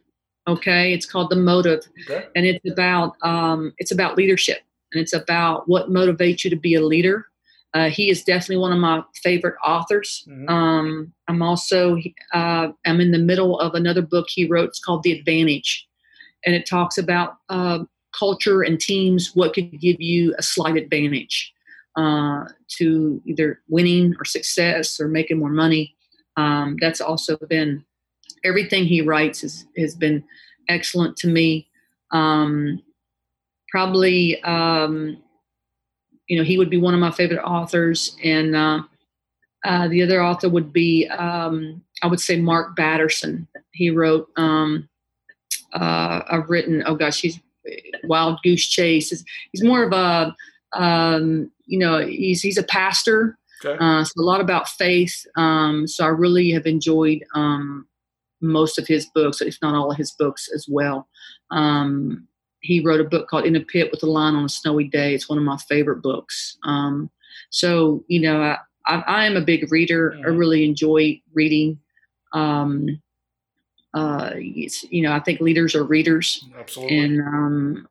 [0.46, 2.26] Okay, it's called The Motive, okay.
[2.36, 4.58] and it's about um, it's about leadership,
[4.92, 7.26] and it's about what motivates you to be a leader
[7.74, 10.24] uh, he is definitely one of my favorite authors.
[10.28, 10.48] Mm-hmm.
[10.48, 11.98] Um, I'm also
[12.32, 14.68] uh, I'm in the middle of another book he wrote.
[14.70, 15.86] It's called The Advantage,
[16.46, 17.80] and it talks about uh,
[18.18, 19.32] culture and teams.
[19.34, 21.52] What could give you a slight advantage
[21.96, 22.44] uh,
[22.78, 25.94] to either winning or success or making more money?
[26.36, 27.84] Um, that's also been
[28.44, 30.24] everything he writes has has been
[30.70, 31.68] excellent to me.
[32.12, 32.82] Um,
[33.70, 35.18] probably um,
[36.28, 38.16] you know, he would be one of my favorite authors.
[38.22, 38.82] And uh,
[39.64, 43.48] uh, the other author would be, um, I would say, Mark Batterson.
[43.72, 44.88] He wrote, um,
[45.72, 47.40] uh, I've written, oh gosh, he's
[48.04, 49.24] Wild Goose Chase.
[49.52, 50.36] He's more of a,
[50.78, 53.36] um, you know, he's, he's a pastor.
[53.64, 53.76] Okay.
[53.80, 55.26] Uh, so a lot about faith.
[55.36, 57.88] Um, so I really have enjoyed um,
[58.40, 61.08] most of his books, if not all of his books as well.
[61.50, 62.28] Um,
[62.68, 65.14] he wrote a book called In a Pit with a Lion on a Snowy Day.
[65.14, 66.58] It's one of my favorite books.
[66.64, 67.10] Um,
[67.50, 70.14] So you know, I, I, I am a big reader.
[70.24, 71.78] I really enjoy reading.
[72.34, 73.00] Um,
[73.94, 76.98] uh, it's, you know, I think leaders are readers, Absolutely.
[76.98, 77.88] and um,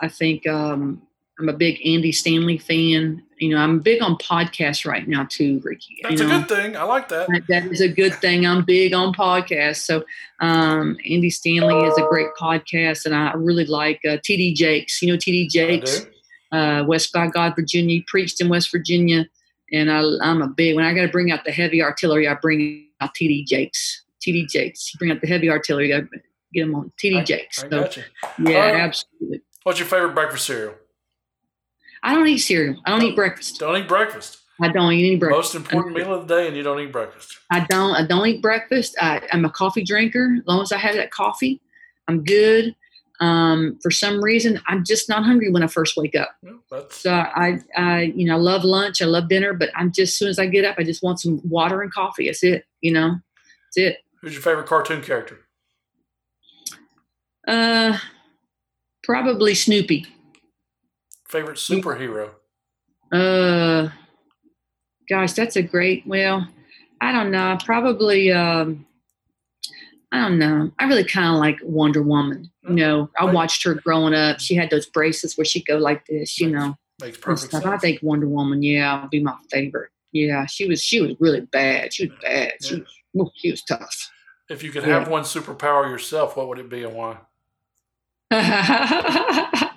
[0.00, 1.02] I think um,
[1.38, 3.22] I'm a big Andy Stanley fan.
[3.38, 6.00] You know, I'm big on podcasts right now too, Ricky.
[6.02, 6.76] That's you a good thing.
[6.76, 7.28] I like that.
[7.28, 8.44] That- that is a good thing.
[8.44, 9.82] I'm big on podcasts.
[9.84, 10.04] So,
[10.40, 15.00] um, Andy Stanley is a great podcast, and I really like uh, TD Jakes.
[15.00, 16.06] You know, TD Jakes,
[16.50, 17.96] uh, West by God, Virginia.
[17.96, 19.28] He preached in West Virginia,
[19.72, 20.74] and I, I'm a big.
[20.74, 24.02] When I got to bring out the heavy artillery, I bring out TD Jakes.
[24.26, 24.92] TD Jakes.
[24.92, 26.00] You bring out the heavy artillery, I
[26.52, 27.60] get them on TD Jakes.
[27.60, 28.02] I So, got you.
[28.40, 29.42] yeah, absolutely.
[29.62, 30.74] What's your favorite breakfast cereal?
[32.02, 32.80] I don't eat cereal.
[32.84, 33.58] I don't eat breakfast.
[33.58, 34.38] Don't eat breakfast.
[34.60, 35.54] I don't eat any breakfast.
[35.54, 37.38] Most important meal of the day, and you don't eat breakfast.
[37.50, 37.94] I don't.
[37.94, 38.96] I don't eat breakfast.
[39.00, 40.36] I, I'm a coffee drinker.
[40.40, 41.60] As long as I have that coffee,
[42.08, 42.74] I'm good.
[43.20, 46.36] Um, for some reason, I'm just not hungry when I first wake up.
[46.70, 49.02] That's So I, I, you know, I love lunch.
[49.02, 51.20] I love dinner, but I'm just as soon as I get up, I just want
[51.20, 52.26] some water and coffee.
[52.26, 52.64] That's it.
[52.80, 53.16] You know,
[53.66, 53.98] that's it.
[54.20, 55.40] who's your favorite cartoon character?
[57.46, 57.98] Uh,
[59.02, 60.06] probably Snoopy.
[61.28, 62.30] Favorite superhero?
[63.12, 63.88] Uh,
[65.08, 66.06] gosh, that's a great.
[66.06, 66.46] Well,
[67.00, 67.56] I don't know.
[67.64, 68.32] Probably.
[68.32, 68.86] Um,
[70.10, 70.70] I don't know.
[70.78, 72.50] I really kind of like Wonder Woman.
[72.66, 74.40] You know, I watched her growing up.
[74.40, 76.40] She had those braces where she'd go like this.
[76.40, 77.62] You know, Makes perfect stuff.
[77.64, 77.74] sense.
[77.74, 78.62] I think Wonder Woman.
[78.62, 79.90] Yeah, would be my favorite.
[80.12, 80.82] Yeah, she was.
[80.82, 81.92] She was really bad.
[81.92, 82.52] She was bad.
[82.62, 82.80] She Yeah.
[83.14, 83.30] was.
[83.36, 84.10] She was tough.
[84.50, 84.98] if you could Yeah.
[85.00, 87.18] have one superpower yourself, what would it be and why?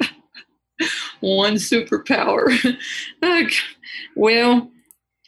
[1.22, 2.52] One superpower.
[3.22, 3.52] Like,
[4.16, 4.70] well,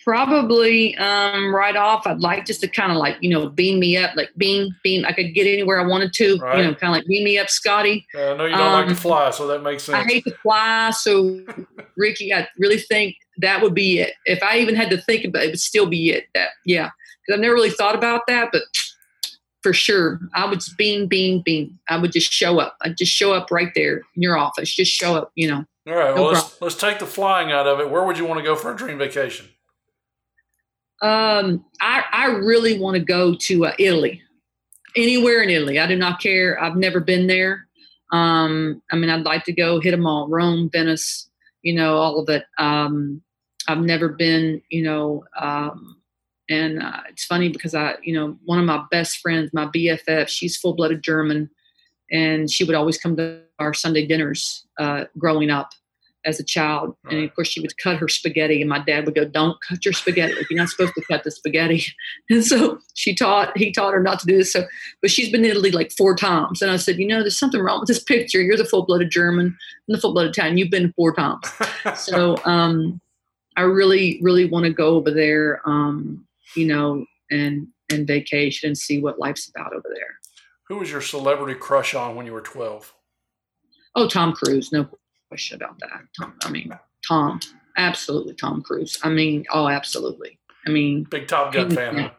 [0.03, 3.95] probably um, right off, I'd like just to kind of like, you know, beam me
[3.95, 5.05] up, like beam, beam.
[5.05, 6.57] I could get anywhere I wanted to, Right.
[6.57, 8.05] you know, kind of like beam me up, Scotty.
[8.13, 9.97] Uh, I know you don't like to Um, fly, so that makes sense.
[9.97, 10.91] I hate to fly.
[10.91, 11.39] So,
[11.95, 14.13] Ricky, I really think that would be it.
[14.25, 16.25] If I even had to think about it, it would still be it.
[16.35, 16.89] That, yeah.
[17.25, 18.63] Because I've never really thought about that, but
[19.61, 21.79] for sure, I would just beam, beam, beam.
[21.87, 22.75] I would just show up.
[22.81, 24.75] I'd just show up right there in your office.
[24.75, 25.63] Just show up, you know.
[25.85, 27.89] All right, no well, let's, let's take the flying out of it.
[27.89, 29.47] Where would you want to go for a dream vacation?
[31.01, 34.21] Um, I, I really want to go to uh, Italy,
[34.95, 35.79] anywhere in Italy.
[35.79, 36.61] I do not care.
[36.61, 37.67] I've never been there.
[38.13, 41.29] Um, I mean, I'd like to go hit them all Rome, Venice,
[41.63, 42.45] you know, all of it.
[42.57, 43.21] Um,
[43.67, 45.97] I've never been, you know, um,
[46.49, 50.27] and uh, it's funny because I, you know, one of my best friends, my BFF,
[50.27, 51.49] she's full blooded German,
[52.13, 55.71] and she would always come to our Sunday dinners uh, growing up
[56.25, 56.95] as a child.
[57.09, 59.83] And of course, she would cut her spaghetti, and my dad would go, "Don't cut
[59.83, 60.35] your spaghetti.
[60.49, 61.85] You're not supposed to cut the spaghetti."
[62.29, 64.53] And so she taught he taught her not to do this.
[64.53, 64.63] So,
[65.01, 67.61] but she's been in Italy like four times, and I said, "You know, there's something
[67.61, 68.41] wrong with this picture.
[68.41, 70.57] You're the full blooded German, I'm the full blooded Italian.
[70.57, 71.45] You've been four times."
[71.95, 73.01] so um,
[73.57, 76.25] I really, really want to go over there, um,
[76.55, 80.19] you know, and and vacation and see what life's about over there.
[80.67, 82.93] Who was your celebrity crush on when you were 12?
[83.95, 84.87] Oh, Tom Cruise, no
[85.29, 86.01] question about that.
[86.19, 86.77] Tom, I mean,
[87.07, 87.39] Tom,
[87.77, 88.97] absolutely Tom Cruise.
[89.03, 90.39] I mean, oh, absolutely.
[90.65, 92.09] I mean, Big Top Gun fan, huh?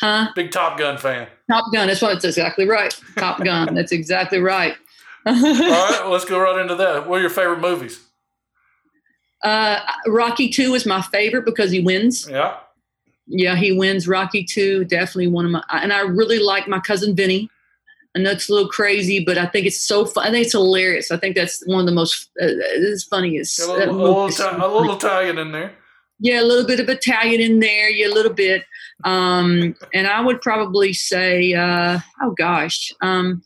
[0.00, 0.28] huh?
[0.34, 1.28] Big Top Gun fan.
[1.50, 1.88] Top Gun.
[1.88, 2.98] That's what it's exactly right.
[3.16, 3.74] Top Gun.
[3.74, 4.74] That's exactly right.
[5.26, 7.08] All right, well, let's go right into that.
[7.08, 8.00] What are your favorite movies?
[9.42, 12.28] uh, Rocky Two is my favorite because he wins.
[12.28, 12.58] Yeah.
[13.26, 14.84] Yeah, he wins Rocky Two.
[14.84, 15.62] Definitely one of my.
[15.70, 17.50] And I really like my cousin Vinny.
[18.14, 20.26] I know it's a little crazy, but I think it's so fun.
[20.26, 21.10] I think it's hilarious.
[21.10, 22.28] I think that's one of the most.
[22.40, 23.58] Uh, it's funniest.
[23.60, 25.72] A little, a little, a little Italian in there.
[26.18, 27.88] yeah, a little bit of Italian in there.
[27.88, 28.64] Yeah, a little bit.
[29.04, 33.42] Um, and I would probably say, uh, oh gosh, um,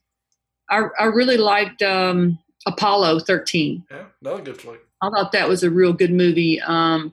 [0.69, 3.85] I, I really liked um, Apollo 13.
[3.89, 4.81] Yeah, another good flick.
[5.01, 6.61] I thought that was a real good movie.
[6.61, 7.13] Um,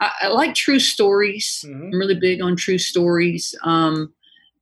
[0.00, 1.64] I, I like true stories.
[1.68, 1.92] Mhm.
[1.92, 3.54] I'm really big on true stories.
[3.62, 4.14] Um,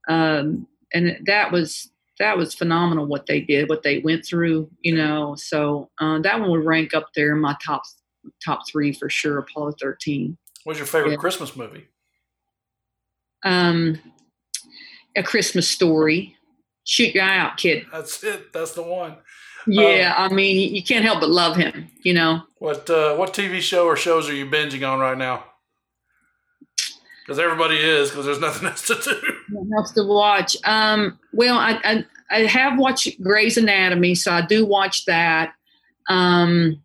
[0.08, 1.88] um, and that was
[2.18, 4.70] that was phenomenal what they did, what they went through.
[4.80, 7.82] You know, so uh, that one would rank up there in my top
[8.44, 9.38] top three for sure.
[9.38, 10.36] Apollo 13.
[10.64, 11.16] What's your favorite Yeah.
[11.16, 11.88] Christmas movie?
[13.44, 13.98] Um,
[15.16, 16.36] a Christmas Story.
[16.84, 17.86] Shoot your eye out, kid.
[17.92, 18.52] That's it.
[18.52, 19.16] That's the one.
[19.66, 21.88] Yeah, I mean, you- you can't help but love him.
[22.02, 22.42] You know.
[22.58, 25.44] What uh, what TV show or shows are you binging on right now?
[27.24, 29.34] Because everybody is, because there's nothing else to do.
[29.50, 30.56] What else to watch?
[30.64, 35.52] Um, well, I, I I have watched Grey's Anatomy, so I do watch that.
[36.08, 36.82] Um,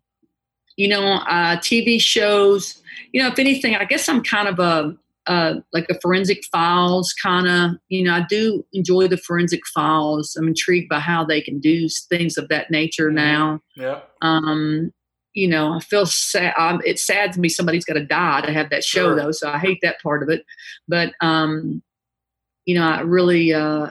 [0.76, 2.80] you know, uh, TV shows.
[3.12, 4.96] You know, if anything, I guess I'm kind of a
[5.26, 7.78] uh, like a forensic files kind of.
[7.88, 10.36] You know, I do enjoy the forensic files.
[10.36, 13.60] I'm intrigued by how they can do things of that nature now.
[13.76, 14.00] Yeah.
[14.22, 14.92] Um,
[15.38, 16.52] you know, I feel sad.
[16.58, 19.16] Um, it's sad to me somebody's got to die to have that show Sure.
[19.16, 19.30] though.
[19.30, 20.44] So I hate that part of it.
[20.88, 21.80] But um,
[22.66, 23.88] you know, I really, uh,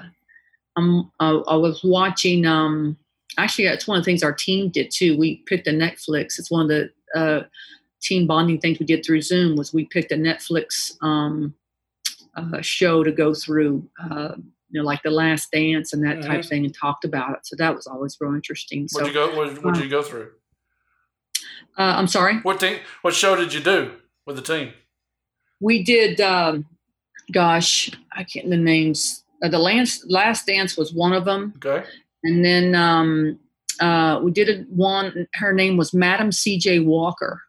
[0.76, 2.45] I'm, I, I was watching.
[2.45, 2.98] Um,
[3.38, 5.18] actually, it's one of the things our team did too.
[5.18, 6.38] We picked a Netflix.
[6.38, 7.44] It's one of the uh,
[8.02, 9.56] team bonding things we did through Zoom.
[9.56, 11.56] Was we picked a Netflix um,
[12.36, 13.90] uh, show to go through.
[14.03, 14.36] Uh,
[14.69, 17.48] you know, like the Last Dance and that type of thing, and talked about it.
[17.48, 18.90] So that was always real interesting.
[18.90, 19.38] So What'd you go?
[19.38, 20.32] What, what'd you go through?
[21.78, 22.38] Uh, I'm sorry.
[22.40, 22.80] What team?
[23.02, 23.91] What show did you do
[24.26, 24.74] with the team?
[25.60, 26.66] we did um
[27.34, 31.84] gosh i can't the names uh, the last last dance was one of them Okay.
[32.24, 33.40] and then um
[33.80, 37.41] uh we did a one her name was madam cj walker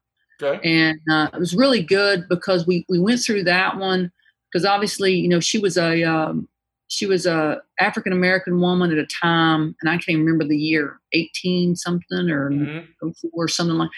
[0.43, 0.59] Okay.
[0.67, 4.11] and uh, it was really good because we we went through that one
[4.51, 6.49] because obviously you know she was a um,
[6.89, 10.57] she was a African American woman at a time, and I can't even remember the
[10.57, 12.87] year, eighteen something or Mhm.
[13.33, 13.91] or something like.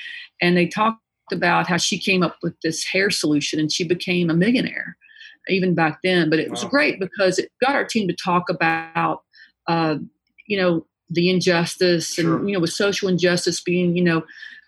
[0.42, 1.00] And they talked
[1.32, 4.96] about how she came up with this hair solution, and she became a millionaire,
[5.48, 6.28] even back then.
[6.28, 6.70] But it was Wow.
[6.70, 9.22] great because it got our team to talk about,
[9.68, 9.96] uh,
[10.46, 12.38] you know, the injustice Sure.
[12.38, 14.24] and you know, with social injustice being, you know,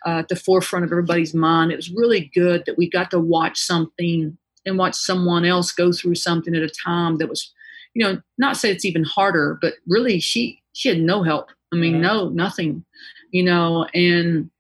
[0.06, 1.70] uh, at the forefront of everybody's mind.
[1.72, 4.36] It was really good that we got to watch something
[4.66, 7.52] and watch someone else go through something at a time that was,
[7.94, 11.50] you know, not say it's even harder, but really she she had no help.
[11.72, 12.00] I mean, Mhm.
[12.00, 12.84] no, nothing,
[13.30, 14.50] you know, and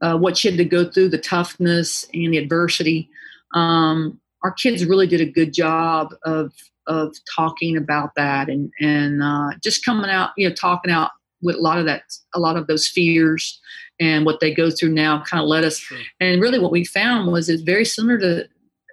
[0.00, 3.08] uh, what she had to go through, the toughness and the adversity.
[3.54, 6.52] Um, our kids really did a good job of
[6.88, 11.10] of talking about that and and uh, just coming out, you know, talking out
[11.42, 12.02] with a lot of that,
[12.34, 13.60] a lot of those fears
[14.00, 15.22] and what they go through now.
[15.22, 15.80] Kind of let us
[16.20, 18.48] and really, what we found was it's very similar to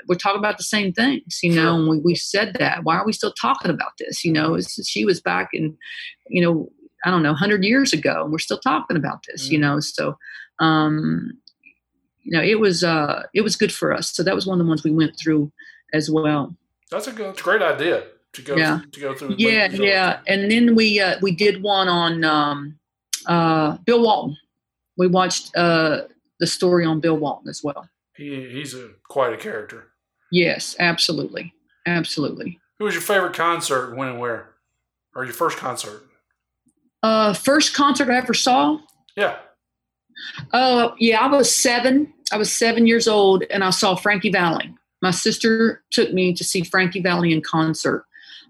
[0.09, 1.75] we're talking about the same things, you know.
[1.77, 2.83] And we, we said that.
[2.83, 4.25] Why are we still talking about this?
[4.25, 5.77] You know, it's, she was back in,
[6.27, 6.69] you know,
[7.05, 9.49] I don't know, hundred years ago, and we're still talking about this.
[9.49, 9.61] You Mhm.
[9.61, 10.17] know, so
[10.59, 11.37] um,
[12.23, 14.11] you know, it was uh, it was good for us.
[14.11, 15.51] So that was one of the ones we went through
[15.93, 16.55] as well.
[16.91, 18.03] That's a good, that's a great idea
[18.33, 18.81] to go Yeah.
[18.91, 19.35] to go through.
[19.37, 20.19] Yeah, yeah.
[20.27, 22.79] And then we uh, we did one on um,
[23.27, 24.35] uh, Bill Walton.
[24.97, 26.01] We watched uh,
[26.39, 27.87] the story on Bill Walton as well.
[28.17, 29.87] He he's a quite a character.
[30.31, 31.53] Yes, absolutely.
[31.85, 32.59] Absolutely.
[32.77, 34.51] Who was your favorite concert, when and where?
[35.15, 36.03] Or your first concert?
[37.01, 38.79] Uh, first concert I ever saw?
[39.15, 39.37] Yeah.
[40.53, 42.13] Oh, uh, yeah, I was seven.
[42.31, 44.73] I was seven years old and I saw Frankie Valli.
[45.01, 48.05] My sister took me to see Frankie Valli in concert.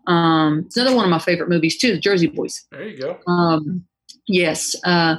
[0.07, 2.65] Um, it's another one of my favorite movies, too, The Jersey Boys.
[2.71, 3.19] There you go.
[3.27, 3.85] Um,
[4.27, 4.75] yes.
[4.83, 5.17] Uh,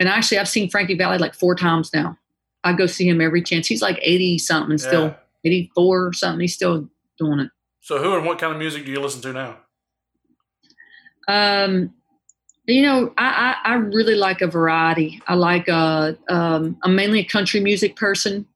[0.00, 2.18] and actually, I've seen Frankie Valli like four times now.
[2.64, 3.68] I go see him every chance.
[3.68, 4.86] He's like 80 something yeah.
[4.86, 6.40] still 84 or something.
[6.40, 6.88] He's still
[7.18, 7.50] doing it.
[7.80, 9.58] So, who and what kind of music do you listen to now?
[11.28, 11.94] Um,
[12.66, 15.20] you know, I, I, I really like a variety.
[15.28, 18.46] I like a, um, I'm mainly a country music person.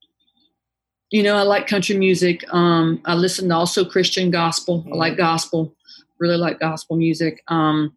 [1.11, 2.43] You know, I like country music.
[2.53, 4.81] Um, I listen to also Christian gospel.
[4.81, 4.95] Mm-hmm.
[4.95, 5.23] I like mm-hmm.
[5.23, 5.75] gospel.
[6.19, 7.43] Really like gospel music.
[7.49, 7.95] Um,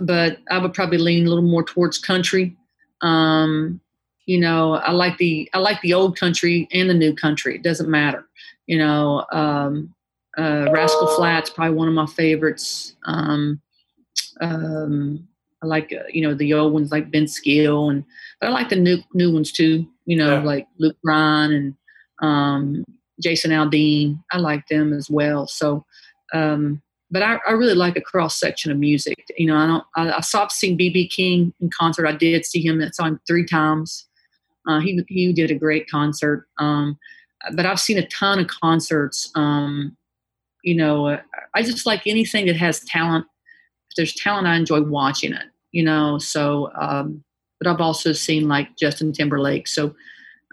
[0.00, 2.56] but I would probably lean a little more towards country.
[3.02, 3.81] Um,
[4.32, 7.54] you know, I like the I like the old country and the new country.
[7.54, 8.24] It doesn't matter.
[8.66, 9.94] You know, um,
[10.38, 12.96] uh, Rascal Flatts probably one of my favorites.
[13.04, 13.60] Um,
[14.40, 15.28] um,
[15.62, 18.04] I like uh, you know the old ones like Vince Gill, and
[18.40, 19.86] but I like the new new ones too.
[20.06, 20.42] You know, Yeah.
[20.42, 21.74] like Luke Bryan and
[22.26, 22.84] um,
[23.22, 24.18] Jason Aldean.
[24.32, 25.46] I like them as well.
[25.46, 25.84] So,
[26.32, 26.80] um,
[27.10, 29.26] but I, I really like a cross section of music.
[29.36, 29.84] You know, I don't.
[29.94, 32.06] I, I stopped seeing BB King in concert.
[32.06, 32.80] I did see him.
[32.80, 34.06] I saw him three times.
[34.66, 36.46] Uh, he he did a great concert.
[36.58, 36.98] Um,
[37.54, 39.30] but I've seen a ton of concerts.
[39.34, 39.96] Um,
[40.62, 41.20] you know, uh,
[41.54, 43.26] I just like anything that has talent.
[43.90, 45.46] If there's talent, I enjoy watching it.
[45.72, 46.70] You know, so.
[46.80, 47.24] Um,
[47.60, 49.68] but I've also seen like Justin Timberlake.
[49.68, 49.94] So.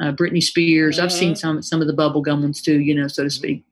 [0.02, 0.98] Uh, Britney Spears.
[0.98, 1.38] I've seen Mhm.
[1.38, 2.80] some some of the bubblegum ones too.
[2.80, 3.66] You know, so to speak.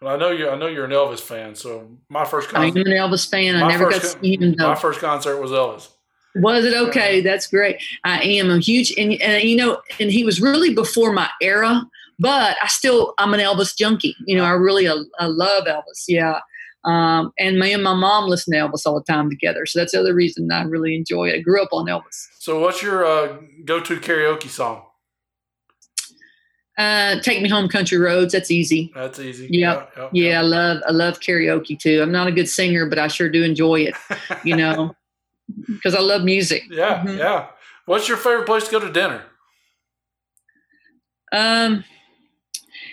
[0.00, 0.48] Well, I know you.
[0.48, 1.54] I know you're an Elvis fan.
[1.54, 3.54] So my first I am an Elvis fan.
[3.54, 4.68] I never got to see him though.
[4.68, 5.88] my first concert was Elvis.
[6.36, 7.20] Was it okay?
[7.20, 7.80] That's great.
[8.04, 11.82] I am a huge, and, and you know, and he was really before my era,
[12.18, 14.16] but I still, I'm an Elvis junkie.
[14.26, 16.04] You know, I really, I, I love Elvis.
[16.08, 16.40] Yeah.
[16.84, 19.64] Um, and me and my mom listen to Elvis all the time together.
[19.64, 21.36] So that's the other reason I really enjoy it.
[21.36, 22.28] I grew up on Elvis.
[22.38, 24.82] So what's your uh, go-to karaoke song?
[26.76, 28.32] Uh, Take Me Home Country Roads.
[28.32, 28.92] That's easy.
[28.94, 29.46] That's easy.
[29.50, 29.92] Yep.
[29.96, 30.08] Yeah.
[30.12, 30.38] Yeah.
[30.40, 32.02] I love, I love karaoke too.
[32.02, 33.94] I'm not a good singer, but I sure do enjoy it,
[34.42, 34.94] you know,
[35.66, 36.64] because I love music.
[36.70, 37.02] yeah.
[37.04, 37.18] Mhm.
[37.18, 37.46] Yeah.
[37.86, 39.22] What's your favorite place to go to dinner?
[41.32, 41.84] Um,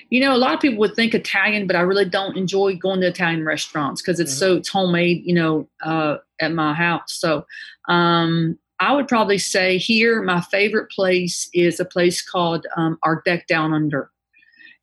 [0.09, 2.99] you know, a lot of people would think Italian, but I really don't enjoy going
[3.01, 5.23] to Italian restaurants because it's so it's homemade.
[5.25, 7.13] You know, uh, at my house.
[7.13, 7.45] So,
[7.88, 13.21] um, I would probably say here, my favorite place is a place called um, Our
[13.25, 14.11] Deck Down Under.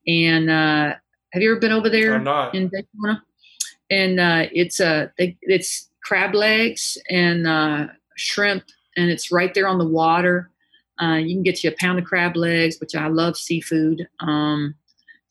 [0.06, 0.94] And uh,
[1.32, 2.54] have you ever been over there I'm not.
[2.54, 3.22] in Daytona?
[3.90, 7.86] And uh, it's a it's crab legs and uh,
[8.16, 8.64] shrimp,
[8.96, 10.50] and it's right there on the water.
[11.00, 14.08] Uh, you can get you a pound of crab legs, which I love seafood.
[14.20, 14.74] Um,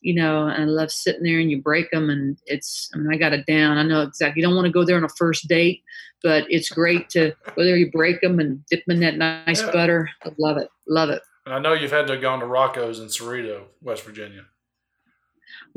[0.02, 2.92] you know, I love sitting there and you break them, and it's.
[2.94, 3.80] I mean, I got it down.
[3.80, 4.42] I know exactly.
[4.42, 5.82] You don't want to go there on a first date,
[6.22, 7.76] but it's great to whether.
[7.76, 9.18] You break them and dip them in that
[9.48, 9.72] nice Yeah.
[9.72, 10.10] butter.
[10.24, 10.70] I love it.
[10.88, 11.24] Love it.
[11.48, 14.46] And I know you've had to have gone to Rocco's in Ceredo, West Virginia.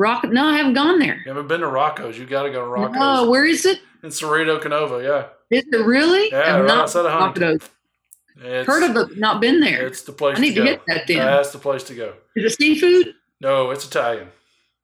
[0.00, 0.24] Rock?
[0.24, 1.16] No, I haven't gone there.
[1.24, 2.18] You haven't been to Rocco's?
[2.18, 3.80] You got to go to Rocco's No, where is it?
[4.02, 5.02] in Ceredo, Kenova.
[5.04, 6.30] Yeah, Is it really?
[6.32, 7.60] Yeah, I've right not outside of Huntington.
[8.42, 9.86] It's, Heard of it, not been there.
[9.86, 10.38] It's the place.
[10.38, 10.66] I need to, to go.
[10.70, 11.18] hit that then.
[11.18, 12.14] That's the place to go.
[12.34, 13.14] Is it seafood?
[13.42, 14.28] No, it's Italian.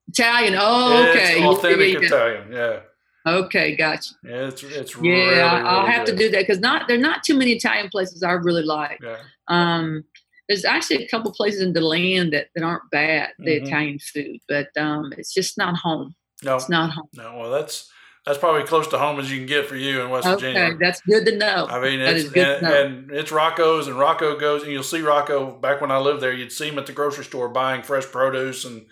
[0.08, 0.54] Italian.
[0.58, 1.36] Oh, okay.
[1.38, 2.52] It's authentic Yeah, Italian.
[2.52, 2.80] Yeah.
[3.26, 4.14] Okay, gotcha.
[4.22, 7.00] yeah it's it's Yeah, really, I'll really have to do that because not there are
[7.00, 9.00] not too many Italian places I really like.
[9.02, 9.16] Yeah,
[9.48, 10.04] Um,
[10.48, 13.66] there's actually a couple places in DeLand that, that aren't bad, the Mhm.
[13.66, 16.14] Italian food, but um, it's just not home.
[16.42, 17.08] no, It's not home.
[17.14, 17.36] no.
[17.38, 17.90] Well, that's
[18.24, 20.76] that's probably close to home as you can get for you in West Okay, Virginia.
[20.80, 21.66] that's good to know.
[21.70, 25.80] I mean, it's and, and it's Rocco's, and Rocco goes, and you'll see Rocco back
[25.80, 26.32] when I lived there.
[26.32, 28.86] You'd see him at the grocery store buying fresh produce and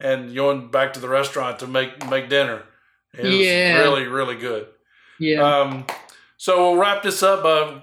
[0.00, 2.62] and going back to the restaurant to make make dinner.
[3.16, 3.78] It Yeah.
[3.80, 4.66] really really good.
[5.18, 5.40] yeah.
[5.42, 5.86] Um,
[6.36, 7.42] so we'll wrap this up.
[7.44, 7.80] Uh,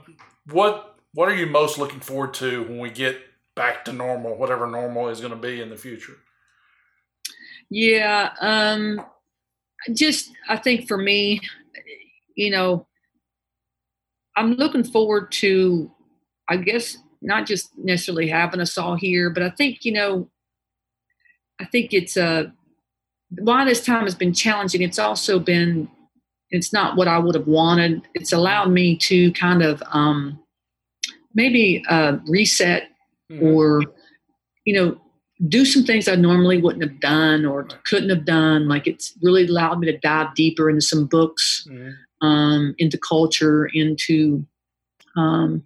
[0.51, 3.17] what what are you most looking forward to when we get
[3.55, 6.17] back to normal, whatever normal is going to be in the future?
[7.69, 9.01] Yeah, um,
[9.93, 11.41] just I think for me,
[12.35, 12.87] you know,
[14.35, 15.91] I'm looking forward to,
[16.49, 20.29] I guess, not just necessarily having us all here, but I think you know,
[21.59, 22.53] I think it's a
[23.39, 25.89] while this time has been challenging, it's also been,
[26.49, 28.01] it's not what I would have wanted.
[28.13, 30.40] It's allowed me to kind of um,
[31.33, 32.87] maybe uh, reset
[33.31, 33.45] Mm-hmm.
[33.47, 33.81] or
[34.65, 34.99] you know
[35.47, 38.67] do some things i normally wouldn't have done or couldn't have done.
[38.67, 41.93] Like it's really allowed me to dive deeper into some books Mhm.
[42.21, 44.45] um, into culture into
[45.15, 45.63] um,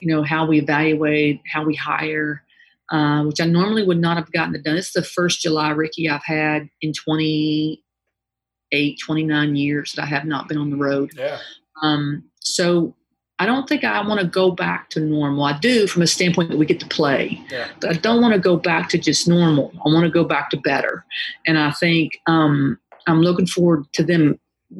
[0.00, 2.42] you know how we evaluate how we hire
[2.90, 4.76] uh, which i normally would not have gotten to done.
[4.76, 10.48] Is the first july ricky i've had in 28 29 years that i have not
[10.48, 11.12] been on the road.
[11.16, 11.38] Yeah,
[11.80, 12.96] um, so
[13.38, 15.44] I don't think I want to go back to normal.
[15.44, 18.32] I do from a standpoint that we get to play, yeah, but I don't want
[18.34, 19.72] to go back to just normal.
[19.84, 21.04] I want to go back to better.
[21.46, 24.38] And I think um, I'm looking forward to them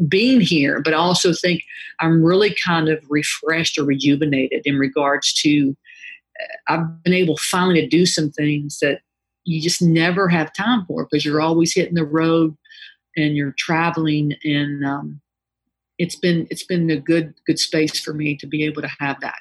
[0.08, 1.62] being here, but I also think
[2.00, 5.76] I'm really kind of refreshed or rejuvenated in regards to
[6.40, 9.00] uh, I've been able finally to do some things that
[9.44, 12.56] you just never have time for because you're always hitting the road
[13.16, 15.20] and you're traveling and um,
[15.98, 19.20] it's been it's been a good good space for me to be able to have
[19.20, 19.36] that.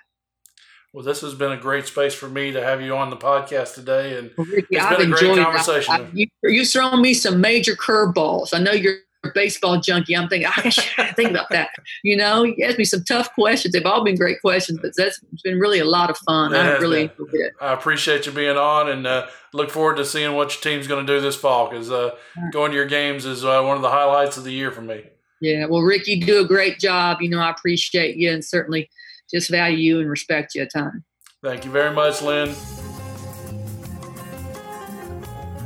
[0.94, 3.74] Well, this has been a great space for me to have you on the podcast
[3.74, 5.94] today, and Well, Ricky, It's I've been a great conversation.
[5.94, 8.54] I, I, you, you've thrown me some major curveballs.
[8.54, 10.16] I know you're a baseball junkie.
[10.16, 11.70] I'm thinking, I should think about that.
[12.04, 13.74] You know, you asked me some tough questions.
[13.74, 16.54] They've all been great questions, but that's it's been really a lot of fun.
[16.54, 17.26] I really been.
[17.26, 17.54] enjoyed it.
[17.60, 21.06] I appreciate you being on, and uh, look forward to seeing what your team's going
[21.06, 21.70] to do this fall.
[21.70, 22.12] Because uh,
[22.52, 25.06] going to your games is uh, one of the highlights of the year for me.
[25.44, 25.66] Yeah.
[25.66, 27.22] Well, Rick, you do a great job.
[27.22, 28.90] You know, I appreciate you and certainly
[29.30, 31.04] just value you and respect you a ton.
[31.44, 32.56] Thank you very much, Lynn.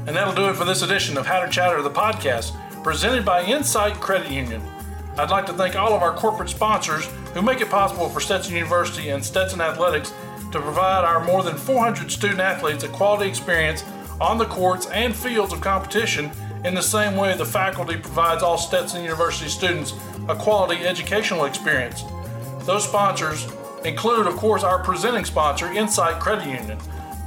[0.07, 3.99] And that'll do it for this edition of Hatter Chatter, the podcast, presented by Insight
[3.99, 4.63] Credit Union.
[5.15, 7.05] I'd like to thank all of our corporate sponsors
[7.35, 10.11] who make it possible for Stetson University and Stetson Athletics
[10.53, 13.83] to provide our more than 400 student athletes a quality experience
[14.19, 16.31] on the courts and fields of competition
[16.65, 19.93] in the same way the faculty provides all Stetson University students
[20.27, 22.03] a quality educational experience.
[22.65, 23.47] Those sponsors
[23.85, 26.77] include, of course, our presenting sponsor, Insight Credit Union.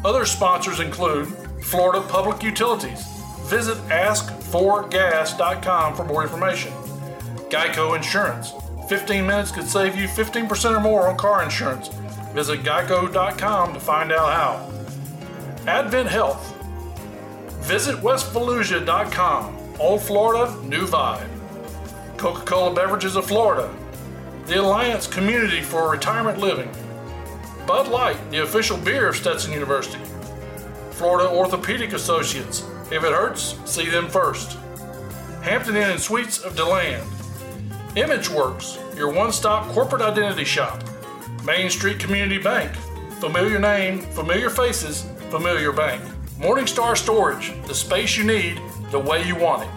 [0.05, 1.29] Other sponsors include
[1.63, 3.07] Florida Public Utilities.
[3.49, 6.73] Visit ask4gas.com for more information.
[7.51, 8.53] Geico Insurance.
[8.89, 11.89] 15 minutes could save you 15% or more on car insurance.
[12.33, 14.71] Visit geico.com to find out how.
[15.67, 16.60] Advent Health.
[17.71, 19.57] Visit westvolusia.com.
[19.79, 21.29] Old Florida, new vibe.
[22.17, 23.73] Coca Cola Beverages of Florida.
[24.47, 26.69] The Alliance Community for Retirement Living.
[27.69, 30.03] Bud Light, the official beer of Stetson University.
[30.91, 32.65] Florida Orthopedic Associates.
[32.91, 34.59] If it hurts, see them first.
[35.43, 37.09] Hampton Inn and Suites of DeLand.
[37.95, 40.83] ImageWorks, your one stop corporate identity shop.
[41.45, 42.75] Main Street Community Bank.
[43.21, 46.03] Familiar name, familiar faces, familiar bank.
[46.41, 48.59] Morningstar Storage, the space you need,
[48.91, 49.69] the way you want it.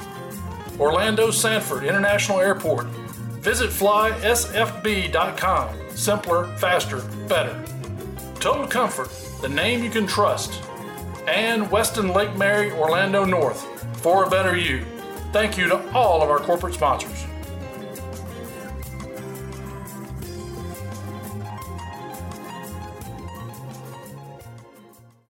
[0.79, 2.85] Orlando Sanford International Airport.
[3.41, 5.09] Visit flysfb.com.
[5.89, 7.61] Simpler, faster, better.
[8.35, 9.09] Total Comfort,
[9.41, 10.63] the name you can trust.
[11.27, 13.67] And Westin Lake Mary, Orlando North,
[14.01, 14.85] for a better you.
[15.33, 17.25] Thank you to all of our corporate sponsors.